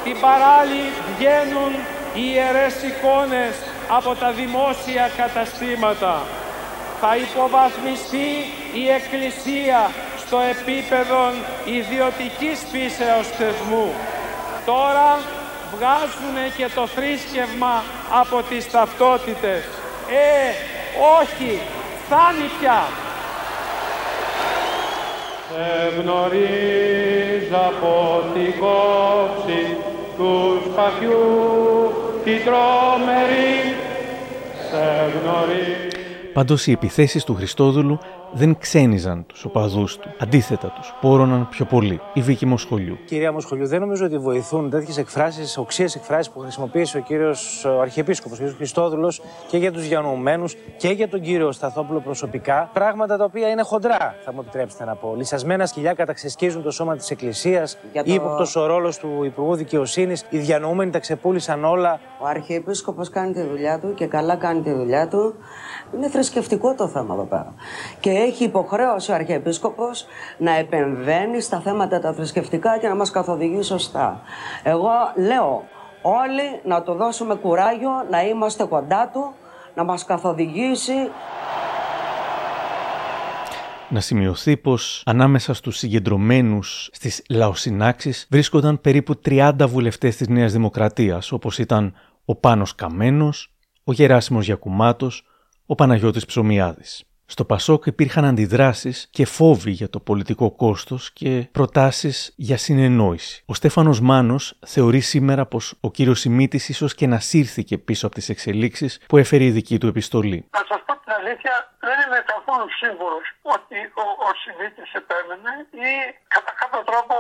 Την 0.04 0.20
παράλληλη 0.20 0.92
βγαίνουν 1.18 1.72
οι 2.14 2.22
ιερές 2.34 2.76
εικόνες 2.90 3.56
από 3.88 4.16
τα 4.16 4.32
δημόσια 4.32 5.10
καταστήματα. 5.18 6.22
Θα 7.02 7.16
υποβασμιστεί 7.16 8.30
η 8.74 8.90
Εκκλησία 8.90 9.92
στο 10.26 10.38
επίπεδο 10.54 11.22
ιδιωτικής 11.66 12.60
φύσεως 12.72 13.28
θεσμού. 13.38 13.94
Τώρα 14.66 15.20
βγάζουν 15.76 16.38
και 16.58 16.68
το 16.76 16.88
θρήσκευμα 16.88 17.84
από 18.22 18.44
τις 18.50 18.72
ταυτότητες. 18.72 19.64
Ε, 20.10 20.54
όχι, 21.20 21.60
φτάνει 22.06 22.50
πια. 22.60 22.82
Σε 25.54 26.02
γνωρίζω 26.02 27.56
από 27.56 28.24
την 28.34 28.54
κόψη 28.60 29.78
τους 30.18 30.72
σπαθιού 30.72 31.92
την 32.24 32.40
τρομερή. 32.46 33.76
Σε 34.70 35.12
γνωρίζω. 35.22 35.91
Πάντως 36.34 36.68
οι 36.68 36.72
επιθέσεις 36.72 37.24
του 37.24 37.36
Χριστόδουλου 37.36 38.00
δεν 38.34 38.58
ξένιζαν 38.58 39.26
τους 39.26 39.46
οπαδούς 39.46 39.98
του. 39.98 40.10
Αντίθετα, 40.20 40.68
τους 40.68 40.94
πόρωναν 41.02 41.48
πιο 41.50 41.66
πολύ. 41.66 42.02
Η 42.14 42.22
Βίκη 42.22 42.46
Μοσχολιού. 42.46 42.98
Κυρία 43.06 43.32
Μοσχολιού, 43.32 43.68
δεν 43.68 43.80
νομίζω 43.80 44.06
ότι 44.06 44.18
βοηθούν 44.18 44.70
τέτοιες 44.70 44.98
εκφράσεις, 44.98 45.58
οξύες 45.58 45.96
εκφράσεις 45.96 46.30
που 46.30 46.40
χρησιμοποίησε 46.40 46.98
ο 46.98 47.02
κύριος 47.02 47.66
Αρχιεπίσκοπος, 47.82 48.40
ο 48.40 48.44
κ. 48.44 48.48
Χριστόδουλος 48.56 49.22
και 49.48 49.58
για 49.58 49.72
τους 49.72 49.88
διανοουμένου 49.88 50.46
και 50.78 50.88
για 50.88 51.10
τον 51.10 51.22
κύριο 51.22 51.52
Σταθόπουλο 51.52 52.00
προσωπικά. 52.00 52.70
Πράγματα 52.74 53.18
τα 53.18 53.24
οποία 53.24 53.50
είναι 53.50 53.62
χοντρά, 53.62 54.16
θα 54.26 54.34
μου 54.34 54.40
επιτρέψετε 54.42 54.86
να 54.86 54.96
πω. 54.96 55.14
Λυσασμένα 55.18 55.66
σκυλιά 55.66 55.94
καταξεσκίζουν 55.94 56.64
το 56.64 56.72
σώμα 56.72 56.96
της 56.96 57.12
Εκκλησίας. 57.12 57.78
Το... 57.94 58.02
Ήποπτο 58.04 58.62
ο 58.62 58.66
ρόλος 58.66 58.98
του 58.98 59.24
Υπουργού 59.24 59.56
Δικαιοσύνης. 59.56 60.26
Οι 60.30 60.38
διανοούμενοι 60.38 60.92
τα 60.92 61.00
ξεπούλησαν 61.00 61.66
όλα. 61.66 62.00
Ο 62.20 62.26
Αρχιεπίσκοπος 62.26 63.10
κάνει 63.10 63.34
τη 63.34 63.42
δουλειά 63.42 63.80
του 63.80 63.94
και 63.94 64.06
καλά 64.06 64.36
κάνει 64.36 64.62
τη 64.62 64.72
δουλειά 64.72 65.08
του. 65.08 65.36
Είναι 65.96 66.10
θρησκευτικό 66.10 66.76
το 66.76 66.88
θέμα 66.88 67.14
εδώ 67.14 67.24
πέρα. 67.24 67.54
Και 68.00 68.10
έχει 68.10 68.44
υποχρέωση 68.44 69.12
ο 69.12 69.14
Αρχιεπίσκοπος 69.14 70.06
να 70.38 70.56
επεμβαίνει 70.56 71.42
στα 71.42 71.60
θέματα 71.60 72.00
τα 72.00 72.14
θρησκευτικά 72.14 72.78
και 72.78 72.88
να 72.88 72.96
μας 72.96 73.12
καθοδηγεί 73.12 73.62
σωστά. 73.62 74.22
Εγώ 74.64 74.90
λέω 75.16 75.64
όλοι 76.02 76.62
να 76.64 76.82
του 76.82 76.94
δώσουμε 76.94 77.36
κουράγιο, 77.36 77.92
να 78.10 78.22
είμαστε 78.24 78.64
κοντά 78.64 79.10
του, 79.14 79.34
να 79.76 79.84
μας 79.84 80.06
καθοδηγήσει. 80.06 81.10
Να 83.90 84.00
σημειωθεί 84.00 84.58
πως 84.58 85.04
ανάμεσα 85.06 85.54
στους 85.54 85.78
συγκεντρωμένους 85.78 86.90
στις 86.94 87.24
λαοσυνάξεις 87.30 88.28
βρίσκονταν 88.30 88.82
περίπου 88.82 89.20
30 89.26 89.68
βουλευτές 89.68 90.16
της 90.16 90.28
Νέας 90.28 90.52
Δημοκρατίας, 90.52 91.32
όπως 91.32 91.60
ήταν 91.60 91.94
ο 92.26 92.36
Πάνος 92.36 92.76
Καμένος, 92.76 93.54
ο 93.84 93.92
Γεράσιμος 93.92 94.46
Γιακουμάτος, 94.46 95.26
ο 95.72 95.76
Παναγιώτης 95.76 96.26
Ψωμιάδης. 96.26 97.04
Στο 97.26 97.46
Πασόκ 97.46 97.86
υπήρχαν 97.86 98.26
αντιδράσεις 98.26 99.08
και 99.12 99.26
φόβοι 99.26 99.72
για 99.72 99.90
το 99.90 100.00
πολιτικό 100.00 100.52
κόστος 100.52 101.12
και 101.14 101.48
προτάσεις 101.52 102.34
για 102.38 102.58
συνεννόηση. 102.58 103.44
Ο 103.46 103.54
Στέφανος 103.54 104.00
Μάνος 104.00 104.60
θεωρεί 104.66 105.00
σήμερα 105.00 105.46
πως 105.46 105.78
ο 105.82 105.92
κύριος 105.92 106.20
Σιμίτης 106.20 106.70
ίσως 106.70 106.96
και 106.96 107.08
να 107.08 107.20
σύρθηκε 107.20 107.78
πίσω 107.78 108.06
από 108.06 108.16
τις 108.16 108.30
εξελίξεις 108.30 109.02
που 109.08 109.18
έφερε 109.18 109.44
η 109.44 109.52
δική 109.52 109.78
του 109.78 109.88
επιστολή. 109.88 110.40
Να 110.58 110.64
σας 110.70 110.82
πω 110.86 110.94
την 111.04 111.12
αλήθεια, 111.20 111.56
δεν 111.80 111.98
είμαι 112.04 112.22
καθόλου 112.34 112.70
σίγουρος 112.82 113.26
ότι 113.56 113.78
ο, 114.04 114.06
ο 114.28 114.30
Σιμίτης 114.42 114.92
επέμενε 115.02 115.54
ή 115.90 115.92
κατά 116.36 116.52
κάποιο 116.60 116.82
τρόπο 116.90 117.16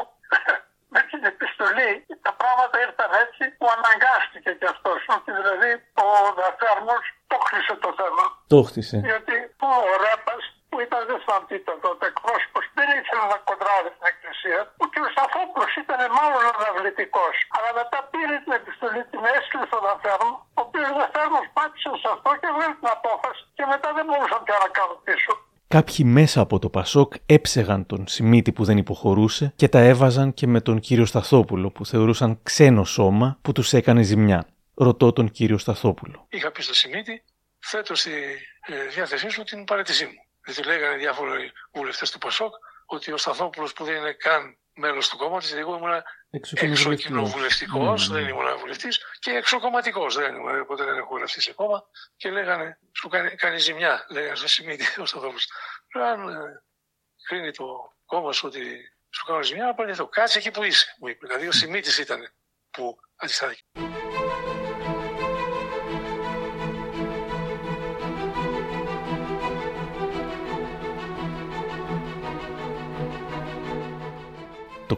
με 0.93 1.02
την 1.10 1.22
επιστολή 1.34 1.91
τα 2.28 2.34
πράγματα 2.41 2.76
ήρθαν 2.86 3.12
έτσι 3.26 3.43
που 3.58 3.66
αναγκάστηκε 3.78 4.52
κι 4.60 4.70
αυτός. 4.74 4.99
Ότι 5.16 5.30
δηλαδή 5.39 5.72
ο 6.06 6.08
Δαφέρμος 6.39 7.04
το 7.32 7.38
χτίσε 7.46 7.74
το 7.86 7.92
θέμα. 8.00 8.24
Το 8.54 8.60
χτίσε. 8.68 8.98
Γιατί 9.12 9.38
ο 9.70 9.72
Ρέπας 10.04 10.44
που 10.70 10.78
ήταν 10.86 11.02
δεν 11.10 11.18
θυμάμαι 11.24 11.46
τι 11.50 11.56
ήταν 11.64 11.78
τότε 11.86 12.04
εκπρόσωπος 12.12 12.64
δεν 12.78 12.88
ήθελε 13.00 13.26
να 13.34 13.38
κοντράρει 13.50 13.90
την 13.96 14.06
εκκλησία. 14.12 14.60
Ο 14.84 14.86
κ. 14.94 14.96
Σταθόπουλος 15.14 15.72
ήταν 15.84 16.00
μάλλον 16.18 16.44
αναβλητικός. 16.54 17.36
Αλλά 17.56 17.70
μετά 17.80 18.00
πήρε 18.12 18.36
την 18.44 18.54
επιστολή, 18.60 19.02
την 19.12 19.22
έστειλε 19.36 19.66
στον 19.70 19.82
Δαφέρμο. 19.88 20.32
Ο 20.62 20.64
κ. 20.72 20.74
Δαφέρμος 21.00 21.46
πάτησε 21.58 21.90
σε 22.02 22.08
αυτό 22.16 22.30
και 22.42 22.50
βγάλει 22.56 22.76
την 22.82 22.90
απόφαση. 22.98 23.42
Και 23.58 23.66
μετά 23.74 23.90
δεν 23.98 24.04
μπορούσαν 24.08 24.40
πια 24.46 24.58
να 24.64 24.70
κάνουν 24.78 25.00
πίσω. 25.08 25.34
Κάποιοι 25.78 26.00
μέσα 26.18 26.40
από 26.46 26.56
το 26.64 26.70
Πασόκ 26.78 27.10
έψεγαν 27.36 27.86
τον 27.92 28.02
Σιμίτη 28.14 28.52
που 28.56 28.64
δεν 28.64 28.78
υποχωρούσε 28.84 29.46
και 29.56 29.68
τα 29.68 29.80
έβαζαν 29.80 30.28
και 30.34 30.48
με 30.48 30.60
τον 30.62 30.80
κύριο 30.80 31.06
Σταθόπουλο 31.06 31.68
που 31.72 31.86
θεωρούσαν 31.86 32.40
ξένο 32.44 32.84
σώμα 32.84 33.38
που 33.42 33.52
τους 33.52 33.74
έκανε 33.74 34.02
ζημιά. 34.02 34.40
Ρωτώ 34.84 35.12
τον 35.12 35.32
κύριο 35.32 35.58
Σταθόπουλο. 35.58 36.28
Είχα 36.30 36.52
πει 36.52 36.62
στο 36.62 36.74
Σιμίτη, 36.74 37.24
θέτω 37.60 37.96
στη 37.96 38.12
ε, 38.68 38.86
διάθεσή 38.86 39.30
σου 39.30 39.44
την 39.44 39.64
παρέτησή 39.64 40.06
μου. 40.06 40.26
Γιατί 40.46 40.64
λέγανε 40.64 40.96
διάφοροι 40.98 41.52
βουλευτές 41.74 42.12
του 42.12 42.18
Πασόκ 42.18 42.54
ότι 42.86 43.12
ο 43.12 43.18
Σταθόπουλος 43.18 43.74
που 43.74 43.84
δεν 43.84 43.96
είναι 43.96 44.14
καν 44.14 44.58
μέλος 44.74 45.10
του 45.10 45.18
κόμματος, 45.18 45.48
γιατί 45.48 45.62
εγώ 45.62 45.76
ήμουν 45.76 46.04
εξοκοινοβουλευτικό, 46.30 47.80
ναι, 47.80 47.92
ναι, 47.92 48.08
δεν 48.08 48.28
ήμουν 48.28 48.58
βουλευτής 48.60 49.00
και 49.20 49.32
εξοκομματικό. 49.32 50.10
Δεν 50.10 50.36
ήμουν, 50.36 50.66
ποτέ 50.66 50.84
δεν 50.84 50.98
έχω 50.98 51.08
βουλευτεί 51.08 51.42
σε 51.42 51.54
κόμμα. 51.54 51.84
Και 52.16 52.30
λέγανε, 52.30 52.80
σου 52.92 53.08
κάνει, 53.08 53.36
κάνει 53.36 53.58
ζημιά, 53.58 54.06
λέγανε 54.10 54.36
στο 54.36 54.48
Σιμίτη 54.48 55.02
ο 55.02 55.06
Σταθόπουλος. 55.06 55.48
Αν 55.94 56.30
ε, 56.30 56.64
κρίνει 57.28 57.52
το 57.52 57.66
κόμμα 58.06 58.32
σου 58.32 58.48
ότι 58.48 58.62
σου 59.10 59.26
κάνω 59.26 59.44
ζημιά, 59.44 59.70
απαντηθώ. 59.70 60.08
Κάτσε 60.08 60.38
εκεί 60.38 60.52
που 60.52 60.64
είσαι, 60.64 60.96
μου 61.00 61.08
είπε. 61.08 61.28
Δηλαδή 61.28 61.48
ο 61.48 61.52
Σιμίτη 61.52 62.02
ήταν 62.02 62.32
που 62.72 62.98
αντιστάθηκε. 63.16 63.64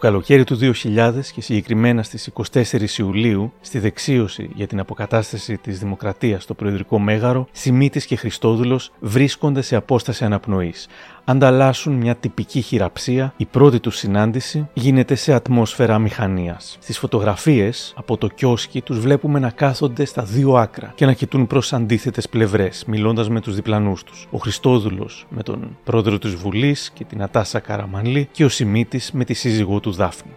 Καλοκαίρι 0.03 0.43
του 0.43 0.57
2000 0.83 1.11
και 1.33 1.41
συγκεκριμένα 1.41 2.03
στις 2.03 2.29
24 2.53 2.97
Ιουλίου, 2.97 3.53
στη 3.61 3.79
δεξίωση 3.79 4.49
για 4.55 4.67
την 4.67 4.79
αποκατάσταση 4.79 5.57
της 5.57 5.79
δημοκρατίας 5.79 6.43
στο 6.43 6.53
Προεδρικό 6.53 6.99
Μέγαρο, 6.99 7.47
Σιμίτης 7.51 8.05
και 8.05 8.15
Χριστόδουλος 8.15 8.91
βρίσκονται 8.99 9.61
σε 9.61 9.75
απόσταση 9.75 10.25
αναπνοής 10.25 10.87
ανταλλάσσουν 11.25 11.93
μια 11.93 12.15
τυπική 12.15 12.61
χειραψία, 12.61 13.33
η 13.37 13.45
πρώτη 13.45 13.79
τους 13.79 13.97
συνάντηση 13.97 14.67
γίνεται 14.73 15.15
σε 15.15 15.33
ατμόσφαιρα 15.33 15.99
μηχανίας. 15.99 16.77
Στις 16.81 16.97
φωτογραφίες 16.97 17.93
από 17.95 18.17
το 18.17 18.27
κιόσκι 18.27 18.81
τους 18.81 18.99
βλέπουμε 18.99 19.39
να 19.39 19.49
κάθονται 19.49 20.05
στα 20.05 20.23
δύο 20.23 20.53
άκρα 20.53 20.91
και 20.95 21.05
να 21.05 21.13
κοιτούν 21.13 21.47
προς 21.47 21.73
αντίθετες 21.73 22.29
πλευρές, 22.29 22.83
μιλώντας 22.87 23.29
με 23.29 23.41
τους 23.41 23.55
διπλανούς 23.55 24.03
τους. 24.03 24.27
Ο 24.31 24.37
Χριστόδουλος 24.37 25.25
με 25.29 25.43
τον 25.43 25.77
πρόεδρο 25.83 26.17
της 26.17 26.35
Βουλής 26.35 26.91
και 26.93 27.03
την 27.03 27.21
Ατάσα 27.21 27.59
Καραμανλή 27.59 28.27
και 28.31 28.45
ο 28.45 28.49
Σιμίτης 28.49 29.11
με 29.11 29.25
τη 29.25 29.33
σύζυγό 29.33 29.79
του 29.79 29.91
Δάφνη. 29.95 30.31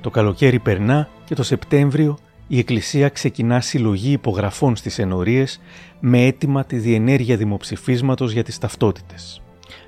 Το 0.00 0.10
καλοκαίρι 0.10 0.58
περνά 0.58 1.08
και 1.24 1.34
το 1.34 1.42
Σεπτέμβριο 1.42 2.18
η 2.48 2.58
Εκκλησία 2.58 3.08
ξεκινά 3.08 3.60
συλλογή 3.60 4.12
υπογραφών 4.12 4.76
στις 4.76 4.98
ενορίες 4.98 5.60
με 6.00 6.26
αίτημα 6.26 6.64
τη 6.64 6.76
διενέργεια 6.76 7.36
δημοψηφίσματος 7.36 8.32
για 8.32 8.42
τις 8.42 8.58
ταυτότητες. 8.58 9.42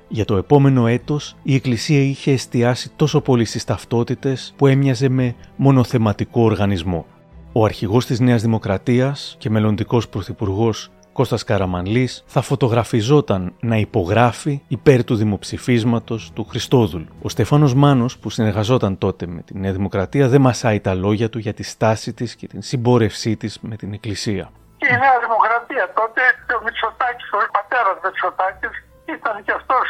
Για 0.07 0.25
το 0.25 0.35
επόμενο 0.35 0.87
έτος 0.87 1.35
η 1.43 1.55
Εκκλησία 1.55 2.01
είχε 2.01 2.31
εστιάσει 2.31 2.91
τόσο 2.95 3.21
πολύ 3.21 3.45
στις 3.45 3.63
ταυτότητες 3.63 4.53
που 4.57 4.67
έμοιαζε 4.67 5.09
με 5.09 5.35
μονοθεματικό 5.55 6.41
οργανισμό. 6.41 7.05
Ο 7.51 7.65
αρχηγός 7.65 8.05
της 8.05 8.19
Νέας 8.19 8.41
Δημοκρατίας 8.41 9.35
και 9.39 9.49
μελλοντικός 9.49 10.09
πρωθυπουργός 10.09 10.91
Κώστας 11.15 11.43
Καραμανλής 11.43 12.23
θα 12.27 12.41
φωτογραφιζόταν 12.41 13.55
να 13.59 13.75
υπογράφει 13.75 14.61
υπέρ 14.67 15.03
του 15.03 15.15
δημοψηφίσματος 15.15 16.31
του 16.35 16.43
Χριστόδουλου. 16.49 17.07
Ο 17.21 17.29
Στέφανος 17.29 17.73
Μάνος 17.73 18.17
που 18.17 18.29
συνεργαζόταν 18.29 18.97
τότε 18.97 19.27
με 19.27 19.41
τη 19.41 19.57
Νέα 19.57 19.71
Δημοκρατία 19.71 20.27
δεν 20.27 20.41
μασάει 20.41 20.79
τα 20.79 20.93
λόγια 20.93 21.29
του 21.29 21.39
για 21.39 21.53
τη 21.53 21.63
στάση 21.63 22.13
της 22.13 22.35
και 22.35 22.47
την 22.47 22.61
συμπόρευσή 22.61 23.37
της 23.37 23.59
με 23.61 23.75
την 23.75 23.93
Εκκλησία. 23.93 24.51
Και 24.77 24.87
η 24.93 24.97
Νέα 24.97 25.19
Δημοκρατία 25.25 25.93
τότε, 25.99 26.21
ο 26.59 26.63
Μητσοτάκης, 26.63 27.29
ο 27.31 27.37
πατέρας 27.51 27.97
Μητσοτάκης, 28.03 28.73
ήταν 29.17 29.43
και 29.43 29.51
αυτός 29.51 29.87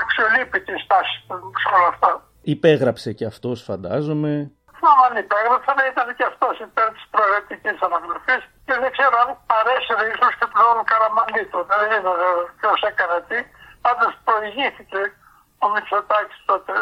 αξιολύπητης 0.00 0.82
στάσης 0.84 1.20
σε 1.62 1.68
όλα 1.76 1.88
αυτά. 1.94 2.10
Υπέγραψε 2.42 3.12
και 3.12 3.24
αυτός 3.24 3.62
φαντάζομαι 3.62 4.52
Άμα 4.90 5.04
αν 5.08 5.16
υπέγραψε, 5.24 5.72
ήταν 5.92 6.08
και 6.18 6.26
αυτός 6.32 6.54
υπέρ 6.66 6.88
της 6.96 7.04
προαιρετικής 7.14 7.76
αναγραφή 7.86 8.36
και 8.66 8.74
δεν 8.82 8.90
ξέρω 8.96 9.14
αν 9.22 9.28
παρέσυρε 9.50 10.04
ίσω 10.12 10.28
και 10.38 10.46
τον 10.54 10.64
Καραμαλή 11.38 11.46
τότε. 11.50 11.74
Δεν 11.80 11.90
είναι 11.98 12.10
ποιος 12.60 12.80
έκανε 12.90 13.18
τι. 13.28 13.38
Πάντως 13.80 14.12
προηγήθηκε 14.24 15.00
ο 15.58 15.66
Μητσοτάκης 15.74 16.40
τότε. 16.46 16.72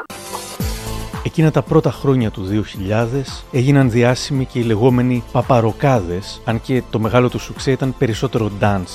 Εκείνα 1.25 1.51
τα 1.51 1.63
πρώτα 1.63 1.91
χρόνια 1.91 2.31
του 2.31 2.65
2000 2.89 3.23
έγιναν 3.53 3.91
διάσημοι 3.91 4.45
και 4.45 4.59
οι 4.59 4.63
λεγόμενοι 4.63 5.25
παπαροκάδες, 5.33 6.43
αν 6.45 6.61
και 6.61 6.83
το 6.91 6.99
μεγάλο 6.99 7.29
του 7.29 7.39
σουξέ 7.39 7.71
ήταν 7.71 7.95
περισσότερο 7.99 8.51
dance. 8.61 8.95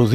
Το 0.00 0.06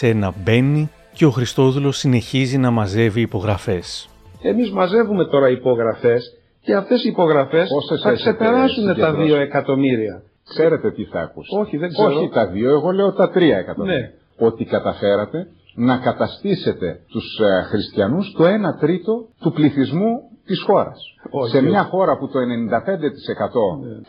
2001 0.00 0.30
μπαίνει 0.44 0.90
και 1.12 1.24
ο 1.24 1.30
Χριστόδουλος 1.30 1.96
συνεχίζει 1.98 2.58
να 2.58 2.70
μαζεύει 2.70 3.20
υπογραφές. 3.20 4.08
Εμείς 4.42 4.70
μαζεύουμε 4.70 5.24
τώρα 5.24 5.48
υπογραφές 5.48 6.38
και 6.60 6.74
αυτές 6.74 7.04
οι 7.04 7.08
υπογραφές 7.08 7.68
Πόσες 7.68 8.00
θα 8.02 8.10
έχετε 8.10 8.30
ξεπεράσουν 8.30 8.86
τα 8.86 8.94
συγκεντρώσει; 8.94 9.32
2 9.32 9.36
εκατομμύρια. 9.40 10.22
Ξέρετε 10.48 10.90
τι 10.90 11.04
θα 11.04 11.20
ακούσετε. 11.20 11.60
Όχι, 11.60 11.76
δεν 11.76 11.88
ξέρω. 11.88 12.16
Όχι 12.16 12.28
τα 12.28 12.46
δύο, 12.46 12.70
εγώ 12.70 12.90
λέω 12.90 13.12
τα 13.12 13.30
τρία 13.30 13.56
εκατομμύρια. 13.56 13.98
Ναι. 13.98 14.46
Ότι 14.46 14.64
καταφέρατε 14.64 15.46
να 15.74 15.96
καταστήσετε 15.96 17.00
τους 17.08 17.38
ε, 17.38 17.62
χριστιανούς 17.62 18.32
το 18.36 18.44
1 18.44 18.48
τρίτο 18.80 19.28
του 19.40 19.52
πληθυσμού 19.52 20.12
της 20.46 20.62
χώρας. 20.62 20.98
Όχι, 21.30 21.50
Σε 21.50 21.56
όχι. 21.56 21.66
μια 21.66 21.84
χώρα 21.84 22.16
που 22.18 22.28
το 22.28 22.38
95% 22.38 22.42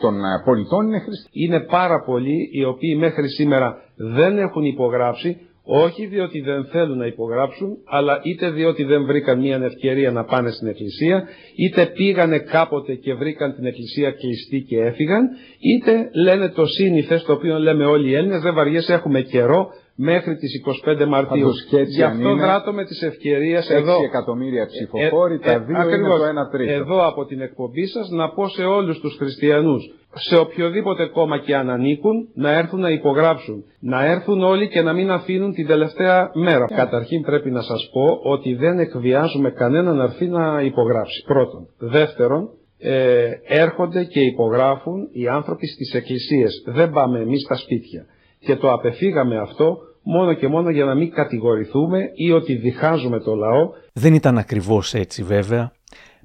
των 0.00 0.14
ε, 0.24 0.42
πολιτών 0.44 0.86
είναι 0.86 0.98
χριστιανοί. 0.98 1.44
Είναι 1.44 1.60
πάρα 1.60 2.02
πολλοί 2.04 2.48
οι 2.52 2.64
οποίοι 2.64 2.96
μέχρι 2.98 3.28
σήμερα 3.28 3.76
δεν 3.96 4.38
έχουν 4.38 4.64
υπογράψει, 4.64 5.36
όχι 5.68 6.06
διότι 6.06 6.40
δεν 6.40 6.64
θέλουν 6.64 6.98
να 6.98 7.06
υπογράψουν, 7.06 7.68
αλλά 7.84 8.20
είτε 8.22 8.50
διότι 8.50 8.84
δεν 8.84 9.04
βρήκαν 9.04 9.38
μια 9.38 9.60
ευκαιρία 9.62 10.10
να 10.10 10.24
πάνε 10.24 10.50
στην 10.50 10.68
εκκλησία, 10.68 11.24
είτε 11.56 11.86
πήγανε 11.86 12.38
κάποτε 12.38 12.94
και 12.94 13.14
βρήκαν 13.14 13.54
την 13.54 13.64
εκκλησία 13.64 14.10
κλειστή 14.10 14.60
και 14.68 14.80
έφυγαν, 14.80 15.28
είτε 15.58 16.10
λένε 16.22 16.48
το 16.48 16.66
σύνηθες 16.66 17.22
το 17.22 17.32
οποίο 17.32 17.58
λέμε 17.58 17.84
όλοι 17.84 18.10
οι 18.10 18.14
Έλληνες, 18.14 18.42
δεν 18.42 18.54
βαριέσαι 18.54 18.92
έχουμε 18.92 19.20
καιρό 19.20 19.68
μέχρι 19.96 20.36
τις 20.36 20.52
25 20.84 21.06
Μαρτίου. 21.06 21.40
Πάντως 21.40 21.66
και 21.70 21.78
έτσι 21.78 21.96
Γι' 21.96 22.02
αν 22.02 22.10
αυτό 22.10 22.28
είναι, 22.28 22.40
δράτω 22.42 22.72
με 22.72 22.84
τις 22.84 23.02
ευκαιρίες 23.02 23.70
6 23.70 23.74
εδώ. 23.74 24.02
εκατομμύρια 24.04 24.66
ψηφοφόροι, 24.66 25.38
τα 25.38 25.58
δύο 25.58 25.68
είναι 25.68 25.78
ακριβώς. 25.84 26.18
το 26.20 26.26
1 26.26 26.48
τρίτο. 26.50 26.72
Εδώ 26.72 27.06
από 27.06 27.24
την 27.24 27.40
εκπομπή 27.40 27.86
σας 27.86 28.08
να 28.10 28.28
πω 28.28 28.48
σε 28.48 28.62
όλους 28.62 29.00
τους 29.00 29.16
χριστιανούς, 29.16 29.82
σε 30.14 30.36
οποιοδήποτε 30.36 31.06
κόμμα 31.06 31.38
και 31.38 31.56
αν 31.56 31.70
ανήκουν, 31.70 32.28
να 32.34 32.50
έρθουν 32.52 32.80
να 32.80 32.90
υπογράψουν. 32.90 33.64
Να 33.80 34.04
έρθουν 34.04 34.42
όλοι 34.42 34.68
και 34.68 34.82
να 34.82 34.92
μην 34.92 35.10
αφήνουν 35.10 35.52
την 35.52 35.66
τελευταία 35.66 36.30
μέρα. 36.34 36.64
Καταρχήν 36.64 37.22
πρέπει 37.22 37.50
να 37.50 37.62
σας 37.62 37.88
πω 37.92 38.30
ότι 38.30 38.54
δεν 38.54 38.78
εκβιάζουμε 38.78 39.50
κανέναν 39.50 39.96
να 39.96 40.02
έρθει 40.04 40.26
να 40.28 40.60
υπογράψει. 40.62 41.22
Πρώτον. 41.26 41.68
Δεύτερον, 41.78 42.48
ε, 42.78 43.30
έρχονται 43.46 44.04
και 44.04 44.20
υπογράφουν 44.20 45.08
οι 45.12 45.28
άνθρωποι 45.28 45.66
στις 45.66 45.94
εκκλησίες. 45.94 46.62
Δεν 46.66 46.90
πάμε 46.90 47.20
εμείς 47.20 47.42
στα 47.42 47.56
σπίτια. 47.56 48.06
Και 48.46 48.56
το 48.56 48.72
απεφύγαμε 48.72 49.38
αυτό 49.38 49.78
μόνο 50.02 50.34
και 50.34 50.48
μόνο 50.48 50.70
για 50.70 50.84
να 50.84 50.94
μην 50.94 51.10
κατηγορηθούμε 51.10 51.98
ή 52.14 52.32
ότι 52.32 52.54
διχάζουμε 52.54 53.20
το 53.20 53.34
λαό 53.34 53.70
Δεν 53.92 54.14
ήταν 54.14 54.38
ακριβώς 54.38 54.94
έτσι 54.94 55.22
βέβαια. 55.22 55.72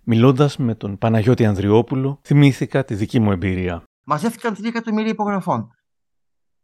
Μιλώντας 0.04 0.58
με 0.58 0.76
τον 0.76 0.98
Παναγιώτη 0.98 1.46
Ανδριόπουλο, 1.46 2.20
θυμήθηκα 2.24 2.84
τη 2.84 2.94
δική 2.96 3.20
μου 3.20 3.32
εμπειρία. 3.32 3.84
Μαζεύτηκαν 4.04 4.54
3 4.54 4.66
εκατομμύρια 4.66 5.12
υπογραφών. 5.12 5.68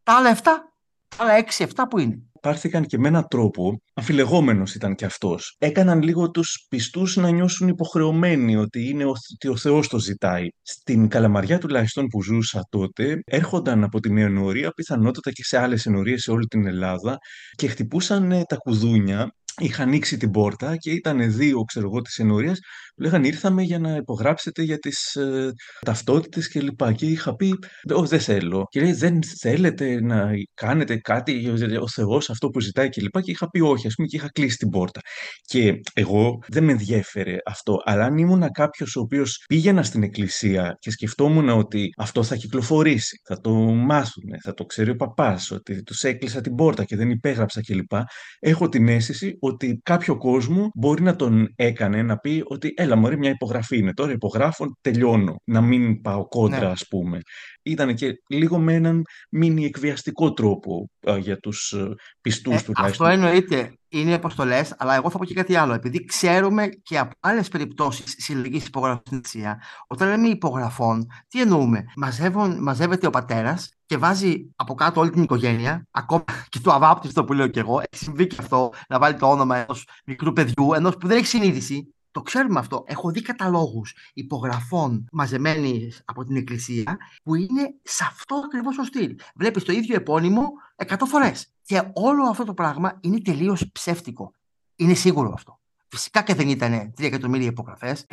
Τα 0.03 0.15
άλλα 0.17 0.35
7, 0.35 0.39
τα 0.43 1.23
άλλα 1.23 1.33
6-7 1.57 1.65
που 1.89 1.99
είναι. 1.99 2.21
Πάρθηκαν 2.41 2.85
και 2.85 2.97
με 2.97 3.07
έναν 3.07 3.27
τρόπο, 3.27 3.81
αμφιλεγόμενος 3.93 4.75
ήταν 4.75 4.95
και 4.95 5.05
αυτός. 5.05 5.55
Έκαναν 5.57 6.01
λίγο 6.01 6.31
τους 6.31 6.65
πιστούς 6.69 7.15
να 7.15 7.29
νιώσουν 7.29 7.67
υποχρεωμένοι 7.67 8.55
ότι, 8.55 8.89
είναι 8.89 9.05
ο, 9.05 9.13
ότι 9.33 9.47
ο 9.47 9.57
Θεός 9.57 9.87
το 9.87 9.99
ζητάει. 9.99 10.47
Στην 10.61 11.07
Καλαμαριά 11.07 11.57
τουλάχιστον 11.57 12.07
που 12.07 12.23
ζούσα 12.23 12.67
τότε, 12.69 13.19
έρχονταν 13.25 13.83
από 13.83 13.99
την 13.99 14.17
ενορία, 14.17 14.71
πιθανότατα 14.71 15.31
και 15.31 15.43
σε 15.43 15.57
άλλες 15.57 15.85
ενορίες 15.85 16.21
σε 16.21 16.31
όλη 16.31 16.45
την 16.45 16.67
Ελλάδα 16.67 17.17
και 17.55 17.67
χτυπούσαν 17.67 18.31
ε, 18.31 18.43
τα 18.43 18.55
κουδούνια 18.55 19.31
Είχα 19.59 19.83
ανοίξει 19.83 20.17
την 20.17 20.31
πόρτα 20.31 20.75
και 20.75 20.91
ήταν 20.91 21.33
δύο, 21.33 21.63
ξέρω 21.63 21.87
εγώ, 21.87 22.01
της 22.01 22.17
ενορίας 22.17 22.59
που 22.95 23.03
λέγαν 23.03 23.23
ήρθαμε 23.23 23.63
για 23.63 23.79
να 23.79 23.95
υπογράψετε 23.95 24.61
για 24.61 24.77
τις 24.77 25.15
ε, 25.15 25.51
ταυτότητες 25.85 26.49
και 26.49 26.61
λοιπά. 26.61 26.93
Και 26.93 27.05
είχα 27.05 27.35
πει, 27.35 27.53
όχι 27.93 28.07
δεν 28.07 28.19
θέλω. 28.19 28.65
Και 28.69 28.81
λέει, 28.81 28.93
δεν 28.93 29.19
θέλετε 29.39 30.01
να 30.01 30.31
κάνετε 30.53 30.97
κάτι 30.97 31.31
για 31.31 31.81
ο 31.81 31.87
Θεός 31.87 32.29
αυτό 32.29 32.49
που 32.49 32.59
ζητάει 32.59 32.89
και 32.89 33.01
λοιπά. 33.01 33.21
Και 33.21 33.31
είχα 33.31 33.49
πει 33.49 33.59
όχι, 33.59 33.87
ας 33.87 33.93
πούμε, 33.95 34.07
και 34.07 34.15
είχα 34.15 34.29
κλείσει 34.31 34.57
την 34.57 34.69
πόρτα. 34.69 34.99
Και 35.41 35.79
εγώ 35.93 36.39
δεν 36.47 36.63
με 36.63 36.71
ενδιέφερε 36.71 37.37
αυτό. 37.45 37.81
Αλλά 37.83 38.05
αν 38.05 38.17
ήμουν 38.17 38.51
κάποιος 38.51 38.95
ο 38.95 38.99
οποίος 38.99 39.43
πήγαινα 39.47 39.83
στην 39.83 40.03
εκκλησία 40.03 40.77
και 40.79 40.91
σκεφτόμουν 40.91 41.49
ότι 41.49 41.89
αυτό 41.97 42.23
θα 42.23 42.35
κυκλοφορήσει, 42.35 43.17
θα 43.27 43.39
το 43.39 43.53
μάθουν, 43.59 44.23
θα 44.43 44.53
το 44.53 44.65
ξέρει 44.65 44.89
ο 44.89 44.95
παπάς, 44.95 45.51
ότι 45.51 45.83
τους 45.83 46.03
έκλεισα 46.03 46.41
την 46.41 46.55
πόρτα 46.55 46.83
και 46.83 46.95
δεν 46.95 47.09
υπέγραψα 47.09 47.61
κλπ. 47.61 47.91
Έχω 48.39 48.69
την 48.69 48.87
αίσθηση 48.87 49.37
ότι 49.47 49.79
κάποιο 49.83 50.17
κόσμο 50.17 50.71
μπορεί 50.75 51.01
να 51.03 51.15
τον 51.15 51.53
έκανε 51.55 52.01
να 52.03 52.17
πει 52.17 52.43
ότι 52.47 52.73
έλα 52.75 52.95
μωρέ 52.95 53.15
μια 53.17 53.29
υπογραφή 53.29 53.77
είναι 53.77 53.93
τώρα 53.93 54.11
υπογράφω 54.11 54.77
τελειώνω 54.81 55.35
να 55.43 55.61
μην 55.61 56.01
πάω 56.01 56.27
κόντρα 56.27 56.59
Ναι. 56.59 56.65
ας 56.65 56.87
πούμε 56.89 57.19
ήταν 57.63 57.95
και 57.95 58.13
λίγο 58.29 58.57
με 58.59 58.73
έναν 58.73 59.01
μίνι 59.31 59.65
εκβιαστικό 59.65 60.33
τρόπο 60.33 60.89
α, 61.09 61.17
για 61.17 61.37
τους 61.37 61.71
ε, 61.71 61.93
πιστούς 62.21 62.53
Ε, 62.53 62.55
αυτό 62.55 62.71
τουλάχιστον. 62.71 63.09
εννοείται 63.09 63.71
είναι 63.89 64.13
αποστολές, 64.13 64.75
αλλά 64.77 64.95
εγώ 64.95 65.09
θα 65.09 65.17
πω 65.17 65.25
και 65.25 65.33
κάτι 65.33 65.55
άλλο. 65.55 65.73
Επειδή 65.73 66.05
ξέρουμε 66.05 66.67
και 66.67 66.97
από 66.97 67.15
άλλες 67.19 67.47
περιπτώσεις 67.47 68.15
συλλογής 68.17 68.65
υπογραφών 68.65 69.01
στην 69.05 69.17
Εκκλησία, 69.17 69.61
όταν 69.87 70.07
λέμε 70.07 70.27
υπογραφών, 70.27 71.07
τι 71.27 71.41
εννοούμε; 71.41 71.85
Μαζεύουν, 71.95 72.63
μαζεύεται 72.63 73.07
ο 73.07 73.09
πατέρας 73.09 73.69
και 73.85 73.97
βάζει 73.97 74.51
από 74.55 74.73
κάτω 74.73 74.99
όλη 74.99 75.09
την 75.09 75.23
οικογένεια, 75.23 75.87
ακόμα 75.91 76.23
και 76.49 76.59
το 76.59 76.71
αβάπτιστο 76.71 77.23
που 77.23 77.33
λέω 77.33 77.47
κι 77.47 77.59
εγώ. 77.59 77.79
Έχει 77.79 78.03
συμβεί 78.03 78.27
και 78.27 78.35
αυτό 78.39 78.69
να 78.87 78.99
βάλει 78.99 79.15
το 79.15 79.29
όνομα 79.29 79.57
ενός 79.57 79.87
μικρού 80.05 80.33
παιδιού, 80.33 80.73
ενός 80.73 80.97
που 80.97 81.07
δεν 81.07 81.17
έχει 81.17 81.27
συνείδηση. 81.27 81.91
Το 82.11 82.23
ξέρουμε 82.23 82.59
αυτό. 82.59 82.83
Έχω 82.87 83.11
δει 83.11 83.21
καταλόγους 83.21 83.93
υπογραφών 84.13 85.05
μαζεμένοι 85.11 85.91
από 86.05 86.23
την 86.23 86.35
Εκκλησία 86.35 86.97
που 87.23 87.35
είναι 87.35 87.75
σε 87.83 88.03
αυτό 88.07 88.35
ακριβώς 88.45 88.75
το 88.75 88.83
στυλ. 88.83 89.15
Βλέπεις 89.35 89.63
το 89.63 89.71
ίδιο 89.71 89.95
επώνυμο 89.95 90.49
100 90.75 90.95
φορές. 91.05 91.51
Και 91.67 91.83
όλο 91.93 92.29
αυτό 92.29 92.43
το 92.43 92.53
πράγμα 92.53 92.97
είναι 93.01 93.21
τελείως 93.21 93.71
ψεύτικο. 93.71 94.33
Είναι 94.75 94.93
σίγουρο 94.93 95.31
αυτό. 95.33 95.59
Φυσικά 95.87 96.21
και 96.21 96.33
δεν 96.33 96.49
ήταν 96.49 96.93
3 96.97 97.03
εκατομμύρια 97.03 97.47
υπογραφές. 97.47 98.05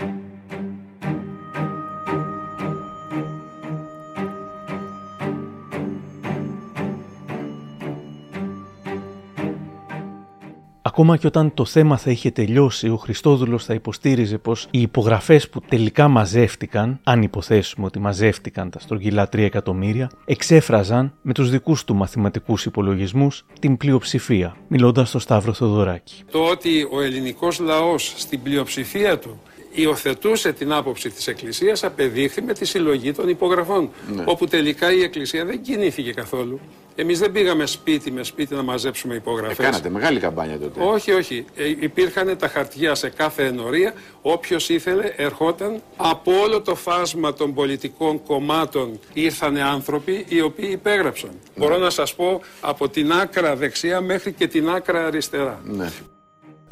Ακόμα 10.96 11.16
και 11.16 11.26
όταν 11.26 11.54
το 11.54 11.64
θέμα 11.64 11.96
θα 11.96 12.10
είχε 12.10 12.30
τελειώσει, 12.30 12.88
ο 12.88 12.96
Χριστόδουλος 12.96 13.64
θα 13.64 13.74
υποστήριζε 13.74 14.38
πως 14.38 14.66
οι 14.70 14.80
υπογραφές 14.80 15.48
που 15.48 15.60
τελικά 15.68 16.08
μαζεύτηκαν, 16.08 17.00
αν 17.02 17.22
υποθέσουμε 17.22 17.86
ότι 17.86 17.98
μαζεύτηκαν 17.98 18.70
τα 18.70 18.78
στρογγυλά 18.78 19.28
3 19.32 19.38
εκατομμύρια, 19.38 20.10
εξέφραζαν 20.24 21.12
με 21.22 21.32
τους 21.32 21.50
δικούς 21.50 21.84
του 21.84 21.94
μαθηματικούς 21.94 22.64
υπολογισμούς 22.64 23.44
την 23.60 23.76
πλειοψηφία, 23.76 24.56
μιλώντας 24.68 25.08
στο 25.08 25.18
Σταύρο 25.18 25.52
Θοδωράκη. 25.52 26.22
Το 26.30 26.44
ότι 26.44 26.88
ο 26.92 27.00
ελληνικός 27.00 27.58
λαός 27.58 28.14
στην 28.16 28.42
πλειοψηφία 28.42 29.18
του 29.18 29.40
υιοθετούσε 29.74 30.52
την 30.52 30.72
άποψη 30.72 31.10
της 31.10 31.26
Εκκλησίας 31.26 31.84
απεδείχθη 31.84 32.42
με 32.42 32.52
τη 32.52 32.64
συλλογή 32.64 33.12
των 33.12 33.28
υπογραφών, 33.28 33.90
Ναι. 34.14 34.24
όπου 34.26 34.46
τελικά 34.46 34.92
η 34.92 35.02
Εκκλησία 35.02 35.44
δεν 35.44 35.60
κινήθηκε 35.62 36.12
καθόλου. 36.12 36.60
Εμείς 36.96 37.18
δεν 37.18 37.32
πήγαμε 37.32 37.66
σπίτι 37.66 38.10
με 38.10 38.22
σπίτι 38.22 38.54
να 38.54 38.62
μαζέψουμε 38.62 39.14
Ε, 39.14 39.16
υπογραφές. 39.16 39.56
κάνατε 39.56 39.88
μεγάλη 39.88 40.20
καμπάνια 40.20 40.58
τότε. 40.58 40.80
Όχι, 40.82 41.12
όχι. 41.12 41.44
Ε, 41.56 41.68
υπήρχαν 41.68 42.36
τα 42.38 42.48
χαρτιά 42.48 42.94
σε 42.94 43.08
κάθε 43.08 43.44
ενορία. 43.44 43.92
Όποιος 44.22 44.68
ήθελε 44.68 45.12
ερχόταν. 45.16 45.82
Από 45.96 46.32
όλο 46.40 46.60
το 46.60 46.74
φάσμα 46.74 47.32
των 47.32 47.54
πολιτικών 47.54 48.22
κομμάτων 48.22 48.98
ήρθαν 49.12 49.56
άνθρωποι 49.56 50.24
οι 50.28 50.40
οποίοι 50.40 50.68
υπέγραψαν. 50.72 51.30
Μπορώ 51.56 51.78
να 51.78 51.90
σας 51.90 52.14
πω 52.14 52.40
από 52.60 52.88
την 52.88 53.12
άκρα 53.12 53.56
δεξιά 53.56 54.00
μέχρι 54.00 54.32
και 54.32 54.46
την 54.46 54.68
άκρα 54.68 55.06
αριστερά. 55.06 55.60
Ναι. 55.64 55.90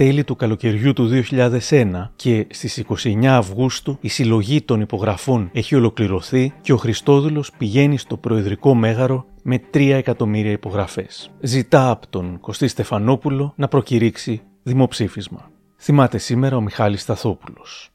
Τέλη 0.03 0.25
του 0.25 0.37
καλοκαιριού 0.37 0.93
του 0.93 1.25
2001 1.31 2.11
και 2.17 2.47
στις 2.51 2.85
29 3.05 3.25
Αυγούστου 3.27 3.99
η 4.01 4.09
συλλογή 4.09 4.63
των 4.63 4.81
υπογραφών 4.81 5.51
έχει 5.53 5.75
ολοκληρωθεί 5.75 6.55
και 6.63 6.73
ο 6.73 6.77
Χριστόδουλος 6.77 7.53
πηγαίνει 7.59 7.99
στο 7.99 8.17
Προεδρικό 8.17 8.75
Μέγαρο 8.75 9.25
με 9.43 9.61
3 9.75 9.91
εκατομμύρια 9.91 10.51
υπογραφές. 10.51 11.31
Ζητά 11.41 11.91
από 11.91 12.07
τον 12.07 12.41
Κωστή 12.41 12.69
Στεφανόπουλο 12.69 13.53
να 13.57 13.69
προκηρύξει 13.69 14.43
δημοψήφισμα. 14.63 15.51
Θυμάται 15.79 16.19
σήμερα 16.19 16.57
ο 16.57 16.61
Μιχάλης 16.61 17.01
Σταθόπουλος. 17.01 17.89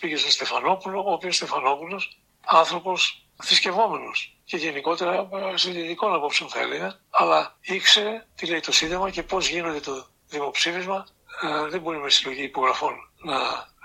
πήγε 0.00 0.16
στο 0.16 0.30
Στεφανόπουλο, 0.30 0.98
ο 0.98 1.12
οποίος 1.12 1.36
Στεφανόπουλος, 1.36 2.20
άνθρωπος 2.46 3.26
θρησκευόμενος 3.42 4.36
και 4.44 4.56
γενικότερα 4.56 5.14
ε, 5.14 5.56
συντηρητικών 5.56 6.14
απόψεων 6.14 6.50
θα 6.50 6.60
έλεγα, 6.60 6.98
αλλά 7.10 7.58
ήξερε 7.60 8.26
τι 8.34 8.46
λέει 8.46 8.60
το 8.60 8.72
Σύνταγμα 8.72 9.10
και 9.10 9.22
πώς 9.22 9.48
γίνεται 9.48 9.80
το 9.80 10.06
δημοψήφισμα. 10.28 11.06
Ε, 11.42 11.68
δεν 11.68 11.80
μπορεί 11.80 11.98
με 11.98 12.10
συλλογή 12.10 12.42
υπογραφών 12.42 12.94
να 13.24 13.36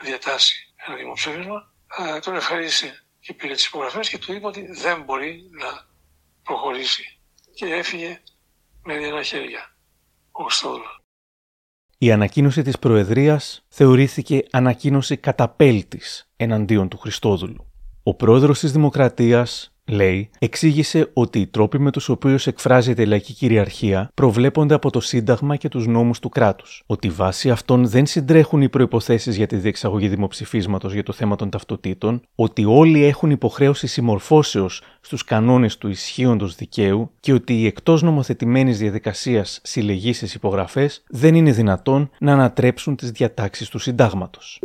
διατάσει 0.03 0.73
ένα 0.87 0.95
δημοψήφισμα. 0.95 1.71
Ε, 1.97 2.19
τον 2.19 2.35
ευχαρίστησε 2.35 3.05
και 3.19 3.33
πήρε 3.33 3.53
τις 3.53 3.65
υπογραφές 3.65 4.09
και 4.09 4.17
του 4.17 4.33
είπε 4.33 4.47
ότι 4.47 4.67
δεν 4.71 5.03
μπορεί 5.03 5.49
να 5.51 5.85
προχωρήσει. 6.43 7.19
Και 7.53 7.65
έφυγε 7.65 8.21
με 8.83 8.97
δυνατά 8.97 9.23
χέρια 9.23 9.75
ο 10.31 10.43
Χριστόδουλος. 10.43 11.01
Η 11.97 12.11
ανακοίνωση 12.11 12.61
της 12.61 12.79
Προεδρίας 12.79 13.65
θεωρήθηκε 13.67 14.45
ανακοίνωση 14.51 15.17
καταπέλτης 15.17 16.29
εναντίον 16.35 16.89
του 16.89 16.97
Χριστόδουλου. 16.97 17.71
Ο 18.03 18.13
πρόεδρος 18.13 18.59
της 18.59 18.71
Δημοκρατίας, 18.71 19.76
λέει, 19.87 20.29
εξήγησε 20.39 21.09
ότι 21.13 21.39
οι 21.39 21.47
τρόποι 21.47 21.79
με 21.79 21.91
τους 21.91 22.09
οποίους 22.09 22.47
εκφράζεται 22.47 23.01
η 23.01 23.05
λαϊκή 23.05 23.33
κυριαρχία 23.33 24.09
προβλέπονται 24.13 24.73
από 24.73 24.89
το 24.89 24.99
Σύνταγμα 24.99 25.55
και 25.55 25.69
τους 25.69 25.87
νόμους 25.87 26.19
του 26.19 26.29
κράτους. 26.29 26.83
Ότι 26.85 27.09
βάσει 27.09 27.49
αυτών 27.49 27.87
δεν 27.87 28.05
συντρέχουν 28.05 28.61
οι 28.61 28.69
προϋποθέσεις 28.69 29.35
για 29.35 29.47
τη 29.47 29.55
διεξαγωγή 29.55 30.07
δημοψηφίσματος 30.07 30.93
για 30.93 31.03
το 31.03 31.13
θέμα 31.13 31.35
των 31.35 31.49
ταυτοτήτων, 31.49 32.21
ότι 32.35 32.65
όλοι 32.65 33.03
έχουν 33.03 33.31
υποχρέωση 33.31 33.87
συμμορφώσεως 33.87 34.81
στους 35.01 35.23
κανόνες 35.23 35.77
του 35.77 35.87
ισχύοντος 35.87 36.55
δικαίου 36.55 37.11
και 37.19 37.33
ότι 37.33 37.61
η 37.61 37.65
εκτός 37.65 38.01
νομοθετημένης 38.01 38.77
διαδικασίας 38.77 39.59
συλλεγή 39.63 40.13
στις 40.13 40.33
υπογραφές 40.33 41.03
δεν 41.09 41.35
είναι 41.35 41.51
δυνατόν 41.51 42.09
να 42.19 42.33
ανατρέψουν 42.33 42.95
τις 42.95 43.11
διατάξεις 43.11 43.69
του 43.69 43.79
Συντάγματος. 43.79 44.59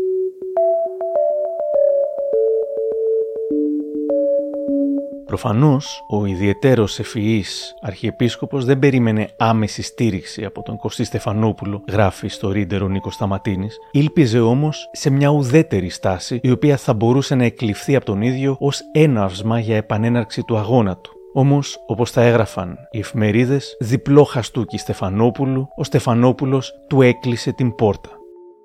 Προφανώς, 5.33 6.05
ο 6.09 6.27
ιδιαιτέρως 6.27 6.99
ευφυής 6.99 7.75
Αρχιεπίσκοπος 7.81 8.65
δεν 8.65 8.79
περίμενε 8.79 9.29
άμεση 9.39 9.83
στήριξη 9.83 10.45
από 10.45 10.63
τον 10.63 10.77
Κωστή 10.77 11.05
Στεφανόπουλο, 11.05 11.85
γράφει 11.89 12.29
στο 12.29 12.51
Ρίντερ 12.51 12.83
ο 12.83 12.89
Νίκος 12.89 13.15
Σταματίνης. 13.15 13.77
Ήλπιζε 13.91 14.41
όμως 14.41 14.89
σε 14.93 15.11
μια 15.11 15.29
ουδέτερη 15.29 15.89
στάση, 15.89 16.41
η 16.43 16.51
οποία 16.51 16.77
θα 16.77 16.95
μπορούσε 16.95 17.35
να 17.35 17.45
εκλειφθεί 17.45 17.97
από 17.97 18.05
τον 18.05 18.23
ίδιο 18.23 18.57
ως 18.59 18.81
έναυσμα 18.93 19.59
για 19.59 19.77
επανέναρξη 19.77 20.43
του 20.43 20.57
αγώνα 20.57 20.97
του. 20.97 21.13
Όμως, 21.33 21.79
όπως 21.87 22.13
τα 22.13 22.23
έγραφαν 22.23 22.77
οι 22.91 22.99
εφημερίδες, 22.99 23.77
διπλό 23.81 24.25
χαστούκι 24.25 24.79
Στεφανόπουλου, 24.79 25.69
ο 25.77 25.85
Στεφανόπουλος 25.85 26.73
του 26.89 27.03
έκλεισε 27.03 27.53
την 27.53 27.75
πόρτα. 27.75 28.11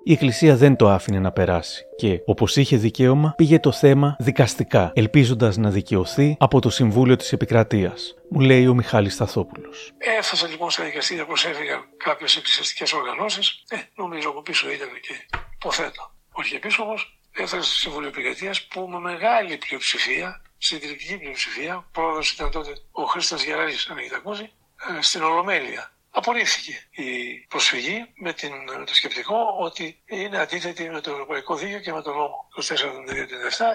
Η 0.08 0.12
Εκκλησία 0.12 0.56
δεν 0.56 0.76
το 0.76 0.88
άφηνε 0.88 1.18
να 1.18 1.32
περάσει 1.32 1.84
και, 1.96 2.20
όπως 2.24 2.56
είχε 2.56 2.76
δικαίωμα, 2.76 3.34
πήγε 3.36 3.60
το 3.60 3.72
θέμα 3.72 4.16
δικαστικά, 4.18 4.92
ελπίζοντας 4.94 5.56
να 5.56 5.70
δικαιωθεί 5.70 6.36
από 6.38 6.60
το 6.60 6.70
Συμβούλιο 6.70 7.16
της 7.16 7.32
Επικρατείας, 7.32 8.14
μου 8.30 8.40
λέει 8.40 8.66
ο 8.66 8.74
Μιχάλης 8.74 9.14
Σταθόπουλος. 9.14 9.92
Έφτασε 10.18 10.46
λοιπόν 10.46 10.70
στα 10.70 10.84
δικαστήρια, 10.84 11.26
προσέφυγαν 11.26 11.80
κάποιες 11.96 12.36
εκκλησιαστικές 12.36 12.92
οργανώσεις. 12.92 13.62
Ε, 13.68 13.76
νομίζω 13.96 14.28
από 14.28 14.42
πίσω 14.42 14.70
ήταν 14.70 14.88
και 15.00 15.38
υποθέτω. 15.54 16.02
Ο 16.28 16.36
Αρχιεπίσκοπο 16.38 16.94
έφτασε 17.32 17.62
στο 17.62 17.74
Συμβούλιο 17.74 18.08
Επικρατείας 18.08 18.66
που 18.66 18.88
με 18.88 18.98
μεγάλη 18.98 19.56
πλειοψηφία, 19.56 20.42
συντηρητική 20.58 21.18
πλειοψηφία, 21.18 21.88
πρόεδρο 21.92 22.22
ήταν 22.34 22.50
τότε 22.50 22.72
ο 22.90 23.02
Χρήστος 23.02 23.44
Γεράρη, 23.44 23.72
αν 23.90 23.98
έχετε 23.98 24.16
ακούσει, 24.16 24.50
ε, 24.98 25.02
στην 25.02 25.22
Ολομέλεια. 25.22 25.92
Απορρίφθηκε 26.10 26.86
η 26.90 27.38
προσφυγή 27.48 28.12
με, 28.14 28.32
την, 28.32 28.52
με 28.78 28.84
το 28.84 28.94
σκεπτικό 28.94 29.56
ότι 29.58 30.02
είναι 30.06 30.38
αντίθετη 30.38 30.90
με 30.90 31.00
το 31.00 31.10
Ευρωπαϊκό 31.10 31.56
Δίκαιο 31.56 31.80
και 31.80 31.92
με 31.92 32.02
τον 32.02 32.16
νόμο 32.16 32.48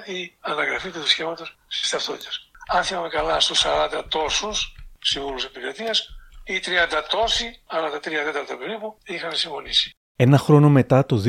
24-37 0.06 0.10
η 0.10 0.34
αναγραφή 0.40 0.90
του 0.90 1.00
θρησκεύματο 1.00 1.46
στις 1.68 1.90
ταυτότητες. 1.90 2.52
Αν 2.68 2.84
θυμάμαι 2.84 3.10
καλά, 3.10 3.40
στους 3.40 3.64
40 3.66 4.04
τόσους 4.10 4.76
συμβούλους 5.00 5.46
επικρατείας, 5.46 6.10
οι 6.44 6.60
30 6.60 7.04
τόσοι, 7.10 7.62
άρα 7.66 7.90
τα 7.90 7.98
3 7.98 8.02
τέταρτα 8.02 8.58
περίπου, 8.58 8.98
είχαν 9.06 9.36
συμφωνήσει. 9.36 9.92
Ένα 10.16 10.38
χρόνο 10.38 10.70
μετά 10.70 11.05
το 11.05 11.22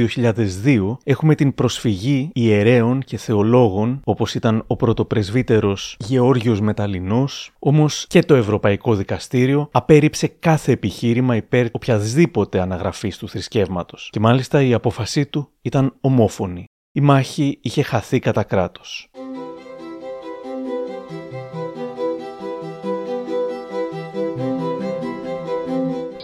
2002 0.64 0.96
έχουμε 1.04 1.34
την 1.34 1.54
προσφυγή 1.54 2.30
ιερέων 2.32 3.00
και 3.00 3.16
θεολόγων 3.16 4.00
όπως 4.04 4.34
ήταν 4.34 4.64
ο 4.66 4.76
πρωτοπρεσβύτερος 4.76 5.96
Γεώργιος 5.98 6.60
Μεταλλινός, 6.60 7.52
όμως 7.58 8.06
και 8.08 8.22
το 8.22 8.34
Ευρωπαϊκό 8.34 8.94
Δικαστήριο 8.94 9.68
απέρριψε 9.72 10.26
κάθε 10.26 10.72
επιχείρημα 10.72 11.36
υπέρ 11.36 11.66
οποιασδήποτε 11.72 12.60
αναγραφής 12.60 13.18
του 13.18 13.28
θρησκεύματος 13.28 14.08
και 14.12 14.20
μάλιστα 14.20 14.62
η 14.62 14.74
απόφασή 14.74 15.26
του 15.26 15.48
ήταν 15.62 15.94
ομόφωνη. 16.00 16.64
Η 16.92 17.00
μάχη 17.00 17.58
είχε 17.62 17.82
χαθεί 17.82 18.18
κατά 18.18 18.42
κράτος. 18.42 19.08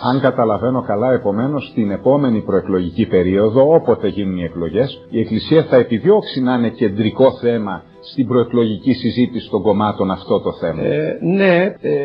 Αν 0.03 0.21
καταλαβαίνω 0.21 0.83
καλά, 0.83 1.13
επομένως, 1.13 1.69
στην 1.71 1.91
επόμενη 1.91 2.41
προεκλογική 2.41 3.07
περίοδο, 3.07 3.75
όποτε 3.75 4.09
γίνουν 4.09 4.37
οι 4.37 4.43
εκλογές, 4.43 5.07
η 5.11 5.21
Εκκλησία 5.21 5.65
θα 5.65 5.77
επιδιώξει 5.77 6.41
να 6.41 6.55
είναι 6.55 6.69
κεντρικό 6.69 7.39
θέμα 7.41 7.83
στην 8.01 8.27
προεκλογική 8.27 8.93
συζήτηση 8.93 9.51
των 9.51 9.63
κομμάτων 9.63 10.11
αυτό 10.11 10.41
το 10.41 10.53
θέμα. 10.53 10.83
Ε, 10.83 11.19
ναι, 11.21 11.75
ε, 11.81 11.99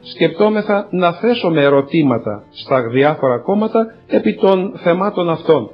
σκεπτόμεθα 0.00 0.88
να 0.90 1.12
θέσουμε 1.12 1.62
ερωτήματα 1.62 2.44
στα 2.50 2.88
διάφορα 2.88 3.38
κόμματα 3.38 3.94
επί 4.06 4.34
των 4.34 4.72
θεμάτων 4.82 5.30
αυτών. 5.30 5.70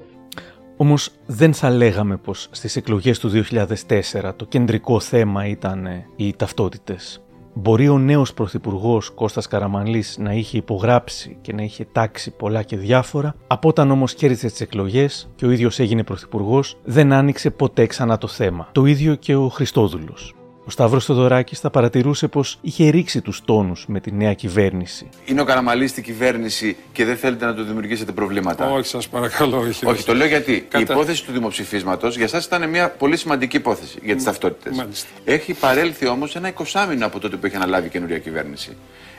Όμως 0.77 1.11
δεν 1.27 1.53
θα 1.53 1.71
λέγαμε 1.71 2.17
πως 2.17 2.49
στις 2.51 2.77
εκλογές 2.77 3.19
του 3.19 3.29
2004 3.29 4.33
το 4.37 4.45
κεντρικό 4.45 5.01
θέμα 5.01 5.47
ήταν 5.47 5.87
ε, 5.87 6.07
οι 6.17 6.35
ταυτότητες. 6.37 7.23
Μπορεί 7.61 7.89
ο 7.89 7.99
νέος 7.99 8.35
πρωθυπουργός 8.35 9.11
Κώστας 9.11 9.47
Καραμανλής 9.47 10.17
να 10.19 10.33
είχε 10.33 10.57
υπογράψει 10.57 11.39
και 11.41 11.53
να 11.53 11.63
είχε 11.63 11.87
τάξει 11.93 12.31
πολλά 12.31 12.63
και 12.63 12.77
διάφορα, 12.77 13.35
από 13.47 13.69
όταν 13.69 13.91
όμως 13.91 14.15
κέρδισε 14.15 14.47
τις 14.47 14.61
εκλογές 14.61 15.31
και 15.35 15.47
ο 15.47 15.51
ίδιος 15.51 15.79
έγινε 15.79 16.05
πρωθυπουργός, 16.05 16.77
δεν 16.85 17.13
άνοιξε 17.13 17.51
ποτέ 17.51 17.87
ξανά 17.87 18.19
το 18.19 18.27
θέμα. 18.27 18.69
Το 18.73 18.85
ίδιο 18.85 19.15
και 19.15 19.35
ο 19.35 19.49
Χριστόδουλος. 19.49 20.38
Ο 20.69 20.71
Σταύρος 20.71 21.05
Θοδωράκης 21.05 21.61
θα 21.61 21.71
παρατηρούσε 21.71 22.29
πως 22.29 22.59
είχε 22.61 22.89
ρίξει 22.89 23.21
τους 23.21 23.43
τόνους 23.45 23.85
με 23.89 24.01
τη 24.01 24.13
νέα 24.13 24.35
κυβέρνηση. 24.35 25.09
Είναι 25.25 25.41
ο 25.41 25.45
Καραμαλής 25.45 25.91
στην 25.91 26.03
κυβέρνηση 26.03 26.77
και 26.93 27.05
δεν 27.05 27.17
θέλετε 27.17 27.45
να 27.45 27.55
του 27.55 27.63
δημιουργήσετε 27.63 28.13
προβλήματα; 28.13 28.71
Όχι, 28.73 28.87
σας 28.87 29.09
παρακαλώ, 29.09 29.59
όχι. 29.59 29.87
Όχι, 29.87 30.05
το 30.05 30.15
λέω 30.15 30.27
γιατί 30.27 30.61
Κατα- 30.61 30.79
η 30.79 30.95
υπόθεση 30.95 31.25
του 31.25 31.33
δημοψηφίσματος 31.33 32.17
για 32.17 32.29
σας 32.29 32.45
ήταν 32.45 32.69
μια 32.69 32.91
πολύ 32.91 33.17
σημαντική 33.17 33.57
υπόθεση 33.57 33.99
για 34.03 34.15
τις 34.15 34.25
ταυτότητες. 34.25 34.77
Μάλιστα. 34.77 35.09
Έχει 35.25 35.53
παρέλθει 35.53 36.07
όμως 36.07 36.37
ένα 36.37 36.49
εικοσάμινο 36.49 37.07
από 37.07 37.19
τότε 37.19 37.37
που 37.37 37.47
είχε 37.47 37.57
αναλάβει 37.57 37.87
η 37.87 37.91
καινούρια 37.91 38.19
κυβέρνηση. 38.19 38.77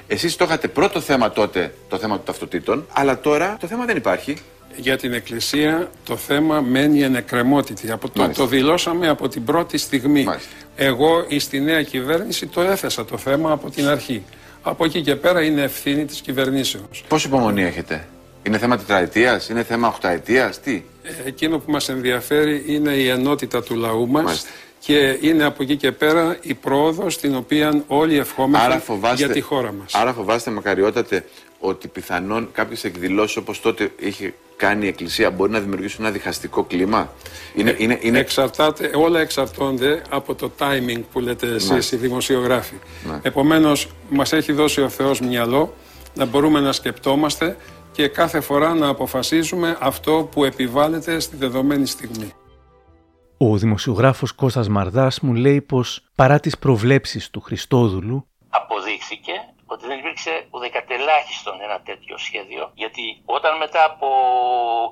Εσείς 0.08 0.36
το 0.36 0.46
είχατε 0.46 0.68
πρώτο 0.68 1.00
θέμα 1.00 1.32
τότε, 1.32 1.74
το 1.90 1.98
θέμα 1.98 2.16
των 2.16 2.26
ταυτοτήτων, 2.26 2.86
αλλά 2.94 3.20
τώρα 3.20 3.58
το 3.60 3.68
θέμα 3.68 3.86
δεν 3.86 3.98
υπάρχει. 3.98 4.38
Για 4.76 4.98
την 4.98 5.14
Εκκλησία 5.14 5.90
το 6.04 6.16
θέμα 6.16 6.62
μένει 6.62 7.02
ενεκρεμότητη. 7.02 7.92
Από 7.92 8.10
το, 8.10 8.22
Μάλιστα. 8.22 8.44
το 8.44 8.50
δηλώσαμε 8.50 9.08
από 9.10 9.28
την 9.28 9.44
πρώτη 9.44 9.78
στιγμή. 9.78 10.28
Εγώ 10.76 11.26
στη 11.38 11.60
νέα 11.60 11.84
κυβέρνηση 11.84 12.48
το 12.48 12.62
έθεσα 12.62 13.06
το 13.06 13.18
θέμα 13.18 13.52
από 13.52 13.70
την 13.70 13.88
αρχή. 13.88 14.24
Από 14.62 14.86
εκεί 14.86 15.02
και 15.02 15.16
πέρα 15.16 15.44
είναι 15.44 15.62
ευθύνη 15.62 16.06
της 16.06 16.22
κυβερνήσεως. 16.22 17.04
Πόση 17.08 17.28
υπομονή 17.28 17.64
έχετε; 17.64 18.08
Είναι 18.44 18.58
θέμα 18.58 18.78
τετραετίας, 18.78 19.50
είναι 19.50 19.64
θέμα 19.64 19.88
οχταετίας, 19.88 20.60
τι; 20.60 20.84
Ε, 21.04 21.28
Εκείνο 21.28 21.58
που 21.58 21.72
μας 21.72 21.90
ενδιαφέρει 21.90 22.64
είναι 22.68 22.92
η 22.92 23.08
ενότητα 23.08 23.64
του 23.64 23.76
λαού 23.76 24.08
μας 24.08 24.46
και 24.80 25.18
είναι 25.22 25.44
από 25.44 25.64
εκεί 25.64 25.76
και 25.76 25.92
πέρα 25.92 26.38
η 26.42 26.54
πρόοδος 26.54 27.18
την 27.18 27.36
οποία 27.36 27.84
όλοι 27.88 28.18
ευχόμαστε 28.18 28.66
Άρα 28.72 28.80
φοβάστε, 28.80 29.26
για 29.26 29.34
τη 29.34 29.42
χώρα 29.42 29.72
μας. 29.74 29.94
Άρα 29.94 30.14
φοβάστε, 30.14 30.52
μακαριότατε, 30.52 31.26
ότι 31.60 31.88
πιθανόν 31.88 32.50
κάποιες 32.52 32.84
εκδηλώσεις 32.84 33.36
όπως 33.38 33.62
τότε 33.62 33.92
είχε 34.00 34.34
κάνει 34.56 34.86
η 34.86 34.88
Εκκλησία 34.88 35.32
μπορεί 35.32 35.52
να 35.52 35.60
δημιουργήσουν 35.60 36.04
ένα 36.06 36.14
διχαστικό 36.14 36.64
κλίμα; 36.64 37.14
Είναι, 37.56 37.76
είναι, 37.78 37.98
είναι... 38.02 38.20
Εξαρτάται, 38.20 38.92
όλα 38.94 39.20
εξαρτώνται 39.20 40.02
από 40.10 40.36
το 40.36 40.52
timing 40.60 41.02
που 41.12 41.20
λέτε 41.20 41.48
εσείς 41.48 41.70
Μάλιστα. 41.70 41.96
οι 41.96 42.00
δημοσιογράφοι. 42.00 42.76
Ναι. 43.08 43.20
Επομένως, 43.22 43.88
μας 44.10 44.34
έχει 44.34 44.52
δώσει 44.52 44.82
ο 44.82 44.90
Θεός 44.90 45.22
μυαλό 45.22 45.74
να 46.16 46.26
μπορούμε 46.26 46.60
να 46.60 46.72
σκεπτόμαστε 46.72 47.58
και 47.92 48.08
κάθε 48.08 48.40
φορά 48.40 48.74
να 48.74 48.88
αποφασίζουμε 48.88 49.78
αυτό 49.80 50.30
που 50.32 50.44
επιβάλλεται 50.44 51.20
στη 51.20 51.36
δεδομένη 51.36 51.86
στιγμή. 51.86 52.34
Ο 53.38 53.58
δημοσιογράφος 53.58 54.32
Κώστας 54.32 54.70
Μαρδάς 54.70 55.20
μου 55.20 55.34
λέει 55.34 55.62
πως 55.62 56.10
παρά 56.16 56.40
τις 56.40 56.58
προβλέψεις 56.58 57.30
του 57.30 57.42
Χριστόδουλου 57.42 58.28
αποδείχθηκε 58.50 59.32
ότι 59.74 59.88
δεν 59.88 59.98
υπήρξε 60.00 60.48
ουδεκατελάχιστον 60.52 61.62
ένα 61.62 61.82
τέτοιο 61.82 62.18
σχέδιο. 62.18 62.72
Γιατί 62.74 63.22
όταν 63.26 63.58
μετά 63.58 63.84
από 63.92 64.10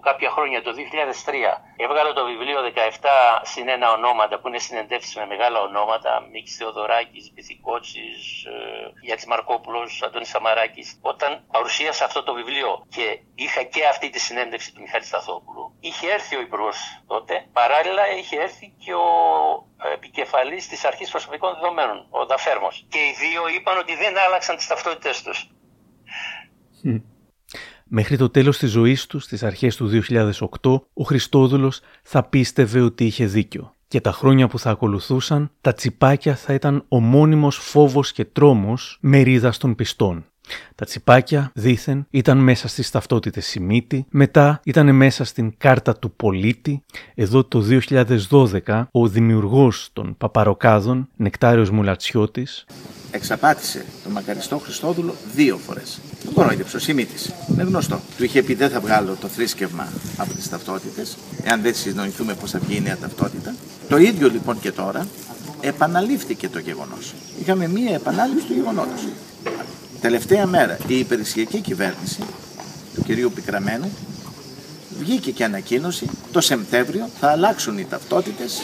κάποια 0.01 0.29
χρόνια, 0.29 0.61
το 0.61 0.71
2003, 0.71 1.33
έβγαλε 1.77 2.13
το 2.13 2.25
βιβλίο 2.25 2.59
17 2.75 3.39
συν 3.41 3.67
ένα 3.67 3.91
ονόματα, 3.91 4.39
που 4.39 4.47
είναι 4.47 4.59
συνεντεύξεις 4.59 5.15
με 5.15 5.25
μεγάλα 5.25 5.59
ονόματα, 5.61 6.11
Μίκης 6.31 6.55
Θεοδωράκης, 6.57 7.31
Μπιθικότσης, 7.33 8.45
ε, 8.45 8.91
Γιάννης 9.01 9.25
Μαρκόπουλος, 9.25 10.01
Αντώνης 10.05 10.29
Σαμαράκης, 10.29 10.99
όταν 11.01 11.45
παρουσίασα 11.51 12.05
αυτό 12.05 12.23
το 12.23 12.33
βιβλίο 12.33 12.85
και 12.95 13.19
είχα 13.35 13.63
και 13.63 13.85
αυτή 13.85 14.09
τη 14.09 14.19
συνέντευξη 14.19 14.73
του 14.73 14.81
Μιχάλη 14.81 15.03
Σταθόπουλου, 15.03 15.75
είχε 15.79 16.11
έρθει 16.11 16.35
ο 16.35 16.39
υπουργός 16.39 16.77
τότε, 17.07 17.49
παράλληλα 17.53 18.03
είχε 18.17 18.35
έρθει 18.41 18.73
και 18.83 18.93
ο 18.93 19.07
επικεφαλής 19.93 20.67
της 20.67 20.83
αρχής 20.85 21.09
προσωπικών 21.09 21.53
δεδομένων, 21.53 22.05
ο 22.09 22.25
Δαφέρμος. 22.25 22.85
Και 22.89 22.97
οι 22.97 23.13
δύο 23.19 23.41
είπαν 23.55 23.77
ότι 23.77 23.95
δεν 23.95 24.17
άλλαξαν 24.17 24.55
τις 24.55 24.67
ταυτότητες 24.67 25.23
τους. 25.23 25.49
Μέχρι 27.89 28.17
το 28.17 28.29
τέλος 28.29 28.57
της 28.57 28.71
ζωής 28.71 29.05
τους, 29.05 29.23
στις 29.23 29.43
αρχές 29.43 29.75
του 29.75 29.87
2008, 29.87 30.87
ο 30.93 31.03
Χριστόδουλος 31.03 31.81
θα 32.03 32.23
πίστευε 32.23 32.81
ότι 32.81 33.05
είχε 33.05 33.25
δίκιο. 33.25 33.73
Και 33.87 34.01
τα 34.01 34.11
χρόνια 34.11 34.47
που 34.47 34.59
θα 34.59 34.69
ακολουθούσαν, 34.69 35.51
τα 35.61 35.73
τσιπάκια 35.73 36.35
θα 36.35 36.53
ήταν 36.53 36.85
ο 36.87 36.99
μόνιμος 36.99 37.57
φόβος 37.57 38.11
και 38.11 38.25
τρόμος 38.25 38.97
μερίδας 39.01 39.57
των 39.57 39.75
πιστών. 39.75 40.25
Τα 40.75 40.85
τσιπάκια, 40.85 41.51
δήθεν, 41.53 42.07
ήταν 42.09 42.37
μέσα 42.37 42.67
στις 42.67 42.91
ταυτότητες 42.91 43.45
Σιμίτη, 43.45 44.05
μετά 44.09 44.59
ήταν 44.63 44.95
μέσα 44.95 45.23
στην 45.23 45.53
κάρτα 45.57 45.97
του 45.97 46.11
πολίτη. 46.11 46.83
Εδώ 47.15 47.43
το 47.43 47.63
2012, 48.29 48.87
ο 48.91 49.07
δημιουργός 49.07 49.89
των 49.93 50.15
Παπαροκάδων, 50.17 51.09
Νεκτάριος 51.15 51.69
Μουλατσιώτης, 51.69 52.65
εξαπάτησε 53.11 53.85
τον 54.03 54.11
μακαριστό 54.11 54.57
Χριστόδουλο 54.57 55.15
δύο 55.35 55.57
φορές. 55.57 55.99
Τον 56.23 56.33
κορόιδεψε 56.33 56.75
ο 56.75 56.79
Σιμίτης. 56.79 57.33
Είναι 57.49 57.63
γνωστό. 57.63 57.99
Του 58.17 58.23
είχε 58.23 58.43
πει: 58.43 58.53
Δεν 58.53 58.69
θα 58.69 58.79
βγάλω 58.79 59.17
το 59.21 59.27
θρήσκευμα 59.27 59.87
από 60.17 60.33
τις 60.33 60.49
ταυτότητες, 60.49 61.17
εάν 61.43 61.61
δεν 61.61 61.75
συνοηθούμε 61.75 62.33
πώς 62.33 62.51
θα 62.51 62.59
βγει 62.59 62.75
η 62.75 62.81
νέα 62.81 62.97
ταυτότητα. 62.97 63.55
Το 63.89 63.97
ίδιο 63.97 64.29
λοιπόν 64.29 64.59
και 64.59 64.71
τώρα 64.71 65.07
επαναλήφθηκε 65.61 66.49
το 66.49 66.59
γεγονός. 66.59 67.13
Είχαμε 67.41 67.67
μία 67.67 67.93
επανάληψη 67.93 68.45
του 68.45 68.53
γεγονότος. 68.53 69.01
Τελευταία 70.01 70.45
μέρα 70.45 70.77
η 70.87 70.99
υπηρεσιακή 70.99 71.59
κυβέρνηση 71.59 72.19
του 72.95 73.03
κυρίου 73.03 73.31
Πικραμένου 73.35 73.91
βγήκε 74.99 75.31
και 75.31 75.43
ανακοίνωση 75.43 76.09
το 76.31 76.41
Σεπτέμβριο 76.41 77.09
θα 77.19 77.31
αλλάξουν 77.31 77.77
οι 77.77 77.85
ταυτότητες, 77.85 78.61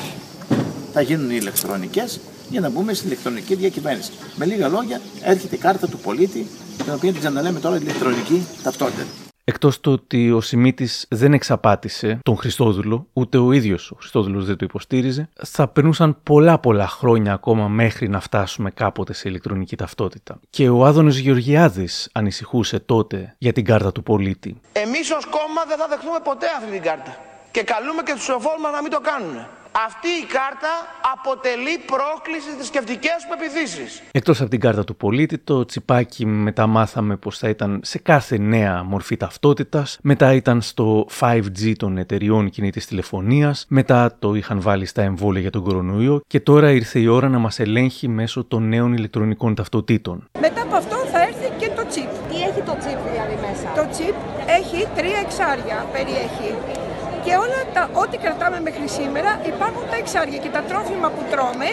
θα 0.94 1.02
γίνουν 1.02 1.30
οι 1.30 1.38
ηλεκτρονικές 1.40 2.20
για 2.50 2.60
να 2.60 2.70
μπούμε 2.70 2.94
στην 2.94 3.08
ηλεκτρονική 3.08 3.56
διακυβέρνηση. 3.56 4.12
Με 4.36 4.46
λίγα 4.46 4.68
λόγια 4.68 5.02
έρχεται 5.22 5.56
η 5.56 5.60
κάρτα 5.60 5.88
του 5.88 5.98
πολίτη 5.98 6.48
την 6.84 6.94
οποία 6.94 7.12
την 7.12 7.20
ξαναλέμε 7.20 7.60
τώρα 7.60 7.76
ηλεκτρονική 7.76 8.48
ταυτότητα. 8.64 9.04
Εκτός 9.46 9.80
το 9.80 9.91
ότι 9.91 10.32
ο 10.32 10.41
Σιμίτης 10.41 11.06
δεν 11.10 11.34
εξαπάτησε 11.34 12.20
τον 12.24 12.38
Χριστόδουλο, 12.38 13.08
ούτε 13.14 13.38
ο 13.38 13.52
ίδιος 13.52 13.91
ο 13.91 13.96
Χριστόδουλος 13.96 14.46
δεν 14.46 14.58
το 14.58 14.66
υποστήριζε, 14.66 15.30
θα 15.44 15.68
περνούσαν 15.68 16.18
πολλά 16.24 16.60
πολλά 16.60 16.88
χρόνια 16.88 17.34
ακόμα 17.34 17.68
μέχρι 17.68 18.08
να 18.10 18.20
φτάσουμε 18.20 18.72
κάποτε 18.72 19.14
σε 19.14 19.30
ηλεκτρονική 19.30 19.76
ταυτότητα. 19.76 20.39
Και 20.50 20.70
ο 20.70 20.86
Άδωνος 20.86 21.18
Γεωργιάδης 21.18 22.10
ανησυχούσε 22.12 22.80
τότε 22.80 23.36
για 23.38 23.54
την 23.54 23.66
κάρτα 23.66 23.91
του 23.91 24.04
πολίτη. 24.04 24.62
Εμείς 24.74 25.12
ως 25.12 25.26
κόμμα 25.26 25.62
δεν 25.68 25.78
θα 25.78 25.88
δεχτούμε 25.88 26.20
ποτέ 26.24 26.46
αυτή 26.58 26.72
την 26.72 26.82
κάρτα. 26.82 27.18
Και 27.52 27.64
καλούμε 27.64 28.02
και 28.06 28.14
τους 28.14 28.30
εφόρμα 28.30 28.70
να 28.72 28.82
μην 28.82 28.91
το 28.91 29.00
κάνουν. 29.00 29.46
Αυτή 29.76 30.08
η 30.08 30.26
κάρτα 30.26 30.70
αποτελεί 31.14 31.78
πρόκληση 31.86 32.52
στις 32.52 32.68
σκεφτικές 32.68 33.18
μου 33.28 33.34
επιθύσεις. 33.38 34.02
Εκτός 34.12 34.42
από 34.42 34.50
την 34.50 34.60
κάρτα 34.60 34.84
του 34.84 34.96
πολίτη, 34.96 35.38
το 35.38 35.66
τσιπάκι 35.66 36.26
μετά 36.26 36.68
μάθαμε 36.68 37.16
πως 37.16 37.38
θα 37.38 37.50
ήταν 37.50 37.80
σε 37.84 38.00
κάθε 38.00 38.38
νέα 38.38 38.84
μορφή 38.84 39.18
ταυτότητας, 39.18 39.98
μετά 40.02 40.34
ήταν 40.34 40.62
στο 40.62 41.08
5G 41.20 41.74
των 41.78 41.98
εταιριών 41.98 42.50
κινητής 42.50 42.86
τηλεφωνίας, 42.86 43.66
μετά 43.70 44.16
το 44.20 44.34
είχαν 44.34 44.62
βάλει 44.62 44.86
στα 44.86 45.02
εμβόλια 45.02 45.42
για 45.42 45.52
τον 45.52 45.64
κορονοϊό 45.64 46.22
και 46.28 46.40
τώρα 46.40 46.72
ήρθε 46.72 47.00
η 47.00 47.08
ώρα 47.08 47.30
να 47.30 47.40
μας 47.40 47.60
ελέγχει 47.60 48.08
μέσω 48.08 48.44
των 48.44 48.68
νέων 48.68 48.94
ηλεκτρονικών 48.94 49.56
ταυτοτήτων. 49.56 50.28
Μετά 50.40 50.62
από 50.62 50.76
αυτό 50.76 50.96
θα 50.96 51.22
έρθει 51.22 51.52
και 51.58 51.70
το 51.70 51.82
chip. 51.82 52.10
Τι 52.30 52.36
έχει 52.36 52.62
το 52.62 52.78
chip 52.84 53.00
δηλαδή 53.12 53.36
μέσα; 53.42 53.72
Το 53.76 53.88
chip 53.98 54.16
έχει 54.48 54.88
τρία 54.96 55.20
εξάρια, 55.20 55.86
περιέχει. 55.94 56.83
Και 57.26 57.34
όλα 57.46 57.62
τα, 57.76 57.84
ό,τι 58.04 58.18
κρατάμε 58.24 58.60
μέχρι 58.68 58.88
σήμερα 58.98 59.32
υπάρχουν 59.52 59.84
τα 59.92 59.98
εξάρια 60.04 60.40
και 60.44 60.52
τα 60.58 60.62
τρόφιμα 60.70 61.08
που 61.16 61.22
τρώμε, 61.32 61.70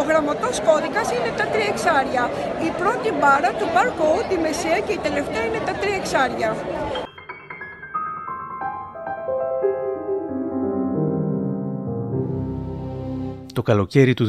ο 0.00 0.02
γραμματός 0.08 0.56
κώδικας 0.68 1.06
είναι 1.16 1.30
τα 1.40 1.46
τρία 1.52 1.68
εξάρια. 1.74 2.22
Η 2.68 2.70
πρώτη 2.80 3.08
μπάρα 3.18 3.50
του 3.58 3.66
barcode, 3.76 4.28
η 4.36 4.38
μεσαία 4.46 4.78
και 4.86 4.94
η 4.98 5.00
τελευταία 5.06 5.44
είναι 5.48 5.62
τα 5.68 5.74
τρία 5.80 5.96
εξάρια. 6.02 6.50
Το 13.52 13.62
καλοκαίρι 13.62 14.14
του 14.14 14.26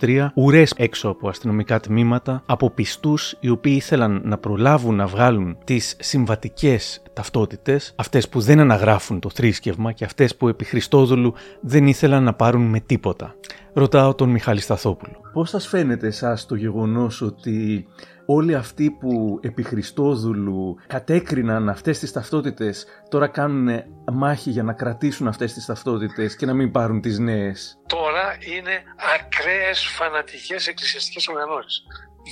2023, 0.00 0.26
ουρές 0.34 0.74
έξω 0.76 1.08
από 1.08 1.28
αστυνομικά 1.28 1.80
τμήματα, 1.80 2.42
από 2.46 2.70
πιστούς 2.70 3.36
οι 3.40 3.48
οποίοι 3.48 3.74
ήθελαν 3.76 4.20
να 4.24 4.38
προλάβουν 4.38 4.94
να 4.94 5.06
βγάλουν 5.06 5.56
τις 5.64 5.96
συμβατικές 6.00 7.02
ταυτότητες, 7.12 7.92
αυτές 7.96 8.28
που 8.28 8.40
δεν 8.40 8.60
αναγράφουν 8.60 9.20
το 9.20 9.30
θρήσκευμα 9.30 9.92
και 9.92 10.04
αυτές 10.04 10.36
που 10.36 10.48
επί 10.48 10.64
Χριστόδουλου 10.64 11.34
δεν 11.60 11.86
ήθελαν 11.86 12.22
να 12.22 12.34
πάρουν 12.34 12.62
με 12.62 12.80
τίποτα. 12.80 13.34
Ρωτάω 13.74 14.14
τον 14.14 14.30
Μιχάλη 14.30 14.60
Σταθόπουλο. 14.60 15.20
Πώς 15.32 15.48
σας 15.48 15.66
φαίνεται 15.66 16.06
εσάς 16.06 16.46
το 16.46 16.54
γεγονός 16.54 17.22
ότι 17.22 17.86
όλοι 18.26 18.54
αυτοί 18.54 18.90
που 18.90 19.38
επί 19.42 19.62
Χριστόδουλου 19.62 20.76
κατέκριναν 20.86 21.68
αυτές 21.68 21.98
τις 21.98 22.12
ταυτότητες 22.12 22.86
τώρα 23.08 23.28
κάνουν 23.28 23.82
μάχη 24.12 24.50
για 24.50 24.62
να 24.62 24.72
κρατήσουν 24.72 25.28
αυτές 25.28 25.52
τις 25.52 25.66
ταυτότητες 25.66 26.36
και 26.36 26.46
να 26.46 26.54
μην 26.54 26.70
πάρουν 26.70 27.00
τις 27.00 27.18
νέες. 27.18 27.78
Τώρα 27.86 28.36
είναι 28.56 28.82
ακραίες 29.14 29.86
φανατικές 29.86 30.66
εκκλησιαστικές 30.66 31.28
οργανώσεις. 31.28 31.82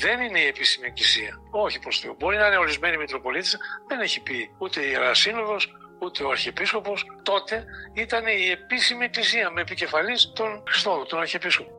Δεν 0.03 0.20
είναι 0.20 0.38
η 0.38 0.47
επίσημη 0.47 0.86
εκκλησία. 0.86 1.41
Όχι 1.51 1.78
προς 1.78 1.99
Θεού. 1.99 2.16
Μπορεί 2.18 2.36
να 2.36 2.47
είναι 2.47 2.59
ορισμένη 2.59 2.97
Μητροπολίτης, 2.97 3.57
δεν 3.88 4.01
έχει 4.01 4.22
πει 4.22 4.51
ούτε 4.59 4.80
η 4.80 4.88
Ιερά 4.91 5.14
Σύνοδος, 5.14 5.72
ούτε 6.03 6.24
ο 6.24 6.30
Αρχιεπίσκοπος. 6.30 7.07
Τότε 7.22 7.64
ήταν 7.93 8.26
η 8.26 8.51
επίσημη 8.51 9.05
εκκλησία 9.05 9.51
με 9.51 9.61
επικεφαλής 9.61 10.32
τον 10.34 10.62
Χριστόδουλο, 10.68 11.07
τον 11.07 11.18
Αρχιεπίσκοπο. 11.20 11.70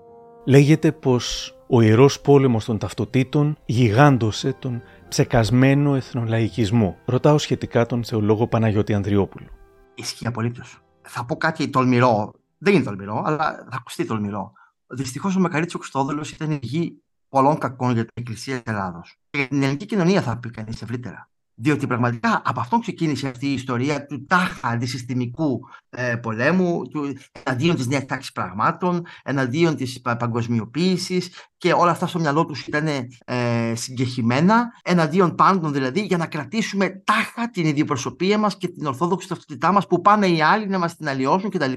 Λέγεται 0.46 0.92
πως 0.92 1.56
ο 1.74 1.82
Ιερός 1.82 2.22
Πόλεμος 2.22 2.66
των 2.66 2.78
Ταυτοτήτων 2.78 3.58
γιγάντωσε 3.66 4.54
τον 4.54 4.82
ψεκασμένο 5.08 5.96
εθνολαϊκισμό. 5.96 6.98
Ρωτάω 7.06 7.38
σχετικά 7.38 7.86
τον 7.86 8.04
θεολόγο 8.04 8.48
Παναγιώτη 8.48 8.94
Ανδριόπουλο. 8.94 9.48
Ισχύει 9.96 10.28
απολύτως. 10.28 10.80
Θα 11.02 11.26
πω 11.26 11.38
κάτι 11.38 11.70
τολμηρό. 11.70 12.32
Δεν 12.58 12.74
είναι 12.74 12.84
τολμηρό, 12.84 13.22
αλλά 13.26 13.66
θα 13.70 13.78
ακουστεί 13.78 14.06
τολμηρό. 14.06 14.52
Δυστυχώς 14.88 15.36
ο 15.36 15.40
Μακαρίτσο 15.40 15.78
Χριστόδουλος 15.78 16.32
ήταν 16.32 16.52
η 16.52 16.60
γη 16.62 17.02
πολλών 17.30 17.58
κακών 17.58 17.92
για 17.94 18.02
την 18.02 18.14
Εκκλησία 18.14 18.62
τη 18.62 18.72
Ελλάδος. 18.72 19.18
Και 19.30 19.38
για 19.38 19.48
την 19.48 19.64
ελληνική 19.64 19.86
κοινωνία 19.86 20.22
θα 20.22 20.38
πει 20.38 20.50
κανείς 20.50 20.82
ευρύτερα. 20.82 21.30
Διότι 21.64 21.88
πραγματικά 21.88 22.42
από 22.46 22.60
αυτόν 22.60 22.80
ξεκίνησε 22.80 23.28
αυτή 23.28 23.48
η 23.48 23.54
ιστορία 23.54 24.06
του 24.06 24.26
τάχα 24.26 24.68
αντισυστημικού 24.68 25.60
ε, 25.90 26.16
πολέμου, 26.16 26.82
του, 26.90 27.18
εναντίον 27.44 27.76
της 27.76 27.88
νέας 27.88 28.06
τάξης 28.06 28.32
πραγμάτων, 28.32 29.06
εναντίον 29.24 29.76
της 29.76 30.02
πα- 30.02 30.18
παγκοσμιοποίησης 30.18 31.30
και 31.58 31.74
όλα 31.74 31.92
αυτά 31.92 32.08
στο 32.08 32.20
μυαλό 32.20 32.46
τους 32.46 32.68
ήταν 32.68 32.88
ε, 33.26 33.74
συγκεχημένα, 33.76 34.68
εναντίον 34.84 35.36
πάντων 35.36 35.74
δηλαδή, 35.74 36.02
για 36.02 36.18
να 36.18 36.26
κρατήσουμε 36.26 36.90
τάχα 36.90 37.50
την 37.50 37.66
ιδιοπροσωπία 37.66 38.38
μας 38.38 38.58
και 38.58 38.68
την 38.68 38.86
ορθόδοξη 38.86 39.28
ταυτότητά 39.28 39.72
μας 39.72 39.88
που 39.88 40.02
πάνε 40.02 40.28
οι 40.28 40.42
άλλοι 40.42 40.68
να 40.68 40.80
μας 40.80 40.96
την 40.96 41.08
αλλοιώσουν 41.08 41.50
κτλ. 41.50 41.72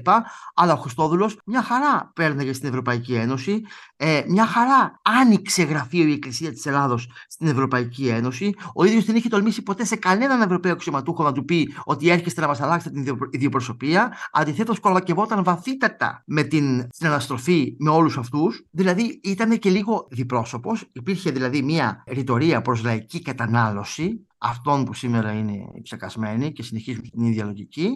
Αλλά 0.53 0.73
ο 0.73 0.77
Χριστόδουλος 0.77 1.39
μια 1.45 1.61
χαρά 1.61 2.11
πέρναγε 2.15 2.53
στην 2.53 2.67
Ευρωπαϊκή 2.67 3.13
Ένωση, 3.13 3.61
ε, 3.97 4.21
μια 4.27 4.45
χαρά 4.45 4.99
άνοιξε 5.01 5.63
γραφείο 5.63 6.07
η 6.07 6.11
Εκκλησία 6.11 6.51
της 6.51 6.65
Ελλάδος 6.65 7.09
στην 7.27 7.47
Ευρωπαϊκή 7.47 8.07
Ένωση. 8.07 8.53
Ο 8.73 8.83
ίδιος 8.83 9.05
δεν 9.05 9.15
είχε 9.15 9.29
τολμήσει 9.29 9.61
ποτέ 9.61 9.74
ποτέ 9.75 9.87
σε 9.87 9.95
κανέναν 9.95 10.41
Ευρωπαίο 10.41 10.71
αξιωματούχο 10.71 11.23
να 11.23 11.31
του 11.31 11.45
πει 11.45 11.73
ότι 11.83 12.09
έρχεστε 12.09 12.41
να 12.41 12.47
μας 12.47 12.61
αλλάξετε 12.61 12.93
την 12.93 13.01
ιδιο- 13.01 13.29
ιδιοπροσωπεία. 13.31 14.13
Αντιθέτως, 14.31 14.79
κολακευόταν 14.79 15.43
βαθύτατα 15.43 16.23
με 16.25 16.43
την 16.43 16.87
συναναστροφή 16.91 17.75
με 17.79 17.89
όλους 17.89 18.17
αυτούς. 18.17 18.65
Δηλαδή, 18.71 19.19
ήταν 19.23 19.59
και 19.59 19.69
λίγο 19.69 20.07
διπρόσωπος. 20.11 20.89
Υπήρχε 20.91 21.31
δηλαδή 21.31 21.61
μια 21.61 22.03
ρητορία 22.07 22.61
προς 22.61 22.83
λαϊκή 22.83 23.21
κατανάλωση 23.21 24.25
αυτών 24.37 24.85
που 24.85 24.93
σήμερα 24.93 25.31
είναι 25.31 25.57
ψεκασμένοι 25.83 26.51
και 26.51 26.63
συνεχίζουν 26.63 27.09
την 27.09 27.23
ίδια 27.23 27.45
λογική 27.45 27.89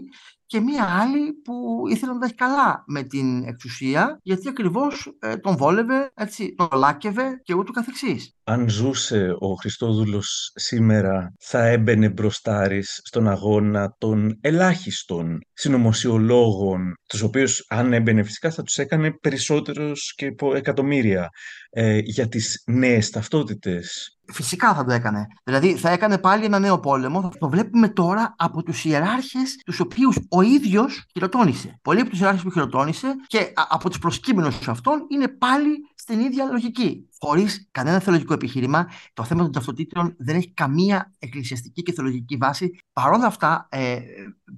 και 0.49 0.59
μία 0.59 0.84
άλλη 1.01 1.34
που 1.34 1.84
ήθελε 1.89 2.13
να 2.13 2.19
τα 2.19 2.25
έχει 2.25 2.36
καλά 2.36 2.84
με 2.88 3.03
την 3.03 3.43
εξουσία 3.43 4.19
γιατί 4.23 4.49
ακριβώς 4.49 5.15
ε, 5.19 5.38
τον 5.38 5.55
βόλευε, 5.57 6.11
έτσι, 6.13 6.55
τον 6.55 6.67
λάκευε 6.73 7.41
και 7.43 7.53
ούτω 7.53 7.71
καθεξής. 7.71 8.36
Αν 8.49 8.69
ζούσε 8.69 9.35
ο 9.39 9.53
Χριστόδουλος 9.53 10.51
σήμερα, 10.55 11.33
θα 11.39 11.65
έμπαινε 11.65 12.09
μπροστάρης 12.09 12.99
στον 13.03 13.27
αγώνα 13.27 13.95
των 13.97 14.37
ελάχιστων 14.41 15.39
συνωμοσιολόγων, 15.53 16.93
τους 17.09 17.21
οποίους 17.21 17.65
αν 17.67 17.93
έμπαινε 17.93 18.23
φυσικά 18.23 18.51
θα 18.51 18.63
τους 18.63 18.77
έκανε 18.77 19.11
περισσότερους 19.11 20.13
και 20.15 20.25
από 20.25 20.55
εκατομμύρια 20.55 21.29
ε, 21.69 21.97
για 21.97 22.27
τις 22.27 22.63
νέες 22.65 23.09
ταυτότητες. 23.09 24.13
Φυσικά 24.33 24.73
θα 24.73 24.85
το 24.85 24.93
έκανε. 24.93 25.25
Δηλαδή 25.43 25.75
θα 25.75 25.89
έκανε 25.89 26.17
πάλι 26.17 26.45
ένα 26.45 26.59
νέο 26.59 26.79
πόλεμο. 26.79 27.21
Θα 27.21 27.29
το 27.39 27.49
βλέπουμε 27.49 27.89
τώρα 27.89 28.35
από 28.37 28.63
τους 28.63 28.85
ιεράρχες, 28.85 29.55
τους 29.65 29.79
οποίους 29.79 30.17
ο 30.29 30.41
ίδιος 30.41 31.03
χειροτώνησε. 31.13 31.79
Πολλοί 31.81 31.99
από 31.99 32.09
τους 32.09 32.19
ιεράρχες 32.19 32.43
που 32.43 32.51
χειροτώνησε 32.51 33.07
και 33.27 33.37
α- 33.37 33.67
από 33.69 33.89
τους 33.89 33.99
προσκύμενους 33.99 34.67
αυτών 34.67 35.05
είναι 35.09 35.27
πάλι 35.27 35.71
στην 35.95 36.19
ίδια 36.19 36.45
λογική. 36.45 37.09
Χωρίς 37.22 37.67
κανένα 37.72 37.99
θεολογικό 37.99 38.34
επιχείρημα, 38.34 38.88
το 39.13 39.24
θέμα 39.24 39.43
των 39.43 39.51
ταυτοτήτων 39.51 40.15
δεν 40.17 40.36
έχει 40.36 40.53
καμία 40.53 41.13
εκκλησιαστική 41.20 41.84
και 41.84 41.93
θεολογική 41.93 42.38
βάση. 42.38 42.80
Παρ' 42.93 43.11
όλα 43.11 43.26
αυτά, 43.26 43.67
ε, 43.72 43.99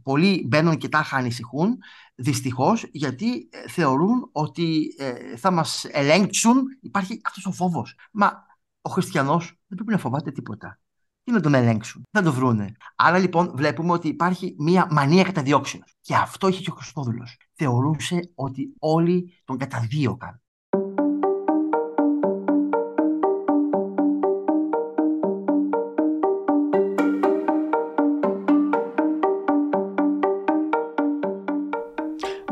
πολλοί 0.03 0.45
μπαίνουν 0.47 0.78
και 0.78 0.89
τάχα 0.89 1.18
ανησυχούν, 1.18 1.78
δυστυχώς, 2.16 2.86
γιατί 2.91 3.49
ε, 3.51 3.70
θεωρούν 3.70 4.30
ότι 4.32 4.95
ε, 4.97 5.38
θα 5.38 5.51
μας 5.51 5.86
ελέγξουν. 5.91 6.64
Υπάρχει 6.82 7.22
αυτός 7.24 7.45
ο 7.45 7.51
φόβος. 7.51 7.95
Μα 8.12 8.45
ο 8.82 8.89
χριστιανός 8.89 9.45
δεν 9.45 9.76
πρέπει 9.76 9.91
να 9.91 9.97
φοβάται 9.97 10.32
τίποτα. 10.32 10.80
Τι 11.24 11.32
να 11.32 11.39
τον 11.39 11.53
ελέγξουν, 11.53 12.01
δεν 12.12 12.24
το 12.24 12.34
βρούνε. 12.34 12.72
Άρα 12.95 13.18
λοιπόν 13.18 13.51
βλέπουμε 13.55 13.91
ότι 13.91 14.07
υπάρχει 14.07 14.55
μία 14.57 14.88
μανία 14.91 15.24
καταδιώξεως. 15.24 15.95
Και 16.01 16.16
αυτό 16.16 16.47
είχε 16.47 16.62
και 16.62 16.72
ο 16.72 16.74
Χριστόδουλος. 16.74 17.38
Θεωρούσε 17.53 18.32
ότι 18.36 18.76
όλοι 18.80 19.41
τον 19.43 19.57
καταδίωκαν. 19.57 20.40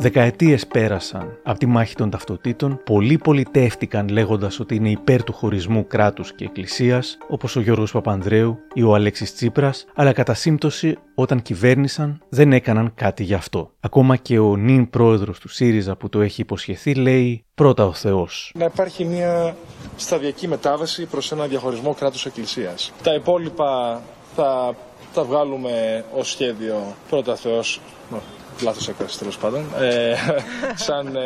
Δεκαετίες 0.02 0.68
πέρασαν 0.68 1.38
από 1.44 1.60
τη 1.60 1.66
μάχη 1.66 1.96
των 1.96 2.10
ταυτοτήτων, 2.10 2.82
πολλοί 2.86 3.18
πολιτεύτηκαν 3.18 4.08
λέγοντας 4.08 4.60
ότι 4.60 4.76
είναι 4.76 4.90
υπέρ 4.90 5.24
του 5.24 5.34
χωρισμού 5.34 5.88
κράτους 5.88 6.34
και 6.34 6.46
εκκλησίας, 6.46 7.18
όπως 7.28 7.56
ο 7.56 7.62
Γιώργος 7.62 7.92
Παπανδρέου 7.92 8.58
ή 8.74 8.84
ο 8.84 8.96
Αλέξης 8.96 9.34
Τσίπρας, 9.34 9.86
αλλά 9.96 10.12
κατά 10.14 10.34
σύμπτωση 10.34 10.98
όταν 11.16 11.42
κυβέρνησαν 11.42 12.22
δεν 12.30 12.54
έκαναν 12.54 12.92
κάτι 12.96 13.24
γι' 13.24 13.34
αυτό. 13.34 13.72
Ακόμα 13.80 14.16
και 14.16 14.40
ο 14.40 14.56
νυν 14.56 14.90
πρόεδρος 14.90 15.40
του 15.40 15.50
ΣΥΡΙΖΑ 15.50 15.96
που 15.96 16.10
το 16.10 16.22
έχει 16.22 16.42
υποσχεθεί 16.42 16.94
λέει 16.94 17.46
«Πρώτα 17.56 17.86
ο 17.86 17.94
Θεός». 17.94 18.52
να 18.56 18.66
υπάρχει 18.66 19.06
μια 19.06 19.56
σταδιακή 19.96 20.48
μετάβαση 20.48 21.06
προς 21.06 21.32
ένα 21.32 21.46
διαχωρισμό 21.46 21.94
κράτους 21.94 22.26
εκκλησίας. 22.26 22.92
Τα 23.04 23.14
υπόλοιπα 23.14 24.02
θα 24.36 24.76
τα 25.14 25.24
βγάλουμε 25.24 26.06
ως 26.16 26.30
σχέδιο 26.30 26.96
πρώτα 27.10 27.36
Θεός, 27.36 27.82
Ω, 28.12 28.18
λάθος 28.64 28.88
έκφραση 28.88 29.20
τέλος 29.20 29.38
πάντων, 29.38 29.66
ε, 29.80 30.16
σαν 30.86 31.16
ε, 31.16 31.20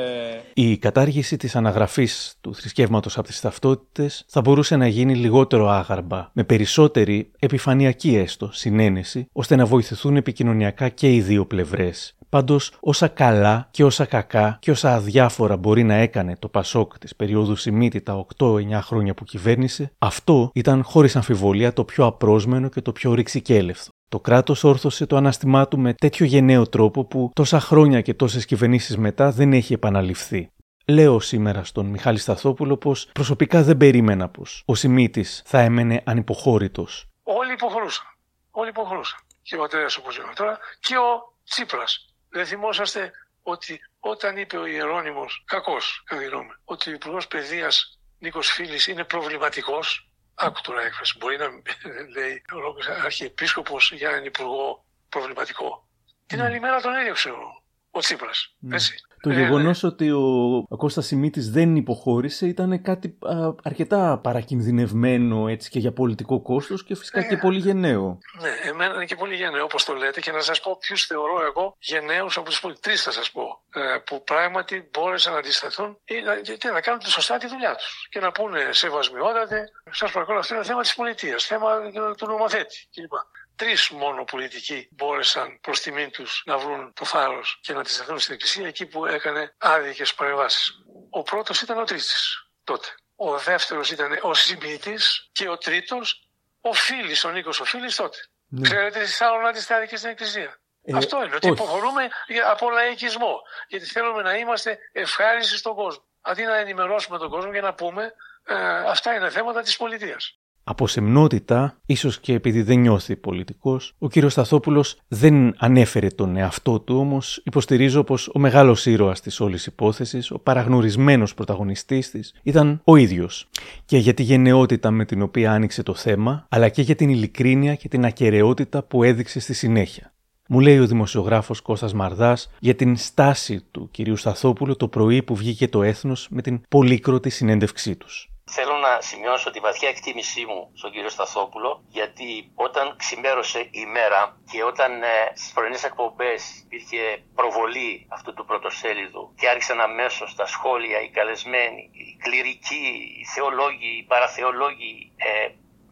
Η 0.53 0.77
κατάργηση 0.77 1.37
της 1.37 1.55
αναγραφής 1.55 2.35
του 2.41 2.55
θρησκεύματος 2.55 3.17
από 3.17 3.27
τις 3.27 3.41
ταυτότητες 3.41 4.23
θα 4.27 4.41
μπορούσε 4.41 4.75
να 4.75 4.87
γίνει 4.87 5.15
λιγότερο 5.15 5.69
άγαρμπα, 5.69 6.29
με 6.33 6.43
περισσότερη 6.43 7.31
επιφανειακή 7.39 8.15
έστω 8.15 8.49
συνένεση, 8.51 9.27
ώστε 9.31 9.55
να 9.55 9.65
βοηθηθούν 9.65 10.15
επικοινωνιακά 10.15 10.89
και 10.89 11.13
οι 11.13 11.21
δύο 11.21 11.45
πλευρές. 11.45 12.15
Πάντως, 12.33 12.71
όσα 12.79 13.07
καλά 13.07 13.67
και 13.71 13.83
όσα 13.83 14.05
κακά 14.05 14.57
και 14.61 14.71
όσα 14.71 14.93
αδιάφορα 14.93 15.57
μπορεί 15.57 15.83
να 15.83 15.93
έκανε 15.93 16.35
το 16.39 16.47
Πασόκ 16.47 16.99
της 16.99 17.15
περίοδου 17.15 17.55
Σιμίτη 17.55 18.01
τα 18.01 18.25
8-9 18.37 18.79
χρόνια 18.81 19.13
που 19.13 19.23
κυβέρνησε, 19.23 19.91
αυτό 19.97 20.51
ήταν 20.53 20.83
χωρίς 20.83 21.15
αμφιβολία 21.15 21.73
το 21.73 21.83
πιο 21.83 22.05
απρόσμενο 22.05 22.69
και 22.69 22.81
το 22.81 22.91
πιο 22.91 23.13
ρηξικέλευθο. 23.13 23.91
Το 24.13 24.19
κράτος 24.19 24.63
όρθωσε 24.63 25.05
το 25.05 25.15
ανάστημά 25.15 25.67
του 25.67 25.79
με 25.79 25.93
τέτοιο 25.93 26.25
γενναίο 26.25 26.69
τρόπο 26.69 27.05
που 27.05 27.31
τόσα 27.35 27.59
χρόνια 27.59 28.01
και 28.01 28.13
τόσες 28.13 28.45
κυβερνήσεις 28.45 28.97
μετά 28.97 29.31
δεν 29.31 29.53
έχει 29.53 29.73
επαναληφθεί. 29.73 30.51
Λέω 30.87 31.19
σήμερα 31.19 31.63
στον 31.63 31.85
Μιχάλη 31.85 32.17
Σταθόπουλο 32.17 32.77
πως 32.77 33.09
προσωπικά 33.13 33.63
δεν 33.63 33.77
περίμενα 33.77 34.29
πως 34.29 34.63
ο 34.65 34.75
Σιμίτης 34.75 35.41
θα 35.45 35.59
έμενε 35.59 36.01
ανυποχώρητος. 36.05 37.07
Όλοι 37.23 37.51
υποχωρούσαν. 37.51 38.05
Όλοι 38.51 38.69
υποχωρούσαν. 38.69 39.19
Και 39.41 39.55
ο 39.55 39.59
πατέρα 39.59 39.85
όπως 39.99 40.17
λέμε 40.17 40.33
τώρα 40.35 40.57
και 40.79 40.95
ο 40.97 41.33
Τσίπρας. 41.49 42.13
Δεν 42.29 42.45
θυμόσαστε 42.45 43.11
ότι 43.43 43.79
όταν 43.99 44.37
είπε 44.37 44.57
ο 44.57 44.65
Ιερώνυμο, 44.65 45.25
κακός, 45.45 46.03
κατά 46.05 46.21
τη 46.21 46.27
γνώμη, 46.27 46.45
μου, 46.45 46.53
ότι 46.65 46.89
ο 46.89 46.93
Υπουργός 46.93 47.27
Παιδείας 47.27 47.99
Νίκος 48.19 48.47
Φίλης 48.47 48.87
είναι 48.87 49.03
προβληματικός; 49.03 50.09
Άκου 50.35 50.61
τώρα 50.63 50.81
έκφραση. 50.81 51.17
Μπορεί 51.17 51.37
να 51.37 51.45
λέει 52.15 52.43
ο 52.53 53.03
Αρχιεπίσκοπος 53.03 53.91
για 53.91 54.09
έναν 54.09 54.25
Υπουργό 54.25 54.85
προβληματικό. 55.09 55.87
Την 56.25 56.41
άλλη 56.41 56.59
μέρα 56.59 56.81
τον 56.81 56.93
έδιωξε 56.93 57.29
ο, 57.29 57.63
ο 57.91 57.99
Τσίπρας. 57.99 58.55
Έτσι. 58.71 58.95
Το 59.23 59.29
Ε, 59.29 59.33
γεγονός 59.33 59.83
ότι 59.83 60.11
ο, 60.11 60.55
ο 60.69 60.77
Κώστας 60.77 61.05
Σιμίτης 61.05 61.51
δεν 61.51 61.75
υποχώρησε 61.75 62.47
ήταν 62.47 62.81
κάτι 62.81 63.17
α, 63.21 63.35
αρκετά 63.63 64.19
παρακινδυνευμένο 64.23 65.47
έτσι 65.47 65.69
και 65.69 65.79
για 65.79 65.91
πολιτικό 65.93 66.41
κόστος 66.41 66.83
και 66.83 66.95
φυσικά 66.95 67.23
και 67.23 67.37
πολύ 67.37 67.59
γενναίο. 67.59 68.17
Ναι, 68.41 68.69
εμένα 68.69 68.93
είναι 68.93 69.05
και 69.05 69.15
πολύ 69.15 69.35
γενναίο 69.35 69.63
όπως 69.63 69.85
το 69.85 69.93
λέτε 69.93 70.19
και 70.19 70.31
να 70.31 70.41
σας 70.41 70.59
πω 70.61 70.77
ποιους 70.79 71.05
θεωρώ 71.05 71.45
εγώ 71.45 71.75
γενναίους 71.79 72.37
από 72.37 72.45
τους 72.49 72.59
πολιτικού. 72.59 72.81
Τρει 72.89 72.95
θα 72.95 73.11
σας 73.11 73.31
πω. 73.31 73.63
ε, 73.75 73.97
που 74.05 74.23
πράγματι 74.23 74.89
μπόρεσαν 74.91 75.33
να 75.33 75.39
αντισταθούν 75.39 75.97
ή 76.05 76.15
να, 76.21 76.55
και 76.57 76.69
να 76.69 76.81
κάνουν 76.81 77.01
σωστά 77.01 77.37
τη 77.37 77.47
δουλειά 77.47 77.75
τους. 77.75 78.07
Και 78.09 78.19
να 78.19 78.31
πούνε 78.31 78.59
σεβασμιότατε, 78.71 79.69
σας 79.91 80.11
παρακαλώ, 80.11 80.39
αυτό 80.39 80.55
είναι 80.55 80.63
θέμα 80.63 80.81
της 80.81 80.95
πολιτείας, 80.95 81.45
θέμα 81.45 81.69
ε, 81.71 82.15
του 82.17 82.27
νομοθέτη 82.27 82.75
κλπ. 82.93 83.13
Τρεις 83.55 83.89
μόνο 83.89 84.23
πολιτικοί 84.23 84.87
μπόρεσαν 84.91 85.59
προς 85.61 85.79
τιμήν 85.81 86.11
τους 86.11 86.41
να 86.45 86.57
βρουν 86.57 86.93
το 86.93 87.05
θάρρος 87.05 87.59
και 87.61 87.73
να 87.73 87.79
αντισταθούν 87.79 88.19
στην 88.19 88.33
Εκκλησία 88.33 88.67
εκεί 88.67 88.85
που 88.85 89.05
έκανε 89.05 89.55
άδικες 89.57 90.13
παρεμβάσεις. 90.13 90.71
Ο 91.09 91.21
πρώτος 91.23 91.61
ήταν 91.61 91.77
ο 91.77 91.83
Τρίτης 91.83 92.47
τότε. 92.63 92.87
Ο 93.15 93.37
δεύτερος 93.37 93.91
ήταν 93.91 94.19
ο 94.21 94.33
Σιμίτη 94.33 94.95
και 95.31 95.49
ο 95.49 95.57
τρίτος 95.57 96.27
ο 96.61 96.73
Φίλης, 96.73 97.23
ο 97.23 97.29
Νίκος 97.29 97.59
ο 97.59 97.65
Φίλης 97.65 97.95
τότε. 97.95 98.17
Ναι. 98.47 98.61
Ξέρετε 98.69 99.03
τι 99.03 99.25
άλλο 99.25 99.47
αντιστάθηκε 99.47 99.95
στην 99.97 100.09
Εκκλησία; 100.09 100.57
Ε, 100.85 100.97
Αυτό 100.97 101.23
είναι, 101.23 101.35
ότι 101.35 101.49
όχι. 101.49 101.61
υποχωρούμε 101.61 102.09
για- 102.27 102.51
από 102.51 102.69
λαϊκισμό. 102.69 103.41
Γιατί 103.67 103.85
θέλουμε 103.85 104.21
να 104.21 104.35
είμαστε 104.37 104.77
ευχάριστοι 104.91 105.57
στον 105.57 105.75
κόσμο. 105.75 106.03
Αντί 106.21 106.43
να 106.43 106.55
ενημερώσουμε 106.57 107.17
τον 107.17 107.29
κόσμο 107.29 107.51
για 107.51 107.61
να 107.61 107.73
πούμε 107.73 108.13
ε, 108.45 108.55
αυτά 108.89 109.13
είναι 109.15 109.29
θέματα 109.29 109.61
της 109.61 109.77
πολιτείας. 109.77 110.37
Από 110.65 110.87
σεμνότητα, 110.87 111.77
ίσως 111.85 112.19
και 112.19 112.33
επειδή 112.33 112.61
δεν 112.61 112.79
νιώθει 112.79 113.15
πολιτικός, 113.15 113.95
ο 113.99 114.09
κύριος 114.09 114.31
Σταθόπουλος 114.31 114.97
δεν 115.07 115.55
ανέφερε 115.57 116.07
τον 116.07 116.35
εαυτό 116.35 116.79
του, 116.79 116.95
όμως 116.97 117.41
υποστηρίζω 117.45 118.03
πως 118.03 118.29
ο 118.33 118.39
μεγάλος 118.39 118.85
ήρωας 118.85 119.21
της 119.21 119.39
όλης 119.39 119.65
υπόθεσης, 119.65 120.31
ο 120.31 120.39
παραγνωρισμένος 120.39 121.33
πρωταγωνιστής 121.33 122.11
της, 122.11 122.33
ήταν 122.43 122.81
ο 122.83 122.95
ίδιος. 122.95 123.49
Και 123.85 123.97
για 123.97 124.13
τη 124.13 124.23
γενναιότητα 124.23 124.91
με 124.91 125.05
την 125.05 125.21
οποία 125.21 125.51
άνοιξε 125.51 125.83
το 125.83 125.93
θέμα, 125.93 126.45
αλλά 126.49 126.69
και 126.69 126.81
για 126.81 126.95
την 126.95 127.09
ειλικρίνεια 127.09 127.75
και 127.75 127.87
την 127.87 128.05
ακαιρεότητα 128.05 128.83
που 128.83 129.03
έδειξε 129.03 129.39
στη 129.39 129.53
συνέχεια. 129.53 130.13
Μου 130.47 130.59
λέει 130.59 130.79
ο 130.79 130.87
δημοσιογράφος 130.87 131.61
Κώστας 131.61 131.93
Μαρδάς 131.93 132.49
για 132.59 132.75
την 132.75 132.97
στάση 132.97 133.63
του 133.71 133.89
κυρίου 133.91 134.15
Σταθόπουλου 134.15 134.75
το 134.75 134.87
πρωί 134.87 135.23
που 135.23 135.35
βγήκε 135.35 135.67
το 135.67 135.83
έθνος 135.83 136.27
με 136.29 136.41
την 136.41 136.61
πολύκροτη 136.69 137.29
συνέντευξή 137.29 137.95
τους. 137.95 138.32
Θέλω 138.55 138.75
να 138.77 139.01
σημειώσω 139.01 139.51
τη 139.51 139.59
βαθιά 139.59 139.89
εκτίμησή 139.89 140.45
μου 140.45 140.71
στον 140.73 140.91
κύριο 140.91 141.09
Σταθόπουλο, 141.09 141.83
γιατί 141.87 142.51
όταν 142.55 142.95
ξημέρωσε 142.97 143.59
η 143.71 143.85
μέρα 143.85 144.37
και 144.51 144.63
όταν 144.63 145.03
ε, 145.03 145.07
στις 145.33 145.51
πρωινές 145.51 145.83
εκπομπές 145.83 146.59
υπήρχε 146.63 147.23
προβολή 147.35 148.07
αυτού 148.09 148.33
του 148.33 148.45
πρωτοσέλιδου 148.45 149.33
και 149.39 149.49
άρχισαν 149.49 149.81
αμέσως 149.81 150.35
τα 150.35 150.45
σχόλια, 150.45 151.01
οι 151.01 151.09
καλεσμένοι, 151.09 151.89
οι 151.91 152.17
κληρικοί, 152.23 152.87
οι 153.19 153.25
θεολόγοι, 153.33 153.97
οι 153.97 154.03
παραθεολόγοι, 154.03 155.13
ε, 155.17 155.47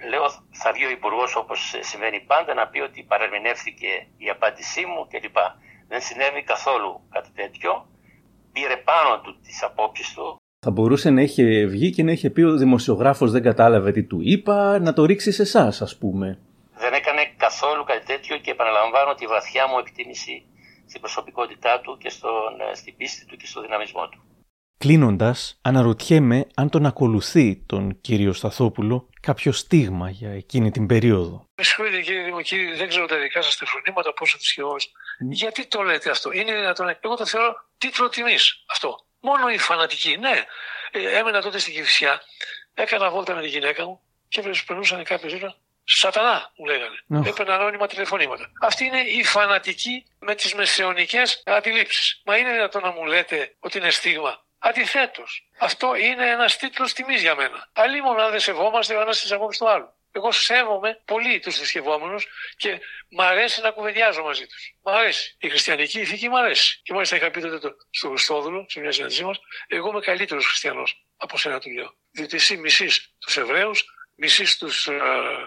λέω 0.10 0.30
θα 0.52 0.72
βγει 0.72 0.86
ο 0.86 0.90
υπουργός 0.90 1.36
όπως 1.36 1.76
συμβαίνει 1.80 2.20
πάντα 2.20 2.54
να 2.54 2.68
πει 2.68 2.80
ότι 2.80 3.04
παρερμηνεύθηκε 3.04 4.08
η 4.18 4.30
απάντησή 4.30 4.86
μου 4.86 5.08
κλπ. 5.08 5.38
Δεν 5.88 6.02
συνέβη 6.02 6.44
καθόλου 6.44 7.08
κάτι 7.10 7.32
τέτοιο. 7.32 7.90
Πήρε 8.54 8.78
πάνω 8.78 9.22
του 9.22 9.40
τις 9.42 9.64
απόψεις 9.64 10.14
του, 10.14 10.41
Θα 10.66 10.72
μπορούσε 10.72 11.10
να 11.10 11.22
είχε 11.22 11.66
βγει 11.66 11.90
και 11.92 12.04
να 12.04 12.12
είχε 12.12 12.30
πει 12.30 12.42
ο 12.42 12.58
δημοσιογράφος 12.58 13.32
δεν 13.32 13.44
κατάλαβε 13.44 13.92
τι 13.92 14.04
του 14.04 14.20
είπα, 14.22 14.80
να 14.80 14.94
το 14.94 15.06
ρίξει 15.06 15.32
σε 15.32 15.42
εσάς, 15.42 15.82
ας 15.82 15.98
πούμε. 15.98 16.40
δεν 16.78 16.94
έκανε 16.94 17.22
τέτοιο 18.06 18.38
και 18.38 18.52
επαναλαμβάνω 18.52 19.14
τη 19.14 19.26
βαθιά 19.26 19.68
μου 19.68 19.78
εκτίμηση 19.78 20.46
στην 20.88 21.02
προσωπικότητά 21.02 21.80
του 21.84 21.98
και 21.98 22.10
στον, 22.10 22.52
ε, 22.72 22.76
στην 22.76 22.96
πίστη 22.98 23.26
του 23.26 23.36
και 23.38 23.46
στο 23.46 23.62
δυναμισμό 23.62 24.10
του. 24.10 24.22
Κλείνοντας, 24.78 25.60
αναρωτιέμαι 25.62 26.48
αν 26.56 26.70
τον 26.70 26.86
ακολουθεί 26.86 27.64
τον 27.66 28.02
κύριο 28.02 28.34
Σταθόπουλο 28.34 29.10
κάποιο 29.22 29.52
στίγμα 29.52 30.10
για 30.10 30.32
εκείνη 30.32 30.72
την 30.72 30.86
περίοδο. 30.86 31.46
Με 31.56 31.64
συγχωρείτε 31.64 32.02
κύριε 32.02 32.24
Δημοκύρη, 32.24 32.76
δεν 32.76 32.88
ξέρω 32.88 33.06
τα 33.06 33.18
δικά 33.20 33.42
σας 33.42 33.58
τηλεφωνήματα, 33.58 34.14
πόσο 34.14 34.38
θρησκευόμαστε. 34.38 34.92
Γιατί 35.30 35.68
το 35.68 35.82
λέτε 35.82 36.10
αυτό, 36.10 36.32
Είναι 36.32 36.54
δυνατόν. 36.54 36.98
Εγώ 37.02 37.16
το 37.16 37.26
θεωρώ 37.26 37.54
τίτλο 37.78 38.10
τιμή 38.10 38.36
αυτό; 38.72 38.90
Μόνο 39.22 39.50
οι 39.50 39.58
φανατικοί. 39.58 40.18
Ναι, 40.18 40.46
ε, 40.92 41.18
έμενα 41.18 41.42
τότε 41.42 41.58
στην 41.58 41.74
Κυφσιά, 41.74 42.22
έκανα 42.74 43.10
βόλτα 43.10 43.36
με 43.36 43.42
τη 43.42 43.48
γυναίκα 43.48 43.86
μου 43.86 44.02
και 44.28 44.42
περνούσαν 44.68 45.04
κάποιοι 45.04 45.30
ζήτημα. 45.30 45.56
Σατανά, 45.84 46.52
μου 46.56 46.66
λέγανε. 46.66 47.04
Oh. 47.14 47.26
Έπαιρνα 47.26 47.56
ανώνυμα 47.56 47.88
τηλεφωνήματα. 47.88 48.52
Αυτή 48.62 48.86
είναι 48.86 49.00
η 49.00 49.24
φανατική 49.24 50.06
με 50.20 50.36
τις 50.36 50.54
μεσαιωνικές 50.54 51.44
αντιλήψεις. 51.46 52.22
Μα 52.26 52.38
είναι 52.38 52.52
δυνατόν 52.52 52.82
να 52.82 52.92
μου 52.92 53.06
λέτε 53.06 53.56
ότι 53.60 53.78
είναι 53.78 53.90
στίγμα; 53.90 54.44
Αντιθέτως, 54.60 55.50
αυτό 55.58 55.96
είναι 55.96 56.30
ένας 56.30 56.58
τίτλος 56.58 56.94
τιμής 56.94 57.22
για 57.22 57.36
μένα. 57.36 57.70
Αλλή 57.74 58.02
μόνο 58.02 58.30
δεν 58.30 58.40
σεβόμαστε 58.40 58.96
ο 58.96 59.02
ένας 59.02 59.22
τις 59.22 59.32
απόψεις 59.32 59.60
του 59.60 59.70
άλλου. 59.70 59.94
Εγώ 60.12 60.32
σέβομαι 60.32 61.02
πολύ 61.06 61.40
τους 61.40 61.56
θρησκευόμενους 61.56 62.28
και 62.58 62.80
μ' 63.10 63.22
αρέσει 63.22 63.62
να 63.62 63.72
κουβεντιάζω 63.72 64.24
μαζί 64.24 64.46
τους. 64.46 64.76
Μ' 64.82 64.90
αρέσει. 64.90 65.36
Η 65.40 65.50
χριστιανική 65.50 66.00
ηθική 66.00 66.30
μ' 66.30 66.36
αρέσει. 66.36 66.80
Και 66.84 66.94
μάλιστα 66.94 67.16
είχα 67.16 67.32
πει 67.32 67.42
τότε 67.42 67.60
το, 67.60 67.76
στο 67.90 68.10
Χριστόδουλο, 68.10 68.66
σε 68.70 68.80
μια 68.80 68.92
συνάντησή 68.92 69.24
μας, 69.24 69.40
εγώ 69.68 69.90
είμαι 69.90 70.00
καλύτερος 70.00 70.46
χριστιανός 70.46 71.06
από 71.18 71.38
σένα 71.38 71.60
του 71.60 71.72
λέω. 71.72 71.96
Διότι 72.12 72.36
εσύ 72.36 72.58
μισείς 72.58 73.14
τους 73.20 73.38
Εβραίους, 73.38 73.86
μισείς 74.16 74.58
τους 74.58 74.90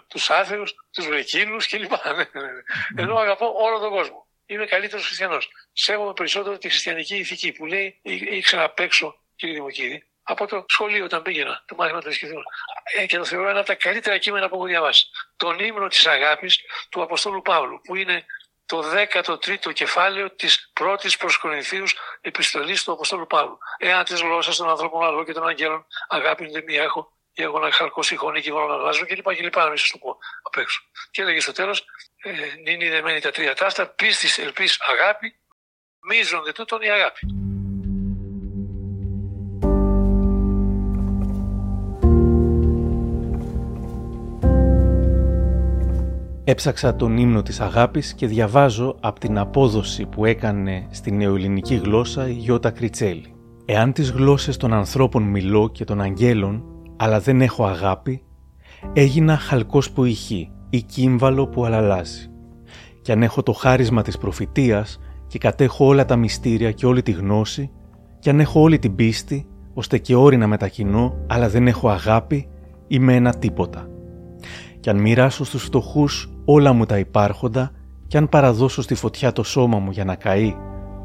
τους 0.08 0.28
ε, 0.28 0.34
άθεους, 0.34 0.74
τους 0.90 1.06
Βρεκίνους 1.06 1.68
κλπ. 1.68 1.92
Ενώ 2.96 3.16
αγαπώ 3.16 3.52
όλο 3.56 3.78
τον 3.78 3.90
κόσμο. 3.90 4.26
Είμαι 4.46 4.66
καλύτερος 4.66 5.06
χριστιανός. 5.06 5.50
Σέβομαι 5.72 6.12
περισσότερο 6.12 6.58
τη 6.58 6.68
χριστιανική 6.68 7.16
ηθική 7.16 7.52
που 7.52 7.66
λέει 7.66 8.00
ήξερα 8.30 8.62
απ' 8.62 8.80
έξω, 8.80 9.22
κύριε 9.36 9.54
Δημοκίδη, 9.54 10.06
από 10.24 10.46
το 10.46 10.64
σχολείο 10.68 11.04
όταν 11.04 11.22
πήγαινα, 11.22 11.62
το 11.66 11.74
μάθημα 11.74 11.98
του 11.98 12.04
θρησκευτικού. 12.04 12.42
Ε, 12.96 13.06
και 13.06 13.16
το 13.16 13.24
θεωρώ 13.24 13.48
ένα 13.48 13.58
από 13.58 13.66
τα 13.66 13.74
καλύτερα 13.74 14.18
κείμενα 14.18 14.48
που 14.48 14.54
έχω 14.54 14.64
διαβάσει. 14.64 15.06
Τον 15.36 15.58
ύμνο 15.58 15.88
της 15.88 16.06
αγάπης 16.06 16.60
του 16.90 17.02
Αποστόλου 17.02 17.42
Παύλου, 17.42 17.80
που 17.80 17.96
είναι 17.96 18.24
το 18.66 18.82
13ο 18.82 19.72
κεφάλαιο 19.72 20.30
της 20.30 20.70
πρώτης 20.72 21.16
προ 21.16 21.28
Κορινθίου 21.40 21.84
επιστολής 22.20 22.84
του 22.84 22.92
Αποστόλου 22.92 23.26
Παύλου. 23.26 23.58
Εάν 23.78 24.04
τη 24.04 24.14
γλώσσα 24.14 24.54
των 24.54 24.68
ανθρώπων 24.68 25.04
αλλού 25.04 25.24
και 25.24 25.32
των 25.32 25.48
αγγέλων 25.48 25.86
αγάπη 26.08 26.46
δεν 26.46 26.64
μία 26.64 26.82
έχω, 26.82 27.12
ή 27.34 27.42
εγώ 27.42 27.58
να 27.58 27.72
χαρκώ 27.72 28.02
συγχώνει 28.02 28.40
και 28.40 28.48
εγώ 28.48 28.66
να 28.66 28.74
αλλάζω 28.74 29.06
κλπ. 29.06 29.34
κλπ. 29.34 29.56
Να 29.56 29.68
μην 29.68 29.76
σας 29.76 29.90
το 29.90 29.98
πω 29.98 30.18
απ' 30.42 30.56
έξω. 30.56 30.82
Και 31.10 31.22
έλεγε 31.22 31.40
στο 31.40 31.52
τέλος, 31.52 31.84
ε, 32.22 32.30
νυν 32.62 32.90
δεμένη 32.90 33.20
τα 33.20 33.30
τρία 33.30 33.54
τάστα, 33.54 33.86
πίστη, 33.86 34.42
ελπής, 34.42 34.80
αγάπη, 34.80 35.40
μίζον 36.00 36.42
δε 36.42 36.52
τούτον 36.52 36.82
η 36.82 36.90
αγάπη. 36.90 37.20
Έψαξα 46.46 46.96
τον 46.96 47.16
ύμνο 47.16 47.42
της 47.42 47.60
αγάπης 47.60 48.14
και 48.14 48.26
διαβάζω 48.26 48.96
από 49.00 49.20
την 49.20 49.38
απόδοση 49.38 50.06
που 50.06 50.24
έκανε 50.24 50.86
στη 50.90 51.12
νεοελληνική 51.12 51.74
γλώσσα 51.74 52.28
η 52.28 52.32
Γιώτα 52.32 52.70
Κριτσέλη. 52.70 53.34
Εάν 53.64 53.92
τις 53.92 54.10
γλώσσες 54.10 54.56
των 54.56 54.72
ανθρώπων 54.72 55.22
μιλώ 55.22 55.68
και 55.68 55.84
των 55.84 56.00
αγγέλων, 56.00 56.64
αλλά 56.96 57.20
δεν 57.20 57.40
έχω 57.40 57.64
αγάπη, 57.64 58.22
έγινα 58.92 59.36
χαλκός 59.36 59.90
που 59.90 60.04
ηχεί 60.04 60.50
ή 60.70 60.82
κύμβαλο 60.82 61.46
που 61.46 61.64
αλαλάζει. 61.64 62.30
Και 63.02 63.12
αν 63.12 63.22
έχω 63.22 63.42
το 63.42 63.52
χάρισμα 63.52 64.02
της 64.02 64.18
προφητείας 64.18 64.98
και 65.26 65.38
κατέχω 65.38 65.86
όλα 65.86 66.04
τα 66.04 66.16
μυστήρια 66.16 66.72
και 66.72 66.86
όλη 66.86 67.02
τη 67.02 67.10
γνώση, 67.10 67.70
και 68.18 68.30
αν 68.30 68.40
έχω 68.40 68.60
όλη 68.60 68.78
την 68.78 68.94
πίστη, 68.94 69.46
ώστε 69.74 69.98
και 69.98 70.14
όρη 70.14 70.36
να 70.36 70.46
μετακινώ, 70.46 71.14
αλλά 71.26 71.48
δεν 71.48 71.66
έχω 71.66 71.88
αγάπη, 71.88 72.48
είμαι 72.86 73.14
ένα 73.14 73.34
τίποτα. 73.34 73.88
Και 74.80 74.90
αν 74.90 75.00
μοιράσω 75.00 75.44
στους 75.44 75.62
φτωχούς 75.62 76.28
όλα 76.44 76.72
μου 76.72 76.84
τα 76.84 76.98
υπάρχοντα, 76.98 77.70
και 78.06 78.16
αν 78.16 78.28
παραδώσω 78.28 78.82
στη 78.82 78.94
φωτιά 78.94 79.32
το 79.32 79.42
σώμα 79.42 79.78
μου 79.78 79.90
για 79.90 80.04
να 80.04 80.14
καεί, 80.14 80.56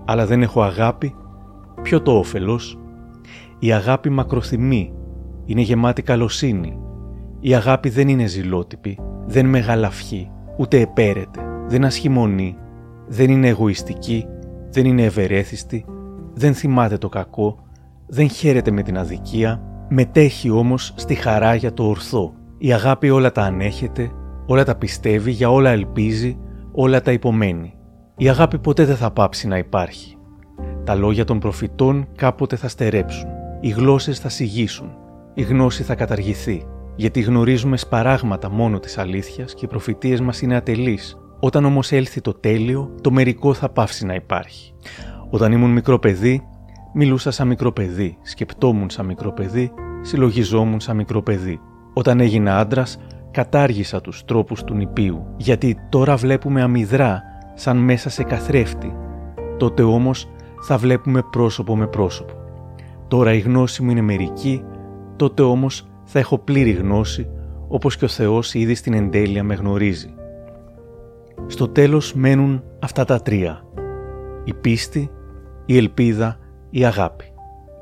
αλλά 0.06 0.26
δεν 0.26 0.42
έχω 0.42 0.62
αγάπη, 0.62 1.16
ποιο 1.82 2.02
το 2.02 2.18
όφελος; 2.18 2.80
Η 3.60 3.72
αγάπη 3.72 4.10
μακροθυμεί, 4.10 4.94
είναι 5.46 5.62
γεμάτη 5.62 6.02
καλοσύνη. 6.02 6.80
Η 7.40 7.56
αγάπη 7.56 7.90
δεν 7.90 8.08
είναι 8.08 8.26
ζηλότυπη, 8.26 9.00
δεν 9.26 9.46
μεγαλαυχεί, 9.46 10.32
ούτε 10.58 10.80
επέρεται, 10.80 11.40
δεν 11.68 11.86
ασχημονεί, 11.86 12.58
δεν 13.08 13.30
είναι 13.30 13.48
εγωιστική, 13.48 14.26
δεν 14.70 14.86
είναι 14.86 15.04
ευερέθιστη, 15.04 15.86
δεν 16.34 16.54
θυμάται 16.54 16.98
το 16.98 17.10
κακό, 17.10 17.64
δεν 18.08 18.30
χαίρεται 18.30 18.72
με 18.72 18.82
την 18.82 18.98
αδικία, 18.98 19.62
μετέχει 19.90 20.50
όμως 20.50 20.94
στη 20.96 21.14
χαρά 21.14 21.56
για 21.56 21.74
το 21.74 21.84
ορθό. 21.84 22.34
Η 22.58 22.74
αγάπη 22.74 23.10
όλα 23.10 23.32
τα 23.32 23.42
ανέχεται, 23.42 24.12
όλα 24.52 24.64
τα 24.64 24.76
πιστεύει, 24.76 25.32
για 25.32 25.52
όλα 25.52 25.70
ελπίζει, 25.70 26.38
όλα 26.72 27.02
τα 27.02 27.12
υπομένει. 27.12 27.74
Η 28.18 28.30
αγάπη 28.30 28.60
ποτέ 28.60 28.86
δεν 28.86 28.96
θα 28.96 29.12
πάψει 29.12 29.48
να 29.48 29.58
υπάρχει. 29.58 30.18
Τα 30.84 30.96
λόγια 30.96 31.26
των 31.26 31.40
προφητών 31.40 32.08
κάποτε 32.16 32.56
θα 32.56 32.68
στερέψουν. 32.68 33.30
Οι 33.60 33.70
γλώσσες 33.70 34.20
θα 34.20 34.30
σιγήσουν. 34.30 34.98
Η 35.34 35.42
γνώση 35.42 35.84
θα 35.84 35.96
καταργηθεί. 35.96 36.66
Γιατί 36.96 37.22
γνωρίζουμε 37.22 37.78
σπαράγματα 37.78 38.50
μόνο 38.50 38.80
της 38.80 38.98
αλήθειας 38.98 39.54
και 39.54 39.66
οι 39.66 39.68
προφητείες 39.68 40.22
μας 40.22 40.42
είναι 40.42 40.56
ατελείς. 40.56 41.18
Όταν 41.40 41.66
όμως 41.66 41.92
έλθει 41.92 42.22
το 42.22 42.34
τέλειο, 42.34 42.96
το 43.02 43.12
μερικό 43.12 43.54
θα 43.54 43.70
πάψει 43.70 44.06
να 44.06 44.14
υπάρχει. 44.14 44.74
Όταν 45.30 45.52
ήμουν 45.52 45.72
μικρό 45.72 46.00
παιδί, 46.00 46.48
μιλούσα 46.94 47.32
σαν 47.32 47.48
μικρό 47.48 47.72
παιδί, 47.72 48.18
σκεπτόμουν 48.22 48.90
σαν 48.90 49.06
μικρό 49.06 49.32
παιδί, 49.32 49.72
συλλογιζόμουν 50.02 50.80
σαν 50.80 50.96
μικρό 50.96 51.22
παιδί. 51.22 51.60
Όταν 51.94 52.20
έγινα 52.20 52.60
άντρας, 52.60 52.98
κατάργησα 53.32 54.02
τους 54.02 54.26
τρόπους 54.26 54.64
του 54.64 54.74
νηπίου, 54.74 55.26
γιατί 55.38 55.78
τώρα 55.90 56.16
βλέπουμε 56.16 56.62
αμυδρά, 56.62 57.24
σαν 57.54 57.78
μέσα 57.78 58.10
σε 58.10 58.24
καθρέφτη. 58.24 58.96
Τότε 59.58 59.84
όμως 59.84 60.30
θα 60.62 60.78
βλέπουμε 60.78 61.22
πρόσωπο 61.30 61.76
με 61.76 61.88
πρόσωπο. 61.88 62.34
Τώρα 63.08 63.34
η 63.34 63.40
γνώση 63.40 63.84
μου 63.84 63.92
είναι 63.92 64.02
μερική, 64.02 64.64
τότε 65.16 65.42
όμως 65.42 65.88
θα 66.04 66.20
έχω 66.20 66.38
πλήρη 66.38 66.72
γνώση, 66.72 67.30
όπως 67.68 67.98
και 67.98 68.06
ο 68.06 68.08
Θεός 68.08 68.54
ήδη 68.54 68.76
στην 68.76 68.94
εντέλεια 68.94 69.44
με 69.44 69.54
γνωρίζει. 69.54 70.14
Στο 71.48 71.68
τέλος 71.68 72.14
μένουν 72.14 72.64
αυτά 72.80 73.06
τα 73.06 73.22
τρία. 73.22 73.64
Η 74.44 74.54
πίστη, 74.54 75.12
η 75.66 75.78
ελπίδα, 75.78 76.38
η 76.70 76.86
αγάπη. 76.86 77.26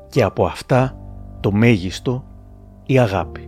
Και 0.08 0.22
από 0.22 0.44
αυτά 0.44 0.98
το 1.40 1.52
μέγιστο, 1.52 2.24
η 2.86 2.98
αγάπη. 2.98 3.47